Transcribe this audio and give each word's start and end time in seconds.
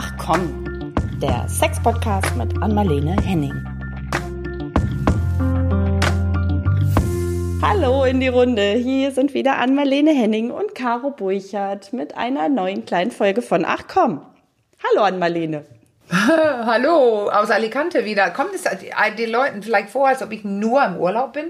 Ach 0.00 0.12
komm, 0.16 0.94
der 1.20 1.48
Sex-Podcast 1.48 2.36
mit 2.36 2.62
Anmalene 2.62 3.16
Henning. 3.20 3.52
Hallo 7.60 8.04
in 8.04 8.20
die 8.20 8.28
Runde. 8.28 8.74
Hier 8.74 9.10
sind 9.10 9.34
wieder 9.34 9.58
Anmalene 9.58 10.12
Henning 10.12 10.52
und 10.52 10.76
Caro 10.76 11.10
Burchardt 11.10 11.92
mit 11.92 12.16
einer 12.16 12.48
neuen 12.48 12.86
kleinen 12.86 13.10
Folge 13.10 13.42
von 13.42 13.64
Ach 13.66 13.88
komm. 13.92 14.24
Hallo 14.88 15.02
Anmalene. 15.02 15.64
Hallo 16.12 17.28
aus 17.30 17.50
Alicante 17.50 18.04
wieder. 18.04 18.30
Kommt 18.30 18.54
es 18.54 18.62
den 18.62 19.30
Leuten 19.30 19.64
vielleicht 19.64 19.90
vor, 19.90 20.06
als 20.06 20.22
ob 20.22 20.30
ich 20.30 20.44
nur 20.44 20.80
im 20.84 20.96
Urlaub 20.98 21.32
bin? 21.32 21.46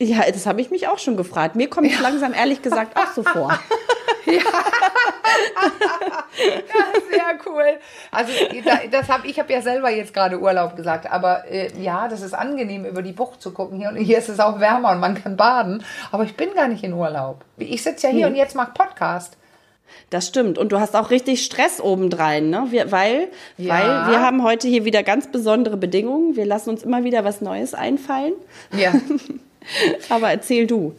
Ja, 0.00 0.22
das 0.32 0.46
habe 0.46 0.60
ich 0.60 0.72
mich 0.72 0.88
auch 0.88 0.98
schon 0.98 1.16
gefragt. 1.16 1.54
Mir 1.54 1.70
kommt 1.70 1.86
es 1.86 1.94
ja. 1.94 2.00
langsam 2.00 2.34
ehrlich 2.34 2.60
gesagt 2.60 2.96
auch 2.96 3.12
so 3.12 3.22
vor. 3.22 3.56
ja. 4.26 4.42
sehr 7.10 7.38
cool. 7.46 7.78
Also 8.10 8.32
das 8.90 9.08
habe 9.08 9.26
ich 9.26 9.38
habe 9.38 9.52
ja 9.52 9.62
selber 9.62 9.90
jetzt 9.90 10.14
gerade 10.14 10.40
Urlaub 10.40 10.76
gesagt, 10.76 11.10
aber 11.10 11.44
äh, 11.50 11.70
ja, 11.80 12.08
das 12.08 12.22
ist 12.22 12.34
angenehm 12.34 12.84
über 12.84 13.02
die 13.02 13.12
Bucht 13.12 13.40
zu 13.42 13.52
gucken 13.52 13.78
hier 13.78 13.88
und 13.88 13.96
hier 13.96 14.18
ist 14.18 14.28
es 14.28 14.40
auch 14.40 14.60
wärmer 14.60 14.92
und 14.92 15.00
man 15.00 15.14
kann 15.22 15.36
baden, 15.36 15.84
aber 16.10 16.24
ich 16.24 16.36
bin 16.36 16.54
gar 16.54 16.68
nicht 16.68 16.84
in 16.84 16.92
Urlaub. 16.92 17.44
Ich 17.56 17.82
sitze 17.82 18.08
ja 18.08 18.12
hier 18.12 18.26
hm. 18.26 18.32
und 18.32 18.38
jetzt 18.38 18.54
mache 18.54 18.72
Podcast. 18.72 19.36
Das 20.10 20.26
stimmt. 20.26 20.58
Und 20.58 20.72
du 20.72 20.80
hast 20.80 20.96
auch 20.96 21.10
richtig 21.10 21.44
Stress 21.44 21.80
obendrein, 21.80 22.50
ne? 22.50 22.66
Wir, 22.70 22.92
weil, 22.92 23.28
ja. 23.56 23.74
weil 23.74 24.12
wir 24.12 24.20
haben 24.20 24.42
heute 24.42 24.68
hier 24.68 24.84
wieder 24.84 25.02
ganz 25.02 25.30
besondere 25.30 25.76
Bedingungen. 25.76 26.36
Wir 26.36 26.46
lassen 26.46 26.70
uns 26.70 26.82
immer 26.82 27.04
wieder 27.04 27.24
was 27.24 27.40
Neues 27.40 27.74
einfallen. 27.74 28.34
Ja. 28.76 28.92
Aber 30.08 30.30
erzähl 30.30 30.66
du. 30.66 30.94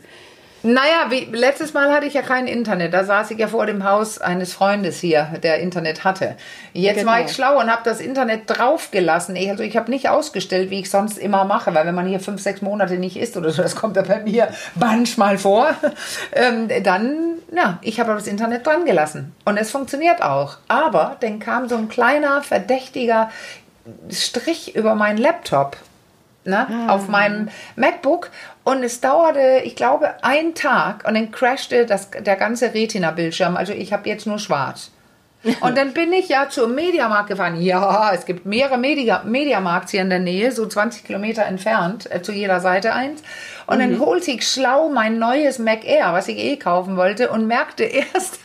Naja, 0.66 1.12
wie, 1.12 1.26
letztes 1.32 1.74
Mal 1.74 1.94
hatte 1.94 2.08
ich 2.08 2.16
ja 2.16 2.24
kein 2.24 2.48
Internet. 2.48 2.92
Da 2.92 3.04
saß 3.04 3.30
ich 3.30 3.38
ja 3.38 3.48
vor 3.48 3.68
dem 3.68 3.84
Haus 3.84 4.18
eines 4.18 4.54
Freundes 4.54 5.00
hier, 5.00 5.28
der 5.44 5.60
Internet 5.60 6.04
hatte. 6.04 6.36
Jetzt 6.74 6.98
genau. 6.98 7.12
war 7.12 7.22
ich 7.22 7.32
schlau 7.32 7.60
und 7.60 7.72
habe 7.72 7.84
das 7.86 8.00
Internet 8.00 8.44
draufgelassen. 8.48 9.38
Also 9.38 9.62
ich 9.62 9.78
habe 9.78 9.92
nicht 9.92 10.10
ausgestellt, 10.10 10.72
wie 10.72 10.80
ich 10.80 10.90
sonst 10.90 11.20
immer 11.20 11.44
mache, 11.44 11.76
weil 11.76 11.86
wenn 11.86 11.94
man 11.94 12.08
hier 12.08 12.20
fünf, 12.20 12.42
sechs 12.42 12.64
Monate 12.64 12.96
nicht 12.96 13.16
isst 13.16 13.38
oder 13.38 13.52
so, 13.52 13.62
das 13.62 13.76
kommt 13.76 13.96
ja 13.96 14.02
bei 14.02 14.22
mir 14.22 14.48
manchmal 14.76 15.38
vor, 15.38 15.68
ähm, 16.32 16.68
dann, 16.82 17.36
ja, 17.56 17.78
ich 17.84 18.00
habe 18.00 18.14
das 18.14 18.26
Internet 18.26 18.66
dran 18.66 18.86
gelassen. 18.86 19.36
Und 19.46 19.58
es 19.58 19.70
funktioniert 19.70 20.24
auch. 20.24 20.58
Aber 20.68 21.18
dann 21.20 21.38
kam 21.38 21.70
so 21.70 21.76
ein 21.76 21.90
kleiner, 21.90 22.42
verdächtiger 22.42 23.30
Strich 24.10 24.76
über 24.76 24.96
meinen 24.96 25.20
Laptop 25.20 25.78
ne, 26.46 26.68
ah. 26.70 26.94
auf 26.94 27.08
meinem 27.08 27.50
MacBook 27.76 28.32
und 28.64 28.84
es 28.84 29.02
dauerte, 29.02 29.62
ich 29.64 29.76
glaube, 29.76 30.24
einen 30.24 30.56
Tag 30.56 31.08
und 31.08 31.16
dann 31.16 31.32
crashte 31.32 31.86
das, 31.86 32.10
der 32.12 32.36
ganze 32.36 32.74
Retina-Bildschirm. 32.74 33.58
Also 33.58 33.74
ich 33.74 33.94
habe 33.94 34.08
jetzt 34.10 34.26
nur 34.26 34.40
schwarz. 34.40 34.92
Und 35.62 35.78
dann 35.78 35.94
bin 35.94 36.12
ich 36.12 36.30
ja 36.30 36.50
zum 36.50 36.74
Mediamarkt 36.74 37.30
gefahren. 37.30 37.62
Ja, 37.62 38.12
es 38.14 38.26
gibt 38.26 38.46
mehrere 38.46 38.78
Media 38.78 39.22
Mediamarkts 39.24 39.92
hier 39.92 40.02
in 40.02 40.10
der 40.10 40.20
Nähe, 40.20 40.52
so 40.52 40.66
20 40.66 41.04
Kilometer 41.04 41.46
entfernt, 41.46 42.10
äh, 42.12 42.22
zu 42.22 42.32
jeder 42.32 42.60
Seite 42.60 42.94
eins. 42.94 43.22
Und 43.68 43.78
mhm. 43.78 43.82
dann 43.82 44.00
holte 44.00 44.32
ich 44.32 44.48
schlau 44.48 44.90
mein 44.90 45.20
neues 45.20 45.60
Mac 45.60 45.86
Air, 45.86 46.14
was 46.14 46.28
ich 46.28 46.38
eh 46.38 46.58
kaufen 46.58 46.98
wollte, 46.98 47.30
und 47.30 47.48
merkte 47.48 47.84
erst 47.84 48.40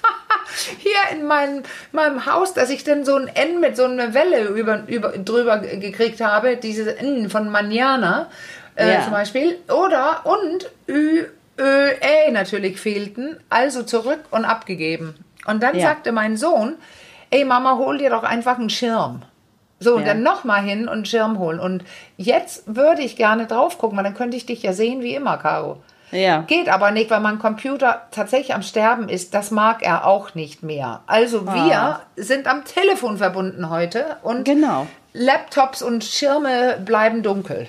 hier 0.79 1.17
in 1.17 1.27
meinem, 1.27 1.63
meinem 1.93 2.27
Haus, 2.27 2.55
dass 2.55 2.71
ich 2.71 2.85
dann 2.85 3.05
so 3.05 3.17
ein 3.17 3.29
N 3.29 3.61
mit 3.61 3.77
so 3.77 3.85
einer 3.85 4.15
Welle 4.15 4.45
über, 4.49 4.83
über, 4.87 5.11
drüber 5.11 5.59
gekriegt 5.59 6.21
habe, 6.21 6.57
diese 6.57 6.99
N 6.99 7.31
von 7.31 7.51
Manjana 7.51 8.29
äh, 8.75 8.95
ja. 8.95 9.03
zum 9.03 9.13
Beispiel. 9.13 9.59
Oder 9.69 10.23
und 10.25 10.71
Ü, 10.89 11.25
Ö, 11.59 11.91
Ä 12.01 12.31
natürlich 12.31 12.81
fehlten, 12.81 13.39
also 13.49 13.83
zurück 13.83 14.21
und 14.31 14.45
abgegeben. 14.45 15.15
Und 15.47 15.63
dann 15.63 15.77
ja. 15.77 15.83
sagte 15.83 16.13
mein 16.13 16.37
Sohn, 16.37 16.77
ey 17.31 17.45
Mama, 17.45 17.77
hol 17.77 17.99
dir 17.99 18.11
doch 18.11 18.23
einfach 18.23 18.59
einen 18.59 18.71
Schirm. 18.71 19.23
So, 19.83 19.95
und 19.95 20.03
ja. 20.03 20.09
dann 20.09 20.23
nochmal 20.23 20.63
hin 20.63 20.83
und 20.83 20.89
einen 20.91 21.05
Schirm 21.07 21.39
holen. 21.39 21.59
Und 21.59 21.85
jetzt 22.19 22.65
würde 22.67 23.01
ich 23.01 23.17
gerne 23.17 23.47
drauf 23.47 23.79
gucken, 23.79 23.97
weil 23.97 24.05
dann 24.05 24.15
könnte 24.15 24.37
ich 24.37 24.45
dich 24.45 24.63
ja 24.63 24.75
sehen 24.75 25.01
wie 25.01 25.15
immer, 25.15 25.39
Caro. 25.39 25.79
Ja. 26.11 26.43
Geht 26.43 26.69
aber 26.69 26.91
nicht, 26.91 27.11
weil 27.11 27.21
mein 27.21 27.39
Computer 27.39 28.03
tatsächlich 28.11 28.55
am 28.55 28.63
Sterben 28.63 29.09
ist. 29.09 29.33
Das 29.33 29.51
mag 29.51 29.83
er 29.83 30.07
auch 30.07 30.35
nicht 30.35 30.63
mehr. 30.63 31.01
Also 31.07 31.45
ah. 31.47 32.01
wir 32.17 32.25
sind 32.25 32.47
am 32.47 32.65
Telefon 32.65 33.17
verbunden 33.17 33.71
heute 33.71 34.17
und 34.23 34.45
genau. 34.45 34.87
Laptops 35.13 35.83
und 35.83 36.05
Schirme 36.05 36.79
bleiben 36.85 37.23
dunkel. 37.23 37.69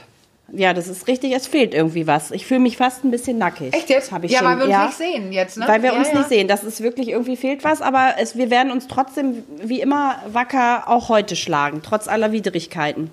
Ja, 0.54 0.74
das 0.74 0.88
ist 0.88 1.08
richtig, 1.08 1.34
es 1.34 1.48
fehlt 1.48 1.74
irgendwie 1.74 2.08
was. 2.08 2.32
Ich 2.32 2.46
fühle 2.46 2.60
mich 2.60 2.76
fast 2.76 3.06
ein 3.06 3.12
bisschen 3.12 3.38
nackig. 3.38 3.74
Echt 3.74 3.90
jetzt? 3.90 4.12
Hab 4.12 4.24
ich 4.24 4.32
ja, 4.32 4.40
schon, 4.40 4.48
weil 4.48 4.58
wir 4.58 4.64
uns 4.66 4.74
ja, 4.74 4.86
nicht 4.86 4.98
sehen 4.98 5.32
jetzt, 5.32 5.58
ne? 5.58 5.68
Weil 5.68 5.82
wir 5.82 5.94
ja, 5.94 5.98
uns 5.98 6.10
ja. 6.10 6.18
nicht 6.18 6.30
sehen. 6.30 6.48
Das 6.48 6.64
ist 6.64 6.82
wirklich 6.82 7.10
irgendwie 7.10 7.38
fehlt 7.38 7.64
was, 7.64 7.82
aber 7.82 8.16
es, 8.20 8.36
wir 8.36 8.50
werden 8.50 8.72
uns 8.72 8.88
trotzdem 8.88 9.44
wie 9.62 9.80
immer 9.80 10.22
wacker 10.28 10.84
auch 10.88 11.08
heute 11.08 11.36
schlagen, 11.36 11.82
trotz 11.84 12.08
aller 12.08 12.32
Widrigkeiten. 12.34 13.12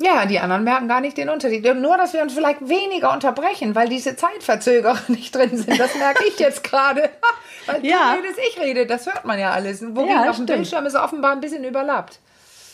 Ja, 0.00 0.26
die 0.26 0.40
anderen 0.40 0.64
merken 0.64 0.88
gar 0.88 1.00
nicht 1.00 1.16
den 1.16 1.28
Unterschied. 1.28 1.64
Nur, 1.76 1.96
dass 1.96 2.12
wir 2.12 2.22
uns 2.22 2.34
vielleicht 2.34 2.68
weniger 2.68 3.12
unterbrechen, 3.12 3.74
weil 3.74 3.88
diese 3.88 4.16
Zeitverzögerer 4.16 4.98
nicht 5.08 5.34
drin 5.34 5.56
sind. 5.56 5.78
Das 5.78 5.94
merke 5.94 6.24
ich 6.26 6.38
jetzt 6.38 6.64
gerade. 6.64 7.10
weil 7.66 7.84
ja. 7.84 8.14
du 8.14 8.22
redest, 8.22 8.40
ich 8.48 8.60
rede. 8.60 8.86
Das 8.86 9.06
hört 9.06 9.24
man 9.24 9.38
ja 9.38 9.52
alles. 9.52 9.82
Wogegen 9.82 10.08
ja, 10.08 10.30
auf 10.30 10.36
dem 10.36 10.46
Bildschirm 10.46 10.86
ist 10.86 10.96
offenbar 10.96 11.32
ein 11.32 11.40
bisschen 11.40 11.64
überlappt. 11.64 12.18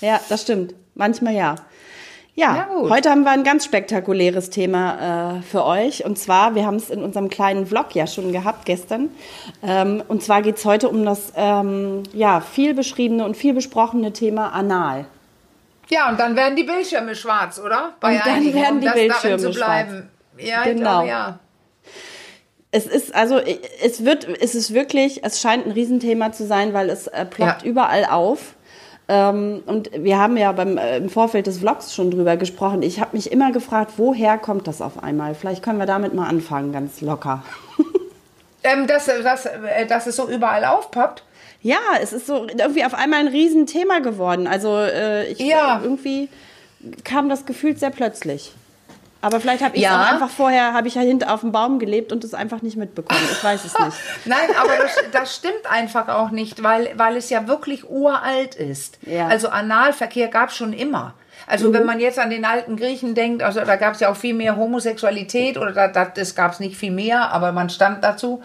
Ja, 0.00 0.20
das 0.28 0.42
stimmt. 0.42 0.74
Manchmal 0.94 1.34
ja. 1.34 1.56
Ja, 2.34 2.68
heute 2.88 3.10
haben 3.10 3.22
wir 3.24 3.30
ein 3.30 3.44
ganz 3.44 3.64
spektakuläres 3.64 4.50
Thema 4.50 5.38
äh, 5.38 5.42
für 5.42 5.64
euch. 5.64 6.04
Und 6.04 6.18
zwar, 6.18 6.54
wir 6.54 6.64
haben 6.64 6.76
es 6.76 6.88
in 6.88 7.02
unserem 7.02 7.28
kleinen 7.28 7.66
Vlog 7.66 7.94
ja 7.94 8.06
schon 8.06 8.32
gehabt 8.32 8.64
gestern. 8.64 9.10
Ähm, 9.62 10.02
und 10.08 10.22
zwar 10.22 10.40
geht 10.42 10.56
es 10.56 10.64
heute 10.64 10.88
um 10.88 11.04
das 11.04 11.32
ähm, 11.36 12.04
ja, 12.12 12.40
viel 12.40 12.74
beschriebene 12.74 13.24
und 13.24 13.36
viel 13.36 13.52
besprochene 13.52 14.12
Thema 14.12 14.52
Anal. 14.52 15.06
Ja, 15.90 16.08
und 16.08 16.20
dann 16.20 16.36
werden 16.36 16.54
die 16.54 16.62
Bildschirme 16.62 17.16
schwarz, 17.16 17.58
oder? 17.58 17.94
Bei 18.00 18.14
und 18.14 18.26
dann 18.26 18.54
werden 18.54 18.80
die 18.80 18.86
um 18.86 18.92
Bildschirme 18.92 19.38
zu 19.38 19.50
bleiben. 19.50 20.08
schwarz. 20.36 20.48
Ja, 20.48 20.62
genau. 20.62 20.82
Glaube, 20.82 21.08
ja. 21.08 21.38
Es 22.72 22.86
ist 22.86 23.12
also, 23.12 23.40
es 23.82 24.04
wird, 24.04 24.28
es 24.40 24.54
ist 24.54 24.72
wirklich, 24.72 25.24
es 25.24 25.40
scheint 25.40 25.66
ein 25.66 25.72
Riesenthema 25.72 26.30
zu 26.30 26.46
sein, 26.46 26.72
weil 26.72 26.88
es 26.88 27.08
äh, 27.08 27.26
ploppt 27.26 27.62
ja. 27.62 27.68
überall 27.68 28.04
auf. 28.04 28.54
Ähm, 29.12 29.64
und 29.66 29.90
wir 29.92 30.20
haben 30.20 30.36
ja 30.36 30.52
beim, 30.52 30.78
äh, 30.78 30.98
im 30.98 31.10
Vorfeld 31.10 31.48
des 31.48 31.58
Vlogs 31.58 31.92
schon 31.92 32.12
drüber 32.12 32.36
gesprochen. 32.36 32.82
Ich 32.82 33.00
habe 33.00 33.16
mich 33.16 33.32
immer 33.32 33.50
gefragt, 33.50 33.94
woher 33.96 34.38
kommt 34.38 34.68
das 34.68 34.80
auf 34.80 35.02
einmal? 35.02 35.34
Vielleicht 35.34 35.64
können 35.64 35.80
wir 35.80 35.86
damit 35.86 36.14
mal 36.14 36.28
anfangen, 36.28 36.72
ganz 36.72 37.00
locker. 37.00 37.42
ähm, 38.62 38.86
dass, 38.86 39.06
dass, 39.06 39.46
äh, 39.46 39.84
dass 39.88 40.06
es 40.06 40.14
so 40.14 40.28
überall 40.28 40.64
aufpoppt? 40.64 41.24
Ja, 41.60 41.80
es 42.00 42.12
ist 42.12 42.28
so 42.28 42.46
irgendwie 42.46 42.84
auf 42.84 42.94
einmal 42.94 43.18
ein 43.18 43.26
Riesenthema 43.26 43.98
geworden. 43.98 44.46
Also 44.46 44.76
äh, 44.78 45.26
ich, 45.26 45.40
ja. 45.40 45.80
irgendwie 45.82 46.28
kam 47.02 47.28
das 47.28 47.46
Gefühl 47.46 47.76
sehr 47.76 47.90
plötzlich. 47.90 48.54
Aber 49.22 49.40
vielleicht 49.40 49.62
habe 49.62 49.76
ich 49.76 49.82
ja. 49.82 50.00
auch 50.00 50.12
einfach 50.12 50.30
vorher, 50.30 50.72
habe 50.72 50.88
ich 50.88 50.94
ja 50.94 51.02
hinten 51.02 51.24
auf 51.28 51.40
dem 51.40 51.52
Baum 51.52 51.78
gelebt 51.78 52.12
und 52.12 52.24
es 52.24 52.32
einfach 52.32 52.62
nicht 52.62 52.76
mitbekommen. 52.76 53.20
Ich 53.30 53.44
weiß 53.44 53.64
es 53.64 53.78
nicht. 53.78 53.96
Nein, 54.24 54.48
aber 54.58 54.76
das, 54.76 54.96
das, 55.12 55.36
stimmt 55.36 55.70
einfach 55.70 56.08
auch 56.08 56.30
nicht, 56.30 56.62
weil, 56.62 56.90
weil 56.96 57.16
es 57.16 57.28
ja 57.28 57.46
wirklich 57.46 57.88
uralt 57.88 58.54
ist. 58.54 58.98
Ja. 59.02 59.26
Also 59.26 59.48
Analverkehr 59.48 60.28
gab 60.28 60.48
es 60.48 60.56
schon 60.56 60.72
immer. 60.72 61.14
Also 61.46 61.68
mhm. 61.68 61.74
wenn 61.74 61.86
man 61.86 62.00
jetzt 62.00 62.18
an 62.18 62.30
den 62.30 62.44
alten 62.44 62.76
Griechen 62.76 63.14
denkt, 63.14 63.42
also 63.42 63.60
da 63.60 63.76
gab 63.76 63.94
es 63.94 64.00
ja 64.00 64.10
auch 64.10 64.16
viel 64.16 64.34
mehr 64.34 64.56
Homosexualität 64.56 65.58
oder 65.58 65.72
da, 65.72 65.88
da, 65.88 66.04
das 66.04 66.34
gab 66.34 66.52
es 66.52 66.60
nicht 66.60 66.76
viel 66.76 66.92
mehr, 66.92 67.30
aber 67.30 67.52
man 67.52 67.68
stand 67.68 68.04
dazu. 68.04 68.42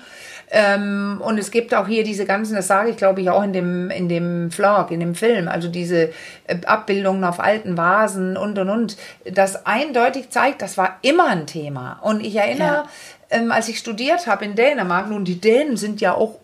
Ähm, 0.51 1.21
und 1.23 1.39
es 1.39 1.49
gibt 1.49 1.73
auch 1.73 1.87
hier 1.87 2.03
diese 2.03 2.25
ganzen, 2.25 2.55
das 2.55 2.67
sage 2.67 2.91
ich 2.91 2.97
glaube 2.97 3.21
ich 3.21 3.29
auch 3.29 3.43
in 3.43 3.53
dem, 3.53 3.89
in 3.89 4.07
dem 4.07 4.51
Vlog, 4.51 4.91
in 4.91 4.99
dem 4.99 5.15
Film, 5.15 5.47
also 5.47 5.67
diese 5.67 6.09
äh, 6.47 6.57
Abbildungen 6.65 7.23
auf 7.23 7.39
alten 7.39 7.77
Vasen 7.77 8.37
und 8.37 8.59
und 8.59 8.69
und, 8.69 8.97
das 9.25 9.65
eindeutig 9.65 10.29
zeigt, 10.29 10.61
das 10.61 10.77
war 10.77 10.99
immer 11.01 11.27
ein 11.27 11.47
Thema. 11.47 11.99
Und 12.01 12.23
ich 12.23 12.35
erinnere, 12.35 12.83
ja. 12.83 12.87
ähm, 13.31 13.51
als 13.51 13.69
ich 13.69 13.79
studiert 13.79 14.27
habe 14.27 14.45
in 14.45 14.55
Dänemark, 14.55 15.09
nun 15.09 15.25
die 15.25 15.41
Dänen 15.41 15.77
sind 15.77 15.99
ja 15.99 16.13
auch 16.13 16.35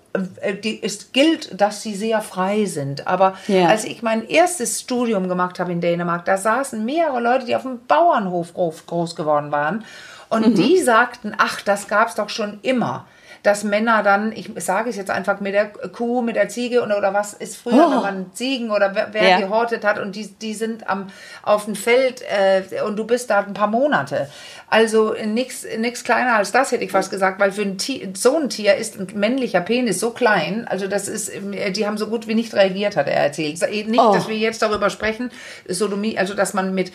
äh, 0.41 0.56
die, 0.56 0.81
es 0.81 1.12
gilt, 1.12 1.62
dass 1.62 1.83
sie 1.83 1.95
sehr 1.95 2.21
frei 2.21 2.65
sind. 2.65 3.07
Aber 3.07 3.36
ja. 3.47 3.68
als 3.68 3.86
ich 3.86 4.01
mein 4.01 4.27
erstes 4.27 4.81
Studium 4.81 5.30
gemacht 5.30 5.59
habe 5.59 5.71
in 5.71 5.80
Dänemark, 5.80 6.25
da 6.25 6.38
saßen 6.38 6.83
mehrere 6.83 7.21
Leute, 7.21 7.45
die 7.45 7.56
auf 7.56 7.62
dem 7.62 7.86
Bauernhof 7.88 8.54
groß, 8.54 9.15
geworden 9.15 9.51
waren. 9.51 9.86
Und 10.30 10.47
mhm. 10.47 10.56
die 10.56 10.80
sagten, 10.80 11.33
ach, 11.38 11.62
das 11.62 11.88
gab 11.88 12.07
es 12.07 12.15
doch 12.15 12.30
schon 12.30 12.59
immer 12.63 13.06
dass 13.44 13.64
Männer 13.64 14.04
dann, 14.04 14.32
ich 14.32 14.52
sage 14.58 14.90
es 14.90 14.98
jetzt 14.98 15.10
einfach 15.10 15.40
mit 15.40 15.54
der 15.54 15.66
Kuh, 15.68 16.22
mit 16.22 16.36
der 16.36 16.50
Ziege 16.50 16.84
oder, 16.84 16.98
oder 16.98 17.14
was 17.14 17.34
ist 17.34 17.58
früher, 17.58 17.88
oh. 17.88 17.92
wenn 17.92 18.02
man 18.02 18.32
Ziegen 18.34 18.72
oder 18.72 18.94
wer, 18.94 19.10
wer 19.12 19.30
ja. 19.30 19.40
gehortet 19.40 19.84
hat 19.84 20.00
und 20.00 20.16
die, 20.16 20.28
die 20.28 20.54
sind 20.54 20.88
am, 20.88 21.08
auf 21.44 21.66
dem 21.66 21.76
Feld 21.76 22.22
äh, 22.22 22.82
und 22.84 22.98
du 22.98 23.06
bist 23.06 23.30
da 23.30 23.40
ein 23.40 23.54
paar 23.54 23.68
Monate. 23.68 24.30
Also 24.70 25.16
nichts 25.26 26.04
kleiner 26.04 26.36
als 26.36 26.52
das, 26.52 26.72
hätte 26.72 26.84
ich 26.84 26.92
fast 26.92 27.10
gesagt, 27.10 27.40
weil 27.40 27.52
für 27.52 27.64
ein 27.64 27.78
Tier, 27.78 28.10
so 28.14 28.38
ein 28.38 28.50
Tier 28.50 28.76
ist 28.76 28.98
ein 29.00 29.08
männlicher 29.16 29.62
Penis 29.62 30.00
so 30.00 30.12
klein, 30.12 30.68
also 30.68 30.88
das 30.88 31.08
ist, 31.08 31.32
die 31.76 31.86
haben 31.86 31.98
so 31.98 32.08
gut 32.08 32.28
wie 32.28 32.36
nicht 32.36 32.54
reagiert, 32.54 32.96
hat 32.96 33.08
er 33.08 33.16
erzählt. 33.16 33.60
Nicht, 33.62 34.00
oh. 34.00 34.14
dass 34.14 34.28
wir 34.28 34.38
jetzt 34.38 34.62
darüber 34.62 34.90
sprechen, 34.90 35.32
Sodomie, 35.68 36.18
also 36.18 36.36
dass 36.36 36.54
man 36.54 36.74
mit 36.74 36.92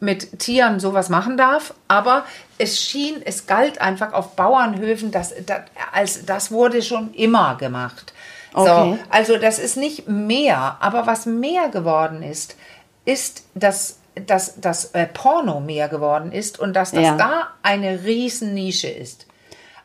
mit 0.00 0.38
Tieren 0.38 0.78
sowas 0.78 1.08
machen 1.08 1.36
darf, 1.36 1.74
aber 1.88 2.24
es 2.58 2.80
schien, 2.80 3.22
es 3.24 3.46
galt 3.46 3.80
einfach 3.80 4.12
auf 4.12 4.36
Bauernhöfen, 4.36 5.10
dass, 5.10 5.34
das, 5.46 5.62
als, 5.92 6.26
das 6.26 6.50
wurde 6.50 6.82
schon 6.82 7.14
immer 7.14 7.56
gemacht. 7.56 8.12
Okay. 8.52 8.66
So, 8.66 8.98
also 9.10 9.36
das 9.38 9.58
ist 9.58 9.76
nicht 9.76 10.08
mehr, 10.08 10.76
aber 10.80 11.06
was 11.06 11.26
mehr 11.26 11.68
geworden 11.68 12.22
ist, 12.22 12.56
ist, 13.04 13.44
dass, 13.54 13.98
dass, 14.14 14.60
dass 14.60 14.86
äh, 14.92 15.06
Porno 15.06 15.60
mehr 15.60 15.88
geworden 15.88 16.32
ist 16.32 16.58
und 16.58 16.74
dass 16.74 16.90
das 16.90 17.04
ja. 17.04 17.16
da 17.16 17.48
eine 17.62 18.04
riesen 18.04 18.54
Nische 18.54 18.88
ist. 18.88 19.26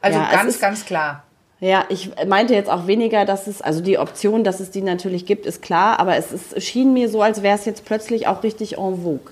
Also 0.02 0.20
ja, 0.20 0.32
ganz, 0.32 0.56
ist, 0.56 0.62
ganz 0.62 0.86
klar. 0.86 1.24
Ja, 1.60 1.86
ich 1.90 2.12
meinte 2.26 2.56
jetzt 2.56 2.70
auch 2.70 2.88
weniger, 2.88 3.24
dass 3.26 3.46
es, 3.46 3.62
also 3.62 3.82
die 3.82 4.00
Option, 4.00 4.44
dass 4.44 4.60
es 4.60 4.72
die 4.72 4.82
natürlich 4.82 5.28
gibt, 5.28 5.46
ist 5.46 5.62
klar, 5.62 6.00
aber 6.00 6.16
es 6.16 6.32
ist, 6.32 6.60
schien 6.62 6.92
mir 6.92 7.08
so, 7.08 7.22
als 7.22 7.44
wäre 7.44 7.56
es 7.56 7.66
jetzt 7.66 7.86
plötzlich 7.86 8.26
auch 8.28 8.42
richtig 8.42 8.80
en 8.80 9.04
vogue. 9.04 9.32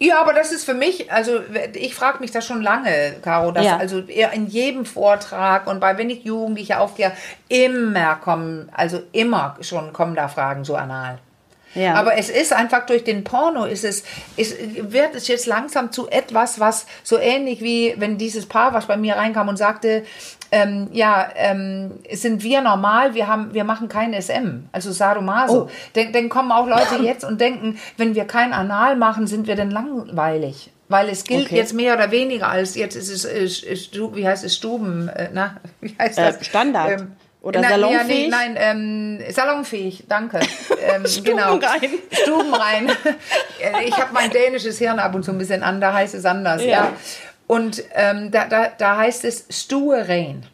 Ja, 0.00 0.20
aber 0.20 0.32
das 0.32 0.52
ist 0.52 0.64
für 0.64 0.74
mich, 0.74 1.10
also 1.12 1.40
ich 1.74 1.94
frage 1.94 2.20
mich 2.20 2.30
das 2.30 2.46
schon 2.46 2.62
lange, 2.62 3.16
Caro, 3.22 3.50
dass 3.50 3.64
ja. 3.64 3.76
also 3.78 3.98
in 3.98 4.46
jedem 4.46 4.84
Vortrag 4.84 5.66
und 5.66 5.80
bei 5.80 5.98
wenn 5.98 6.08
ich 6.08 6.24
Jugendliche 6.24 6.78
aufkläre, 6.78 7.12
immer 7.48 8.14
kommen, 8.16 8.70
also 8.72 9.00
immer 9.12 9.56
schon 9.60 9.92
kommen 9.92 10.14
da 10.14 10.28
Fragen 10.28 10.64
so 10.64 10.76
anal. 10.76 11.18
Ja. 11.74 11.94
Aber 11.94 12.16
es 12.16 12.30
ist 12.30 12.52
einfach 12.52 12.86
durch 12.86 13.04
den 13.04 13.24
Porno 13.24 13.64
ist 13.64 13.84
es, 13.84 14.02
ist, 14.36 14.56
wird 14.90 15.14
es 15.14 15.28
jetzt 15.28 15.46
langsam 15.46 15.92
zu 15.92 16.08
etwas, 16.08 16.60
was 16.60 16.86
so 17.02 17.18
ähnlich 17.18 17.60
wie 17.60 17.94
wenn 17.98 18.16
dieses 18.18 18.46
Paar, 18.46 18.72
was 18.72 18.86
bei 18.86 18.96
mir 18.96 19.16
reinkam 19.16 19.48
und 19.48 19.58
sagte, 19.58 20.04
ähm, 20.50 20.88
ja, 20.92 21.28
ähm, 21.34 21.92
sind 22.10 22.42
wir 22.42 22.60
normal, 22.60 23.14
wir 23.14 23.26
haben, 23.26 23.52
wir 23.54 23.64
machen 23.64 23.88
kein 23.88 24.14
SM, 24.14 24.68
also 24.72 24.92
Sadomaso. 24.92 25.64
Oh. 25.64 25.70
Dann, 25.94 26.12
dann 26.12 26.28
kommen 26.28 26.52
auch 26.52 26.66
Leute 26.66 26.96
jetzt 27.02 27.24
und 27.24 27.40
denken, 27.40 27.78
wenn 27.96 28.14
wir 28.14 28.24
kein 28.24 28.52
Anal 28.52 28.96
machen, 28.96 29.26
sind 29.26 29.46
wir 29.46 29.56
denn 29.56 29.70
langweilig. 29.70 30.70
Weil 30.88 31.10
es 31.10 31.24
gilt 31.24 31.46
okay. 31.46 31.56
jetzt 31.56 31.74
mehr 31.74 31.94
oder 31.94 32.10
weniger 32.10 32.48
als 32.48 32.74
jetzt 32.74 32.96
ist 32.96 33.10
es, 33.10 33.24
ist, 33.24 33.62
ist, 33.62 33.94
wie 33.94 34.26
heißt 34.26 34.42
es, 34.42 34.56
Stuben, 34.56 35.08
äh, 35.08 35.28
na, 35.32 35.56
wie 35.80 35.94
heißt 35.98 36.18
das? 36.18 36.36
Äh, 36.36 36.44
Standard. 36.44 37.00
Ähm, 37.00 37.12
oder 37.40 37.60
Na, 37.60 37.68
salonfähig? 37.68 38.30
Ja, 38.30 38.38
nee, 38.38 38.54
nein, 38.54 38.56
ähm, 38.58 39.32
salonfähig, 39.32 40.04
danke. 40.08 40.40
Ähm, 40.80 41.06
Stuben 41.06 41.36
genau. 41.36 41.56
rein. 41.56 41.90
Stuben 42.12 42.54
rein. 42.54 42.90
ich 43.84 43.94
habe 43.98 44.14
mein 44.14 44.30
dänisches 44.30 44.78
Hirn 44.78 44.98
ab 44.98 45.14
und 45.14 45.22
zu 45.22 45.32
ein 45.32 45.38
bisschen 45.38 45.62
an, 45.62 45.82
da 45.82 45.92
heißt 45.92 46.14
es 46.14 46.24
anders. 46.24 46.62
Ja. 46.62 46.70
ja. 46.70 46.92
Und 47.48 47.82
ähm, 47.94 48.30
da, 48.30 48.46
da, 48.46 48.68
da 48.78 48.98
heißt 48.98 49.24
es 49.24 49.46
Stue 49.50 50.08
rein. 50.08 50.46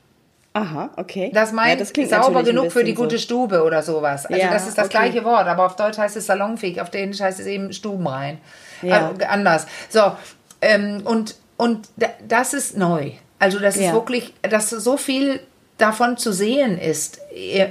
Aha, 0.54 0.90
okay. 0.96 1.32
Das 1.34 1.50
meint 1.50 1.80
ja, 1.80 1.84
das 1.84 2.08
sauber 2.08 2.44
genug 2.44 2.70
für 2.70 2.84
die 2.84 2.94
gute 2.94 3.18
so. 3.18 3.22
Stube 3.22 3.64
oder 3.64 3.82
sowas. 3.82 4.24
Also 4.24 4.40
ja, 4.40 4.52
das 4.52 4.68
ist 4.68 4.78
das 4.78 4.86
okay. 4.86 4.98
gleiche 4.98 5.24
Wort, 5.24 5.48
aber 5.48 5.66
auf 5.66 5.74
Deutsch 5.74 5.98
heißt 5.98 6.16
es 6.16 6.26
salonfähig, 6.26 6.80
auf 6.80 6.90
Dänisch 6.90 7.20
heißt 7.20 7.40
es 7.40 7.46
eben 7.46 7.72
Stuben 7.72 8.06
rein. 8.06 8.38
Ja. 8.80 9.08
Also 9.08 9.24
anders. 9.26 9.66
So, 9.88 10.12
ähm, 10.60 11.02
und, 11.04 11.34
und 11.56 11.88
das 12.28 12.54
ist 12.54 12.76
neu. 12.76 13.10
Also 13.40 13.58
das 13.58 13.76
ist 13.76 13.92
wirklich, 13.92 14.32
dass 14.42 14.70
so 14.70 14.96
viel 14.96 15.40
davon 15.78 16.16
zu 16.16 16.32
sehen 16.32 16.78
ist 16.78 17.18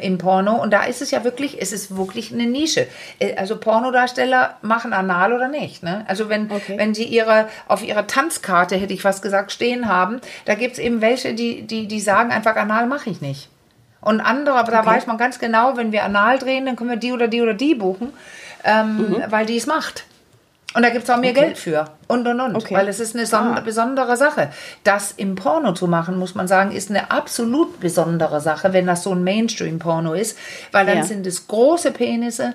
im 0.02 0.18
Porno. 0.18 0.62
Und 0.62 0.72
da 0.72 0.84
ist 0.84 1.02
es 1.02 1.12
ja 1.12 1.24
wirklich, 1.24 1.62
es 1.62 1.72
ist 1.72 1.96
wirklich 1.96 2.34
eine 2.34 2.46
Nische. 2.46 2.88
Äh, 3.20 3.36
also 3.36 3.58
Pornodarsteller 3.58 4.58
machen 4.62 4.94
anal 4.94 5.34
oder 5.34 5.48
nicht. 5.48 5.84
Ne? 5.84 6.04
Also 6.08 6.28
wenn, 6.30 6.52
okay. 6.52 6.78
wenn 6.78 6.94
sie 6.94 7.06
ihre, 7.06 7.48
auf 7.68 7.84
ihrer 7.84 8.08
Tanzkarte, 8.08 8.76
hätte 8.76 8.94
ich 8.94 9.02
fast 9.02 9.22
gesagt, 9.22 9.52
stehen 9.52 9.88
haben, 9.88 10.20
da 10.46 10.56
gibt 10.56 10.74
es 10.74 10.80
eben 10.80 11.02
welche, 11.02 11.34
die, 11.34 11.62
die, 11.62 11.88
die 11.88 12.02
sagen 12.02 12.32
einfach, 12.32 12.56
anal 12.56 12.88
mache 12.88 13.10
ich 13.10 13.22
nicht. 13.22 13.50
Und 14.02 14.20
andere, 14.20 14.56
aber 14.56 14.74
okay. 14.74 14.82
da 14.84 14.86
weiß 14.86 15.08
man 15.08 15.18
ganz 15.18 15.40
genau, 15.40 15.78
wenn 15.78 15.94
wir 15.94 16.04
anal 16.04 16.38
drehen, 16.38 16.66
dann 16.66 16.76
können 16.76 16.90
wir 16.90 16.98
die 16.98 17.14
oder 17.14 17.30
die 17.30 17.42
oder 17.42 17.54
die 17.54 17.74
buchen, 17.74 18.12
ähm, 18.66 18.98
mhm. 18.98 19.24
weil 19.30 19.46
die 19.46 19.56
es 19.56 19.66
macht. 19.66 20.04
Und 20.76 20.84
da 20.84 20.90
gibt 20.90 21.04
es 21.04 21.10
auch 21.10 21.18
mehr 21.18 21.32
okay. 21.32 21.42
Geld 21.42 21.58
für. 21.58 21.86
Und, 22.08 22.28
und, 22.28 22.40
und. 22.40 22.56
Okay. 22.56 22.76
Weil 22.76 22.88
es 22.88 23.00
ist 23.00 23.16
eine 23.16 23.28
ah. 23.32 23.60
besondere 23.60 24.18
Sache. 24.18 24.50
Das 24.84 25.12
im 25.12 25.36
Porno 25.36 25.74
zu 25.74 25.88
machen, 25.88 26.18
muss 26.18 26.36
man 26.36 26.48
sagen, 26.48 26.72
ist 26.72 26.90
eine 26.90 27.12
absolut 27.12 27.80
besondere 27.80 28.42
Sache, 28.42 28.74
wenn 28.74 28.88
das 28.88 29.04
so 29.04 29.12
ein 29.12 29.24
Mainstream-Porno 29.24 30.14
ist. 30.14 30.38
Weil 30.72 30.86
dann 30.86 30.98
ja. 30.98 31.04
sind 31.04 31.28
es 31.28 31.48
große 31.48 31.92
Penisse 31.92 32.54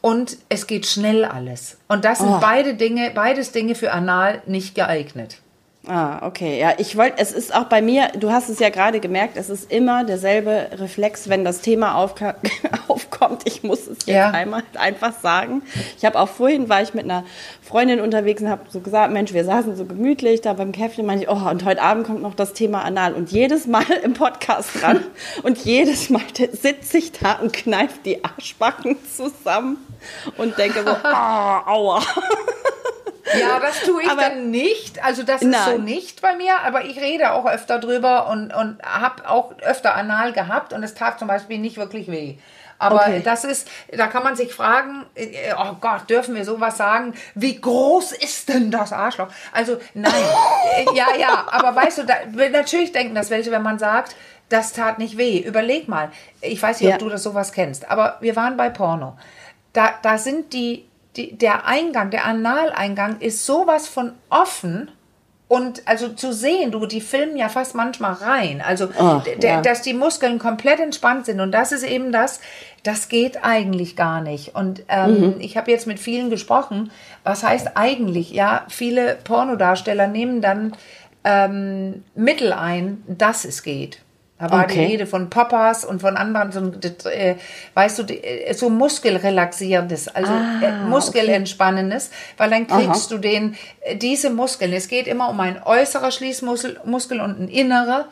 und 0.00 0.36
es 0.50 0.66
geht 0.66 0.86
schnell 0.86 1.24
alles. 1.24 1.78
Und 1.88 2.04
das 2.04 2.18
sind 2.18 2.28
oh. 2.28 2.38
beide 2.40 2.74
Dinge, 2.74 3.10
beides 3.14 3.52
Dinge 3.52 3.74
für 3.74 3.92
Anal 3.92 4.42
nicht 4.46 4.74
geeignet. 4.74 5.38
Ah, 5.86 6.26
okay. 6.26 6.58
Ja, 6.58 6.72
ich 6.78 6.96
wollte, 6.96 7.18
es 7.18 7.32
ist 7.32 7.54
auch 7.54 7.64
bei 7.64 7.82
mir, 7.82 8.08
du 8.18 8.30
hast 8.30 8.48
es 8.48 8.58
ja 8.58 8.70
gerade 8.70 9.00
gemerkt, 9.00 9.36
es 9.36 9.50
ist 9.50 9.70
immer 9.70 10.04
derselbe 10.04 10.68
Reflex, 10.78 11.28
wenn 11.28 11.44
das 11.44 11.60
Thema 11.60 11.96
auf, 11.96 12.14
aufkommt. 12.88 13.42
Ich 13.44 13.62
muss 13.62 13.80
es 13.80 13.98
jetzt 14.06 14.08
ja. 14.08 14.30
einmal 14.30 14.62
einfach 14.74 15.12
sagen. 15.20 15.62
Ich 15.98 16.04
habe 16.06 16.18
auch 16.18 16.28
vorhin, 16.28 16.70
war 16.70 16.80
ich 16.80 16.94
mit 16.94 17.04
einer 17.04 17.24
Freundin 17.60 18.00
unterwegs 18.00 18.40
und 18.40 18.48
habe 18.48 18.62
so 18.70 18.80
gesagt, 18.80 19.12
Mensch, 19.12 19.34
wir 19.34 19.44
saßen 19.44 19.76
so 19.76 19.84
gemütlich 19.84 20.40
da 20.40 20.54
beim 20.54 20.72
Käffchen, 20.72 21.04
meinte 21.04 21.24
ich, 21.24 21.30
oh, 21.30 21.50
und 21.50 21.64
heute 21.66 21.82
Abend 21.82 22.06
kommt 22.06 22.22
noch 22.22 22.34
das 22.34 22.54
Thema 22.54 22.82
Anal. 22.82 23.12
Und 23.12 23.30
jedes 23.30 23.66
Mal 23.66 23.84
im 24.02 24.14
Podcast 24.14 24.80
dran 24.80 25.00
und 25.42 25.58
jedes 25.58 26.08
Mal 26.08 26.22
sitze 26.52 26.96
ich 26.96 27.12
da 27.12 27.34
und 27.34 27.52
kneife 27.52 27.98
die 28.04 28.24
Arschbacken 28.24 28.96
zusammen 29.04 29.76
und 30.38 30.56
denke 30.56 30.82
so, 30.82 30.92
oh, 30.92 31.70
aua. 31.70 32.02
Ja, 33.38 33.58
das 33.58 33.80
tue 33.80 34.02
ich 34.02 34.10
aber, 34.10 34.22
dann 34.22 34.50
nicht. 34.50 35.02
Also 35.02 35.22
das 35.22 35.42
ist 35.42 35.48
nein. 35.48 35.62
so 35.64 35.78
nicht 35.78 36.20
bei 36.20 36.36
mir, 36.36 36.60
aber 36.60 36.84
ich 36.84 37.00
rede 37.00 37.32
auch 37.32 37.46
öfter 37.46 37.78
drüber 37.78 38.28
und, 38.28 38.52
und 38.52 38.82
habe 38.82 39.28
auch 39.28 39.58
öfter 39.60 39.94
Anal 39.94 40.32
gehabt 40.32 40.72
und 40.72 40.82
es 40.82 40.94
tat 40.94 41.18
zum 41.18 41.28
Beispiel 41.28 41.58
nicht 41.58 41.76
wirklich 41.76 42.10
weh. 42.10 42.36
Aber 42.78 42.96
okay. 42.96 43.22
das 43.24 43.44
ist, 43.44 43.68
da 43.96 44.08
kann 44.08 44.24
man 44.24 44.36
sich 44.36 44.52
fragen, 44.52 45.06
äh, 45.14 45.54
oh 45.56 45.76
Gott, 45.80 46.10
dürfen 46.10 46.34
wir 46.34 46.44
sowas 46.44 46.76
sagen? 46.76 47.14
Wie 47.34 47.58
groß 47.58 48.12
ist 48.12 48.48
denn 48.48 48.70
das 48.70 48.92
Arschloch? 48.92 49.28
Also 49.52 49.78
nein, 49.94 50.12
ja, 50.94 51.16
ja, 51.18 51.46
aber 51.50 51.74
weißt 51.74 51.98
du, 51.98 52.02
da, 52.04 52.14
natürlich 52.50 52.92
denken 52.92 53.14
das 53.14 53.30
welche, 53.30 53.50
wenn 53.50 53.62
man 53.62 53.78
sagt, 53.78 54.16
das 54.48 54.72
tat 54.72 54.98
nicht 54.98 55.16
weh. 55.16 55.38
Überleg 55.38 55.88
mal, 55.88 56.10
ich 56.40 56.60
weiß 56.60 56.80
nicht, 56.80 56.90
ja. 56.90 56.96
ob 56.96 57.00
du 57.00 57.08
das 57.08 57.22
sowas 57.22 57.52
kennst, 57.52 57.90
aber 57.90 58.18
wir 58.20 58.36
waren 58.36 58.56
bei 58.56 58.70
Porno. 58.70 59.16
Da, 59.72 59.94
da 60.02 60.18
sind 60.18 60.52
die 60.52 60.84
die, 61.16 61.36
der 61.36 61.66
Eingang, 61.66 62.10
der 62.10 62.24
Analeingang 62.24 63.20
ist 63.20 63.46
sowas 63.46 63.88
von 63.88 64.12
offen. 64.30 64.90
Und 65.46 65.82
also 65.86 66.08
zu 66.08 66.32
sehen, 66.32 66.72
du, 66.72 66.86
die 66.86 67.02
filmen 67.02 67.36
ja 67.36 67.48
fast 67.48 67.74
manchmal 67.74 68.14
rein. 68.14 68.62
Also, 68.66 68.88
oh, 68.98 69.22
ja. 69.40 69.60
dass 69.60 69.82
die 69.82 69.92
Muskeln 69.92 70.38
komplett 70.38 70.80
entspannt 70.80 71.26
sind. 71.26 71.40
Und 71.40 71.52
das 71.52 71.70
ist 71.70 71.84
eben 71.84 72.12
das, 72.12 72.40
das 72.82 73.08
geht 73.08 73.44
eigentlich 73.44 73.94
gar 73.94 74.20
nicht. 74.20 74.54
Und 74.54 74.84
ähm, 74.88 75.20
mhm. 75.20 75.34
ich 75.40 75.56
habe 75.56 75.70
jetzt 75.70 75.86
mit 75.86 76.00
vielen 76.00 76.30
gesprochen. 76.30 76.90
Was 77.24 77.42
heißt 77.42 77.76
eigentlich? 77.76 78.30
Ja, 78.32 78.64
viele 78.68 79.16
Pornodarsteller 79.22 80.06
nehmen 80.06 80.40
dann 80.40 80.74
ähm, 81.24 82.04
Mittel 82.14 82.52
ein, 82.52 83.02
dass 83.06 83.44
es 83.44 83.62
geht. 83.62 84.00
Da 84.38 84.50
war 84.50 84.64
okay. 84.64 84.74
die 84.74 84.92
Rede 84.92 85.06
von 85.06 85.30
Poppers 85.30 85.84
und 85.84 86.00
von 86.00 86.16
anderen, 86.16 86.50
so, 86.50 87.08
äh, 87.08 87.36
weißt 87.74 88.00
du, 88.00 88.02
äh, 88.12 88.52
so 88.52 88.68
muskelrelaxierendes, 88.68 90.08
also 90.08 90.32
ah, 90.32 90.60
äh, 90.60 90.72
muskelentspannendes, 90.86 92.10
weil 92.36 92.50
dann 92.50 92.66
kriegst 92.66 93.12
Aha. 93.12 93.14
du 93.14 93.18
den, 93.18 93.54
äh, 93.82 93.94
diese 93.94 94.30
Muskeln, 94.30 94.72
es 94.72 94.88
geht 94.88 95.06
immer 95.06 95.28
um 95.30 95.38
ein 95.38 95.62
äußerer 95.62 96.10
Schließmuskel 96.10 96.80
Muskel 96.84 97.20
und 97.20 97.40
ein 97.40 97.48
innerer. 97.48 98.06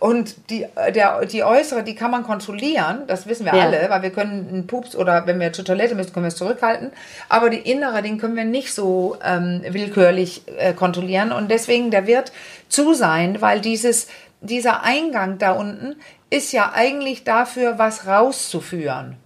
Und 0.00 0.48
die, 0.48 0.66
der, 0.94 1.26
die 1.26 1.44
äußere, 1.44 1.84
die 1.84 1.94
kann 1.94 2.10
man 2.10 2.22
kontrollieren, 2.22 3.02
das 3.06 3.26
wissen 3.26 3.44
wir 3.44 3.54
ja. 3.54 3.64
alle, 3.64 3.90
weil 3.90 4.00
wir 4.00 4.10
können 4.10 4.48
einen 4.48 4.66
Pups 4.66 4.96
oder 4.96 5.26
wenn 5.26 5.38
wir 5.38 5.52
zur 5.52 5.66
Toilette 5.66 5.94
müssen, 5.94 6.14
können 6.14 6.24
wir 6.24 6.28
es 6.28 6.36
zurückhalten. 6.36 6.90
Aber 7.28 7.50
die 7.50 7.58
innere, 7.58 8.00
den 8.00 8.16
können 8.16 8.34
wir 8.34 8.46
nicht 8.46 8.72
so 8.72 9.18
ähm, 9.22 9.60
willkürlich 9.68 10.42
äh, 10.56 10.72
kontrollieren. 10.72 11.32
Und 11.32 11.50
deswegen, 11.50 11.90
der 11.90 12.06
wird 12.06 12.32
zu 12.70 12.94
sein, 12.94 13.42
weil 13.42 13.60
dieses 13.60 14.06
dieser 14.40 14.82
Eingang 14.82 15.38
da 15.38 15.52
unten 15.52 15.96
ist 16.30 16.52
ja 16.52 16.72
eigentlich 16.74 17.24
dafür, 17.24 17.78
was 17.78 18.06
rauszuführen. 18.06 19.16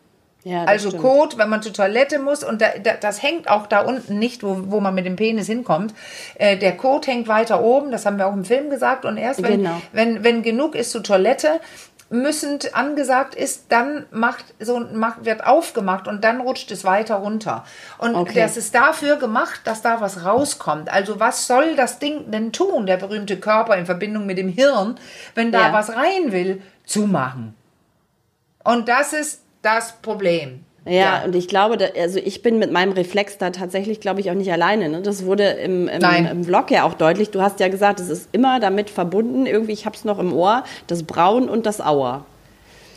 Ja, 0.45 0.65
also 0.65 0.91
stimmt. 0.91 1.03
Kot, 1.03 1.39
wenn 1.39 1.49
man 1.49 1.63
zur 1.63 1.73
Toilette 1.73 2.19
muss, 2.19 2.45
und 2.45 2.61
da, 2.61 2.69
da, 2.83 2.93
das 3.01 3.23
hängt 3.23 3.49
auch 3.49 3.67
da 3.67 3.81
unten 3.81 4.19
nicht, 4.19 4.43
wo, 4.43 4.65
wo 4.67 4.81
man 4.81 4.95
mit 4.95 5.07
dem 5.07 5.17
Penis 5.17 5.47
hinkommt. 5.47 5.95
Äh, 6.35 6.59
der 6.59 6.77
Kot 6.77 7.07
hängt 7.07 7.29
weiter 7.29 7.63
oben, 7.63 7.91
das 7.91 8.05
haben 8.05 8.19
wir 8.19 8.27
auch 8.27 8.35
im 8.35 8.45
Film 8.45 8.69
gesagt. 8.69 9.07
Und 9.07 9.17
erst 9.17 9.43
wenn, 9.43 9.63
genau. 9.63 9.81
wenn, 9.93 10.23
wenn 10.23 10.43
genug 10.43 10.75
ist 10.75 10.91
zur 10.91 11.03
Toilette, 11.03 11.61
müssend 12.15 12.75
angesagt 12.75 13.35
ist, 13.35 13.67
dann 13.71 14.07
macht 14.11 14.45
so 14.61 14.81
macht, 14.81 15.25
wird 15.25 15.45
aufgemacht 15.45 16.09
und 16.09 16.25
dann 16.25 16.41
rutscht 16.41 16.71
es 16.71 16.85
weiter 16.85 17.17
runter. 17.17 17.65
Und 17.99 18.15
okay. 18.15 18.41
das 18.41 18.57
ist 18.57 18.75
dafür 18.75 19.17
gemacht, 19.17 19.61
dass 19.65 19.83
da 19.83 20.01
was 20.01 20.25
rauskommt. 20.25 20.89
Also 20.89 21.21
was 21.21 21.47
soll 21.47 21.77
das 21.77 21.99
Ding 21.99 22.31
denn 22.31 22.53
tun, 22.53 22.87
der 22.87 22.97
berühmte 22.97 23.39
Körper 23.39 23.77
in 23.77 23.87
Verbindung 23.87 24.27
mit 24.27 24.39
dem 24.39 24.49
Hirn, 24.49 24.97
wenn 25.35 25.53
da 25.53 25.69
ja. 25.69 25.73
was 25.73 25.91
rein 25.91 26.33
will, 26.33 26.63
zumachen. 26.85 27.55
Und 28.63 28.89
das 28.89 29.13
ist 29.13 29.43
das 29.63 29.93
Problem. 30.01 30.64
Ja, 30.87 30.93
ja, 30.93 31.25
und 31.25 31.35
ich 31.35 31.49
glaube, 31.49 31.79
da, 31.79 31.87
also 31.99 32.19
ich 32.19 32.43
bin 32.43 32.59
mit 32.59 32.71
meinem 32.71 32.93
Reflex 32.93 33.39
da 33.39 33.51
tatsächlich, 33.51 34.01
glaube 34.01 34.21
ich, 34.21 34.31
auch 34.31 34.35
nicht 34.35 34.53
alleine. 34.53 34.91
Ne? 34.91 35.01
Das 35.01 35.25
wurde 35.25 35.45
im, 35.45 35.89
im, 35.89 36.03
im, 36.03 36.45
Vlog 36.45 36.71
ja 36.71 36.85
auch 36.85 36.95
deutlich. 36.95 37.31
Du 37.31 37.41
hast 37.41 37.59
ja 37.59 37.69
gesagt, 37.69 38.01
es 38.01 38.11
ist 38.11 38.29
immer 38.33 38.61
damit 38.61 38.91
verbunden, 38.91 39.47
irgendwie, 39.47 39.73
ich 39.73 39.87
habe 39.87 39.97
es 39.97 40.05
noch 40.05 40.19
im 40.19 40.33
Ohr, 40.35 40.65
das 40.87 41.05
Braun 41.05 41.49
und 41.49 41.65
das 41.65 41.81
Auer. 41.81 42.27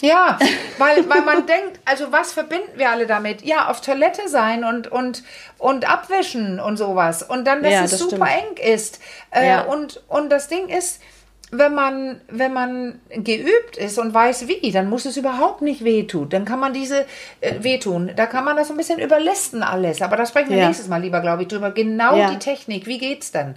Ja, 0.02 0.38
weil, 0.78 1.10
weil 1.10 1.22
man 1.22 1.46
denkt, 1.48 1.80
also 1.86 2.12
was 2.12 2.34
verbinden 2.34 2.72
wir 2.76 2.92
alle 2.92 3.08
damit? 3.08 3.44
Ja, 3.44 3.70
auf 3.70 3.80
Toilette 3.80 4.28
sein 4.28 4.66
und, 4.66 4.92
und, 4.92 5.24
und 5.58 5.90
abwischen 5.90 6.60
und 6.60 6.78
sowas. 6.78 7.24
Und 7.24 7.46
dann, 7.46 7.64
dass 7.64 7.74
ja, 7.74 7.84
es 7.84 7.92
das 7.92 8.00
super 8.02 8.28
stimmt. 8.28 8.60
eng 8.60 8.74
ist. 8.74 9.00
Äh, 9.32 9.48
ja. 9.48 9.62
und, 9.62 10.04
und 10.10 10.30
das 10.30 10.50
Ding 10.50 10.68
ist, 10.68 11.02
wenn 11.50 11.74
man, 11.74 12.20
wenn 12.28 12.52
man 12.52 13.00
geübt 13.10 13.78
ist 13.78 13.98
und 13.98 14.14
weiß 14.14 14.50
wie, 14.50 14.72
dann 14.72 14.90
muss 14.90 15.06
es 15.06 15.16
überhaupt 15.16 15.62
nicht 15.62 15.84
wehtun. 15.84 16.28
Dann 16.28 16.44
kann 16.44 16.60
man 16.60 16.74
diese 16.74 17.06
äh, 17.40 17.64
wehtun. 17.64 18.12
Da 18.18 18.26
kann 18.26 18.44
man 18.44 18.58
das 18.58 18.68
so 18.68 18.74
ein 18.74 18.78
bisschen 18.78 19.00
überlisten 19.00 19.64
alles. 19.64 20.02
Aber 20.02 20.18
da 20.18 20.26
sprechen 20.26 20.50
wir 20.50 20.58
ja. 20.58 20.68
nächstes 20.68 20.90
Mal 20.90 21.02
lieber, 21.02 21.22
glaube 21.22 21.44
ich, 21.44 21.48
drüber. 21.48 21.72
Genau 21.72 22.18
ja. 22.18 22.30
die 22.30 22.40
Technik. 22.40 22.86
Wie 22.86 22.98
geht's 22.98 23.32
denn, 23.32 23.56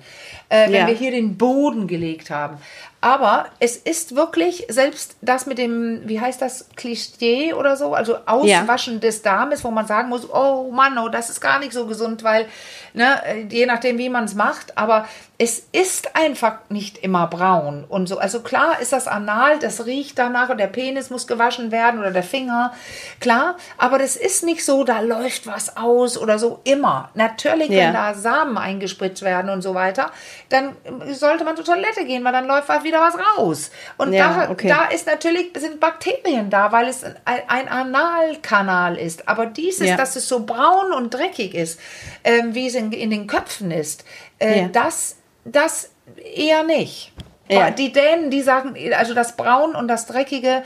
äh, 0.50 0.66
wenn 0.66 0.72
ja. 0.72 0.86
wir 0.86 0.94
hier 0.94 1.10
den 1.10 1.36
Boden 1.36 1.88
gelegt 1.88 2.30
haben? 2.30 2.58
Aber 3.02 3.46
es 3.60 3.76
ist 3.76 4.14
wirklich, 4.14 4.66
selbst 4.68 5.16
das 5.22 5.46
mit 5.46 5.56
dem, 5.56 6.02
wie 6.04 6.20
heißt 6.20 6.42
das, 6.42 6.68
Klischee 6.76 7.54
oder 7.54 7.76
so, 7.76 7.94
also 7.94 8.18
Auswaschen 8.26 9.00
des 9.00 9.22
Darmes, 9.22 9.64
wo 9.64 9.70
man 9.70 9.86
sagen 9.86 10.10
muss, 10.10 10.28
oh 10.30 10.70
Mann, 10.70 10.98
oh, 10.98 11.08
das 11.08 11.30
ist 11.30 11.40
gar 11.40 11.60
nicht 11.60 11.72
so 11.72 11.86
gesund, 11.86 12.24
weil, 12.24 12.46
ne, 12.92 13.46
je 13.48 13.64
nachdem, 13.64 13.96
wie 13.96 14.10
man 14.10 14.24
es 14.24 14.34
macht, 14.34 14.76
aber 14.76 15.08
es 15.38 15.66
ist 15.72 16.14
einfach 16.14 16.58
nicht 16.68 16.98
immer 16.98 17.26
braun 17.26 17.79
und 17.88 18.08
so. 18.08 18.18
Also 18.18 18.40
klar 18.40 18.80
ist 18.80 18.92
das 18.92 19.06
anal, 19.06 19.58
das 19.58 19.86
riecht 19.86 20.18
danach 20.18 20.48
und 20.48 20.58
der 20.58 20.66
Penis 20.66 21.10
muss 21.10 21.26
gewaschen 21.26 21.70
werden 21.70 22.00
oder 22.00 22.10
der 22.10 22.22
Finger, 22.22 22.72
klar, 23.20 23.56
aber 23.78 23.98
das 23.98 24.16
ist 24.16 24.44
nicht 24.44 24.64
so, 24.64 24.84
da 24.84 25.00
läuft 25.00 25.46
was 25.46 25.76
aus 25.76 26.18
oder 26.18 26.38
so 26.38 26.60
immer. 26.64 27.10
Natürlich, 27.14 27.70
ja. 27.70 27.86
wenn 27.86 27.94
da 27.94 28.14
Samen 28.14 28.58
eingespritzt 28.58 29.22
werden 29.22 29.50
und 29.50 29.62
so 29.62 29.74
weiter, 29.74 30.10
dann 30.48 30.76
sollte 31.12 31.44
man 31.44 31.56
zur 31.56 31.64
Toilette 31.64 32.04
gehen, 32.04 32.24
weil 32.24 32.32
dann 32.32 32.46
läuft 32.46 32.68
was 32.68 32.84
wieder 32.84 33.00
was 33.00 33.14
raus. 33.36 33.70
Und 33.96 34.12
ja, 34.12 34.46
da, 34.46 34.50
okay. 34.50 34.68
da 34.68 34.84
ist 34.86 35.06
natürlich, 35.06 35.52
sind 35.56 35.80
Bakterien 35.80 36.50
da, 36.50 36.72
weil 36.72 36.88
es 36.88 37.04
ein, 37.04 37.14
ein 37.48 37.68
Analkanal 37.68 38.96
ist. 38.96 39.28
Aber 39.28 39.46
dieses, 39.46 39.88
ja. 39.88 39.96
dass 39.96 40.16
es 40.16 40.28
so 40.28 40.44
braun 40.44 40.92
und 40.92 41.14
dreckig 41.14 41.54
ist, 41.54 41.80
ähm, 42.24 42.54
wie 42.54 42.66
es 42.66 42.74
in, 42.74 42.92
in 42.92 43.10
den 43.10 43.26
Köpfen 43.26 43.70
ist, 43.70 44.04
äh, 44.38 44.68
das 44.70 45.16
das 45.44 45.90
eher 46.16 46.62
nicht. 46.64 47.12
Ja. 47.50 47.70
Die 47.70 47.92
Dänen, 47.92 48.30
die 48.30 48.42
sagen, 48.42 48.76
also 48.96 49.14
das 49.14 49.36
Braun 49.36 49.74
und 49.74 49.88
das 49.88 50.06
Dreckige, 50.06 50.62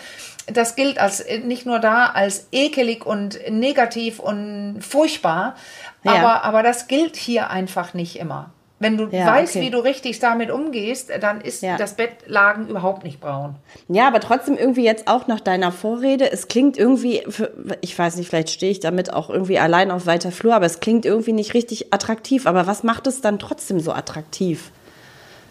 das 0.47 0.77
gilt 0.77 0.99
als 0.99 1.25
nicht 1.45 1.65
nur 1.65 1.79
da 1.79 2.07
als 2.07 2.49
ekelig 2.53 3.07
und 3.07 3.39
negativ 3.51 4.19
und 4.19 4.81
furchtbar, 4.81 5.57
ja. 6.03 6.13
aber, 6.13 6.45
aber 6.45 6.63
das 6.63 6.87
gilt 6.87 7.17
hier 7.17 7.51
einfach 7.51 7.95
nicht 7.95 8.17
immer. 8.17 8.51
Wenn 8.81 8.99
du 8.99 9.07
ja, 9.07 9.27
weißt, 9.27 9.57
okay. 9.57 9.65
wie 9.65 9.71
du 9.71 9.79
richtig 9.79 10.19
damit 10.19 10.51
umgehst, 10.51 11.11
dann 11.21 11.41
ist 11.41 11.63
ja. 11.63 11.77
das 11.77 11.95
Bettlagen 11.95 12.69
überhaupt 12.69 13.05
nicht 13.05 13.21
braun. 13.21 13.55
Ja, 13.89 14.09
aber 14.09 14.21
trotzdem 14.21 14.59
irgendwie 14.59 14.85
jetzt 14.85 15.09
auch 15.09 15.27
nach 15.27 15.41
deiner 15.41 15.73
Vorrede, 15.73 16.31
es 16.31 16.49
klingt 16.49 16.77
irgendwie, 16.77 17.23
für, 17.29 17.53
ich 17.81 17.99
weiß 17.99 18.17
nicht, 18.17 18.29
vielleicht 18.29 18.51
stehe 18.51 18.73
ich 18.73 18.81
damit 18.81 19.13
auch 19.13 19.31
irgendwie 19.31 19.59
allein 19.59 19.91
auf 19.91 20.07
weiter 20.07 20.33
Flur, 20.33 20.55
aber 20.55 20.67
es 20.67 20.81
klingt 20.81 21.07
irgendwie 21.07 21.33
nicht 21.33 21.55
richtig 21.55 21.95
attraktiv. 21.95 22.47
Aber 22.47 22.67
was 22.67 22.83
macht 22.83 23.07
es 23.07 23.23
dann 23.23 23.39
trotzdem 23.39 23.81
so 23.81 23.93
attraktiv? 23.93 24.71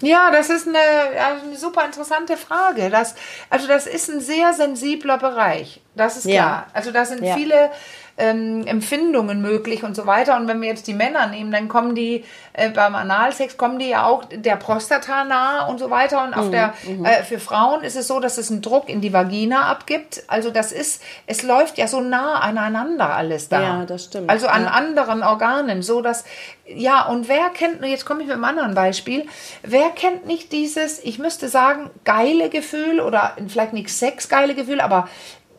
Ja, 0.04 0.32
das 0.32 0.50
ist 0.50 0.68
eine, 0.68 0.78
eine 0.78 1.56
super 1.56 1.86
interessante 1.86 2.36
Frage. 2.36 2.90
Das, 2.90 3.16
also 3.50 3.68
das 3.68 3.88
ist 3.88 4.10
ein 4.10 4.20
sehr 4.20 4.54
sensibler 4.54 5.18
Bereich. 5.18 5.80
Das 5.96 6.18
ist 6.18 6.24
klar. 6.24 6.36
Ja. 6.36 6.68
Also 6.74 6.92
da 6.92 7.06
sind 7.06 7.24
ja. 7.24 7.36
viele 7.36 7.72
ähm, 8.18 8.66
Empfindungen 8.68 9.42
möglich 9.42 9.84
und 9.84 9.96
so 9.96 10.06
weiter. 10.06 10.38
Und 10.38 10.48
wenn 10.48 10.62
wir 10.62 10.70
jetzt 10.70 10.86
die 10.88 10.94
Männer 10.94 11.28
nehmen, 11.28 11.52
dann 11.52 11.68
kommen 11.68 11.96
die 11.96 12.24
äh, 12.54 12.70
beim 12.70 12.94
Analsex 12.94 13.58
kommen 13.58 13.80
die 13.80 13.90
ja 13.90 14.06
auch 14.06 14.26
der 14.26 14.56
Prostata 14.56 15.24
nahe 15.24 15.68
und 15.70 15.80
so 15.80 15.90
weiter. 15.90 16.24
Und 16.24 16.36
auf 16.36 16.46
mhm, 16.46 16.52
der 16.52 16.74
mhm. 16.88 17.06
äh, 17.06 17.24
für 17.24 17.40
Frauen 17.40 17.84
ist 17.84 17.96
es 17.96 18.08
so, 18.08 18.20
dass 18.20 18.38
es 18.38 18.52
einen 18.52 18.62
Druck 18.62 18.88
in 18.88 19.02
die 19.02 19.14
Vagina 19.14 19.64
abgibt. 19.64 20.24
Also 20.28 20.52
das 20.52 20.72
ist, 20.72 21.02
es 21.26 21.42
läuft 21.42 21.78
ja 21.80 21.88
so 21.88 22.02
nah 22.02 22.40
aneinander 22.40 23.16
alles 23.16 23.50
da. 23.50 23.62
Ja, 23.62 23.86
das 23.86 24.06
stimmt. 24.06 24.30
Also 24.30 24.48
an 24.48 24.64
ja. 24.64 24.70
anderen 24.70 25.24
Organen, 25.24 25.82
so 25.82 26.02
dass 26.02 26.24
ja, 26.66 27.06
und 27.08 27.28
wer 27.28 27.50
kennt, 27.50 27.84
jetzt 27.84 28.06
komme 28.06 28.22
ich 28.22 28.28
mit 28.28 28.36
einem 28.36 28.46
anderen 28.46 28.74
Beispiel, 28.74 29.26
wer 29.64 29.90
kennt 29.90 30.26
nicht 30.26 30.54
dieses, 30.54 31.04
ich 31.04 31.20
müsste 31.20 31.50
sagen, 31.50 31.90
geile 32.06 32.50
Gefühl 32.50 33.02
oder 33.02 33.36
vielleicht 33.48 33.74
nicht 33.74 33.90
sexgeile 33.90 34.56
Gefühl, 34.56 34.80
aber 34.80 35.10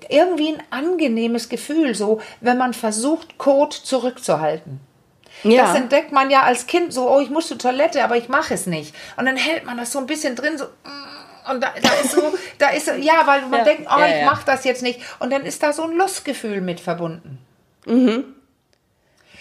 irgendwie 0.08 0.54
ein 0.54 0.62
angenehmes 0.70 1.48
Gefühl, 1.48 1.94
so 1.94 2.20
wenn 2.40 2.58
man 2.58 2.74
versucht, 2.74 3.38
Kot 3.38 3.72
zurückzuhalten. 3.72 4.80
Ja. 5.42 5.66
Das 5.66 5.76
entdeckt 5.76 6.12
man 6.12 6.30
ja 6.30 6.42
als 6.42 6.66
Kind 6.66 6.92
so, 6.92 7.10
oh, 7.10 7.20
ich 7.20 7.30
muss 7.30 7.48
zur 7.48 7.58
Toilette, 7.58 8.02
aber 8.02 8.16
ich 8.16 8.28
mache 8.28 8.54
es 8.54 8.66
nicht. 8.66 8.94
Und 9.16 9.26
dann 9.26 9.36
hält 9.36 9.64
man 9.64 9.76
das 9.76 9.92
so 9.92 9.98
ein 9.98 10.06
bisschen 10.06 10.36
drin, 10.36 10.56
so. 10.56 10.64
Mm, 10.64 11.50
und 11.50 11.62
da, 11.62 11.74
da 11.82 11.90
ist 12.02 12.12
so, 12.12 12.32
da 12.58 12.70
ist 12.70 12.86
so, 12.86 12.92
ja, 12.92 13.26
weil 13.26 13.42
man 13.42 13.60
ja. 13.60 13.64
denkt, 13.64 13.88
oh, 13.94 13.98
ja, 13.98 14.20
ich 14.20 14.24
mache 14.24 14.44
das 14.46 14.64
jetzt 14.64 14.82
nicht. 14.82 15.00
Und 15.18 15.30
dann 15.30 15.42
ist 15.44 15.62
da 15.62 15.72
so 15.72 15.82
ein 15.82 15.92
Lustgefühl 15.92 16.60
mit 16.60 16.80
verbunden. 16.80 17.38
Mhm. 17.84 18.24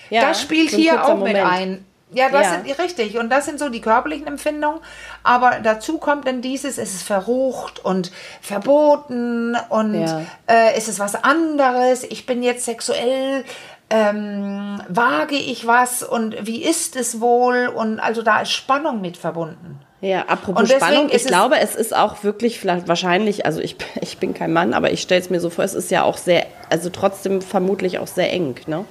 Ja, 0.10 0.28
das 0.28 0.42
spielt 0.42 0.72
so 0.72 0.78
hier 0.78 1.04
auch 1.04 1.18
Moment. 1.18 1.38
mit 1.38 1.46
ein. 1.46 1.86
Ja, 2.14 2.30
das 2.30 2.44
ja. 2.44 2.52
sind 2.54 2.80
richtig. 2.80 3.18
Und 3.18 3.30
das 3.30 3.46
sind 3.46 3.60
so 3.60 3.70
die 3.70 3.82
körperlichen 3.82 4.28
Empfindungen. 4.28 4.80
Aber 5.24 5.60
dazu 5.64 5.98
kommt 5.98 6.28
dann 6.28 6.42
dieses, 6.42 6.78
es 6.78 6.94
ist 6.94 7.04
verrucht 7.04 7.84
und 7.84 8.12
verboten 8.42 9.56
und 9.70 9.94
ja. 9.96 10.22
äh, 10.48 10.74
es 10.76 10.88
ist 10.88 11.00
was 11.00 11.16
anderes. 11.16 12.04
Ich 12.04 12.26
bin 12.26 12.44
jetzt 12.44 12.66
sexuell, 12.66 13.44
ähm, 13.90 14.82
wage 14.88 15.36
ich 15.36 15.68
was 15.68 16.04
und 16.04 16.48
wie 16.48 16.64
ist 16.64 16.96
es 16.96 17.22
wohl? 17.22 17.68
Und 17.68 18.00
also 18.00 18.22
da 18.22 18.42
ist 18.42 18.52
Spannung 18.52 19.02
mit 19.02 19.18
verbunden. 19.18 19.80
Ja, 20.04 20.24
apropos 20.24 20.70
Spannung, 20.70 21.10
ich 21.10 21.26
glaube, 21.26 21.60
es 21.60 21.76
ist 21.76 21.96
auch 21.96 22.26
wirklich 22.26 22.60
vielleicht 22.60 22.90
wahrscheinlich, 22.90 23.46
also 23.46 23.62
ich, 23.62 23.78
ich 24.02 24.18
bin 24.18 24.34
kein 24.34 24.52
Mann, 24.52 24.74
aber 24.74 24.92
ich 24.92 25.02
stelle 25.02 25.22
es 25.22 25.30
mir 25.30 25.40
so 25.40 25.50
vor, 25.50 25.64
es 25.64 25.74
ist 25.74 25.92
ja 25.92 26.04
auch 26.04 26.18
sehr, 26.18 26.46
also 26.70 26.90
trotzdem 26.90 27.42
vermutlich 27.42 28.00
auch 28.00 28.08
sehr 28.08 28.32
eng, 28.34 28.56
ne? 28.68 28.84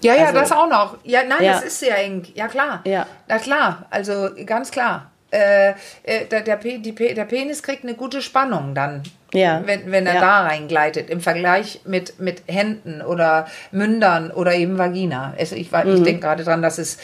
Ja, 0.00 0.14
ja, 0.14 0.26
also, 0.26 0.40
das 0.40 0.52
auch 0.52 0.68
noch. 0.68 0.98
Ja, 1.04 1.24
nein, 1.24 1.42
ja. 1.42 1.52
das 1.54 1.64
ist 1.64 1.80
sehr 1.80 1.98
eng. 1.98 2.26
Ja, 2.34 2.48
klar. 2.48 2.80
Ja. 2.84 3.06
Na 3.26 3.38
klar, 3.38 3.86
also 3.90 4.30
ganz 4.46 4.70
klar. 4.70 5.10
Äh, 5.30 5.70
äh 6.04 6.26
der, 6.26 6.42
der, 6.42 6.56
die, 6.56 6.94
der 6.94 7.24
Penis 7.24 7.62
kriegt 7.62 7.84
eine 7.84 7.94
gute 7.94 8.22
Spannung 8.22 8.74
dann, 8.74 9.02
ja. 9.32 9.62
wenn, 9.64 9.90
wenn 9.90 10.06
er 10.06 10.14
ja. 10.14 10.20
da 10.20 10.42
reingleitet, 10.42 11.10
im 11.10 11.20
Vergleich 11.20 11.80
mit, 11.84 12.18
mit 12.18 12.42
Händen 12.46 13.02
oder 13.02 13.46
Mündern 13.70 14.30
oder 14.30 14.54
eben 14.54 14.78
Vagina. 14.78 15.34
Also 15.38 15.56
ich, 15.56 15.70
mhm. 15.70 15.96
ich 15.96 16.02
denke 16.02 16.20
gerade 16.20 16.44
dran, 16.44 16.62
dass 16.62 16.78
es 16.78 16.98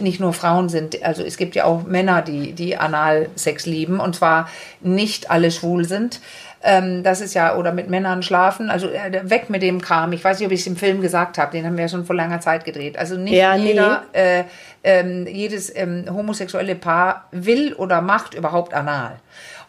nicht 0.00 0.20
nur 0.20 0.32
Frauen 0.32 0.68
sind, 0.68 1.02
also 1.02 1.22
es 1.22 1.36
gibt 1.36 1.54
ja 1.54 1.64
auch 1.64 1.84
Männer, 1.84 2.22
die, 2.22 2.52
die 2.52 2.76
Analsex 2.76 3.66
lieben 3.66 4.00
und 4.00 4.16
zwar 4.16 4.48
nicht 4.80 5.30
alle 5.30 5.50
schwul 5.50 5.84
sind. 5.84 6.20
Ähm, 6.62 7.02
das 7.02 7.22
ist 7.22 7.32
ja, 7.32 7.56
oder 7.56 7.72
mit 7.72 7.88
Männern 7.88 8.22
schlafen, 8.22 8.68
also 8.68 8.86
äh, 8.90 9.22
weg 9.30 9.48
mit 9.48 9.62
dem 9.62 9.80
Kram. 9.80 10.12
Ich 10.12 10.22
weiß 10.22 10.38
nicht, 10.38 10.46
ob 10.46 10.52
ich 10.52 10.60
es 10.60 10.66
im 10.66 10.76
Film 10.76 11.00
gesagt 11.00 11.38
habe, 11.38 11.52
den 11.52 11.64
haben 11.64 11.76
wir 11.76 11.84
ja 11.84 11.88
schon 11.88 12.04
vor 12.04 12.14
langer 12.14 12.40
Zeit 12.40 12.66
gedreht. 12.66 12.98
Also 12.98 13.16
nicht 13.16 13.32
ja, 13.32 13.54
jeder, 13.54 14.02
nee. 14.12 14.20
äh, 14.20 14.44
ähm, 14.84 15.26
jedes 15.26 15.74
ähm, 15.74 16.04
homosexuelle 16.12 16.74
Paar 16.74 17.28
will 17.30 17.72
oder 17.72 18.02
macht 18.02 18.34
überhaupt 18.34 18.74
anal. 18.74 19.16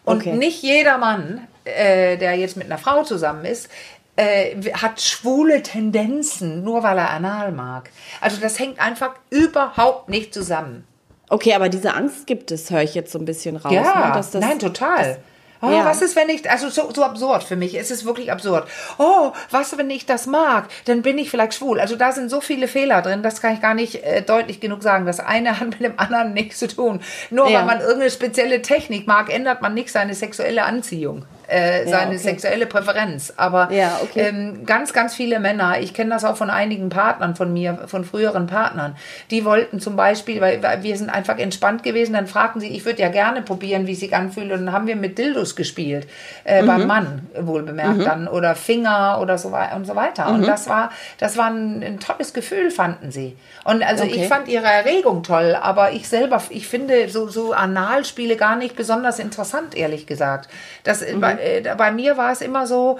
Und 0.03 0.17
okay. 0.17 0.33
nicht 0.33 0.61
jeder 0.63 0.97
Mann, 0.97 1.47
äh, 1.65 2.17
der 2.17 2.35
jetzt 2.35 2.57
mit 2.57 2.65
einer 2.65 2.77
Frau 2.77 3.03
zusammen 3.03 3.45
ist, 3.45 3.69
äh, 4.15 4.55
hat 4.73 5.01
schwule 5.01 5.63
Tendenzen, 5.63 6.63
nur 6.63 6.83
weil 6.83 6.97
er 6.97 7.09
anal 7.11 7.51
mag. 7.51 7.89
Also 8.19 8.41
das 8.41 8.59
hängt 8.59 8.79
einfach 8.79 9.11
überhaupt 9.29 10.09
nicht 10.09 10.33
zusammen. 10.33 10.85
Okay, 11.29 11.53
aber 11.53 11.69
diese 11.69 11.93
Angst 11.93 12.27
gibt 12.27 12.51
es, 12.51 12.69
höre 12.69 12.81
ich 12.81 12.93
jetzt 12.93 13.11
so 13.11 13.19
ein 13.19 13.25
bisschen 13.25 13.55
raus. 13.55 13.71
Ja, 13.71 14.07
ne? 14.07 14.13
das, 14.13 14.33
nein, 14.33 14.59
total. 14.59 14.97
Das, 14.97 15.17
Oh, 15.63 15.69
ja. 15.69 15.85
was 15.85 16.01
ist, 16.01 16.15
wenn 16.15 16.27
ich, 16.29 16.49
also 16.49 16.69
so, 16.69 16.91
so 16.91 17.03
absurd 17.03 17.43
für 17.43 17.55
mich, 17.55 17.77
es 17.77 17.91
ist 17.91 18.03
wirklich 18.03 18.31
absurd. 18.31 18.67
Oh, 18.97 19.31
was, 19.51 19.77
wenn 19.77 19.91
ich 19.91 20.07
das 20.07 20.25
mag, 20.25 20.67
dann 20.85 21.03
bin 21.03 21.19
ich 21.19 21.29
vielleicht 21.29 21.53
schwul. 21.53 21.79
Also 21.79 21.95
da 21.95 22.11
sind 22.11 22.31
so 22.31 22.41
viele 22.41 22.67
Fehler 22.67 23.03
drin, 23.03 23.21
das 23.21 23.41
kann 23.41 23.53
ich 23.53 23.61
gar 23.61 23.75
nicht 23.75 24.03
äh, 24.03 24.23
deutlich 24.23 24.59
genug 24.59 24.81
sagen. 24.81 25.05
Das 25.05 25.19
eine 25.19 25.59
hat 25.59 25.67
mit 25.67 25.81
dem 25.81 25.99
anderen 25.99 26.33
nichts 26.33 26.57
zu 26.57 26.67
tun. 26.67 27.01
Nur 27.29 27.47
ja. 27.47 27.59
weil 27.59 27.65
man 27.65 27.79
irgendeine 27.79 28.09
spezielle 28.09 28.63
Technik 28.63 29.05
mag, 29.05 29.31
ändert 29.31 29.61
man 29.61 29.75
nicht 29.75 29.91
seine 29.91 30.15
sexuelle 30.15 30.63
Anziehung 30.63 31.25
äh, 31.51 31.83
seine 31.85 31.91
ja, 31.91 32.07
okay. 32.07 32.17
sexuelle 32.17 32.65
Präferenz. 32.65 33.33
Aber 33.35 33.71
ja, 33.71 33.99
okay. 34.01 34.29
ähm, 34.29 34.65
ganz, 34.65 34.93
ganz 34.93 35.13
viele 35.13 35.39
Männer, 35.39 35.81
ich 35.81 35.93
kenne 35.93 36.11
das 36.11 36.23
auch 36.23 36.37
von 36.37 36.49
einigen 36.49 36.87
Partnern 36.87 37.35
von 37.35 37.51
mir, 37.51 37.87
von 37.87 38.05
früheren 38.05 38.47
Partnern, 38.47 38.95
die 39.31 39.43
wollten 39.43 39.81
zum 39.81 39.97
Beispiel, 39.97 40.39
weil, 40.39 40.63
weil 40.63 40.81
wir 40.83 40.95
sind 40.95 41.09
einfach 41.09 41.37
entspannt 41.37 41.83
gewesen, 41.83 42.13
dann 42.13 42.27
fragten 42.27 42.61
sie, 42.61 42.69
ich 42.69 42.85
würde 42.85 43.01
ja 43.01 43.09
gerne 43.09 43.41
probieren, 43.41 43.85
wie 43.85 43.91
es 43.91 43.99
sich 43.99 44.15
anfühlt. 44.15 44.51
Und 44.51 44.65
dann 44.65 44.73
haben 44.73 44.87
wir 44.87 44.95
mit 44.95 45.17
Dildos 45.17 45.57
gespielt, 45.57 46.07
äh, 46.45 46.61
mhm. 46.61 46.67
beim 46.67 46.87
Mann 46.87 47.29
wohl 47.37 47.63
bemerkt 47.63 47.97
mhm. 47.97 48.05
dann, 48.05 48.27
oder 48.29 48.55
Finger 48.55 49.19
oder 49.21 49.37
so 49.37 49.51
weiter 49.51 49.75
und 49.75 49.85
so 49.85 49.95
weiter. 49.95 50.29
Mhm. 50.29 50.35
Und 50.35 50.47
das 50.47 50.69
war, 50.69 50.91
das 51.17 51.35
war 51.35 51.47
ein, 51.47 51.83
ein, 51.83 51.99
tolles 51.99 52.33
Gefühl, 52.33 52.71
fanden 52.71 53.11
sie. 53.11 53.35
Und 53.65 53.83
also 53.83 54.05
okay. 54.05 54.21
ich 54.21 54.27
fand 54.27 54.47
ihre 54.47 54.67
Erregung 54.67 55.23
toll, 55.23 55.57
aber 55.61 55.91
ich 55.91 56.07
selber, 56.07 56.41
ich 56.49 56.67
finde 56.67 57.09
so, 57.09 57.27
so 57.27 57.51
Analspiele 57.51 58.37
gar 58.37 58.55
nicht 58.55 58.77
besonders 58.77 59.19
interessant, 59.19 59.75
ehrlich 59.75 60.07
gesagt. 60.07 60.47
Das, 60.85 61.01
mhm 61.01 61.40
äh, 61.41 61.75
bei 61.77 61.91
mir 61.91 62.17
war 62.17 62.31
es 62.31 62.41
immer 62.41 62.67
so, 62.67 62.99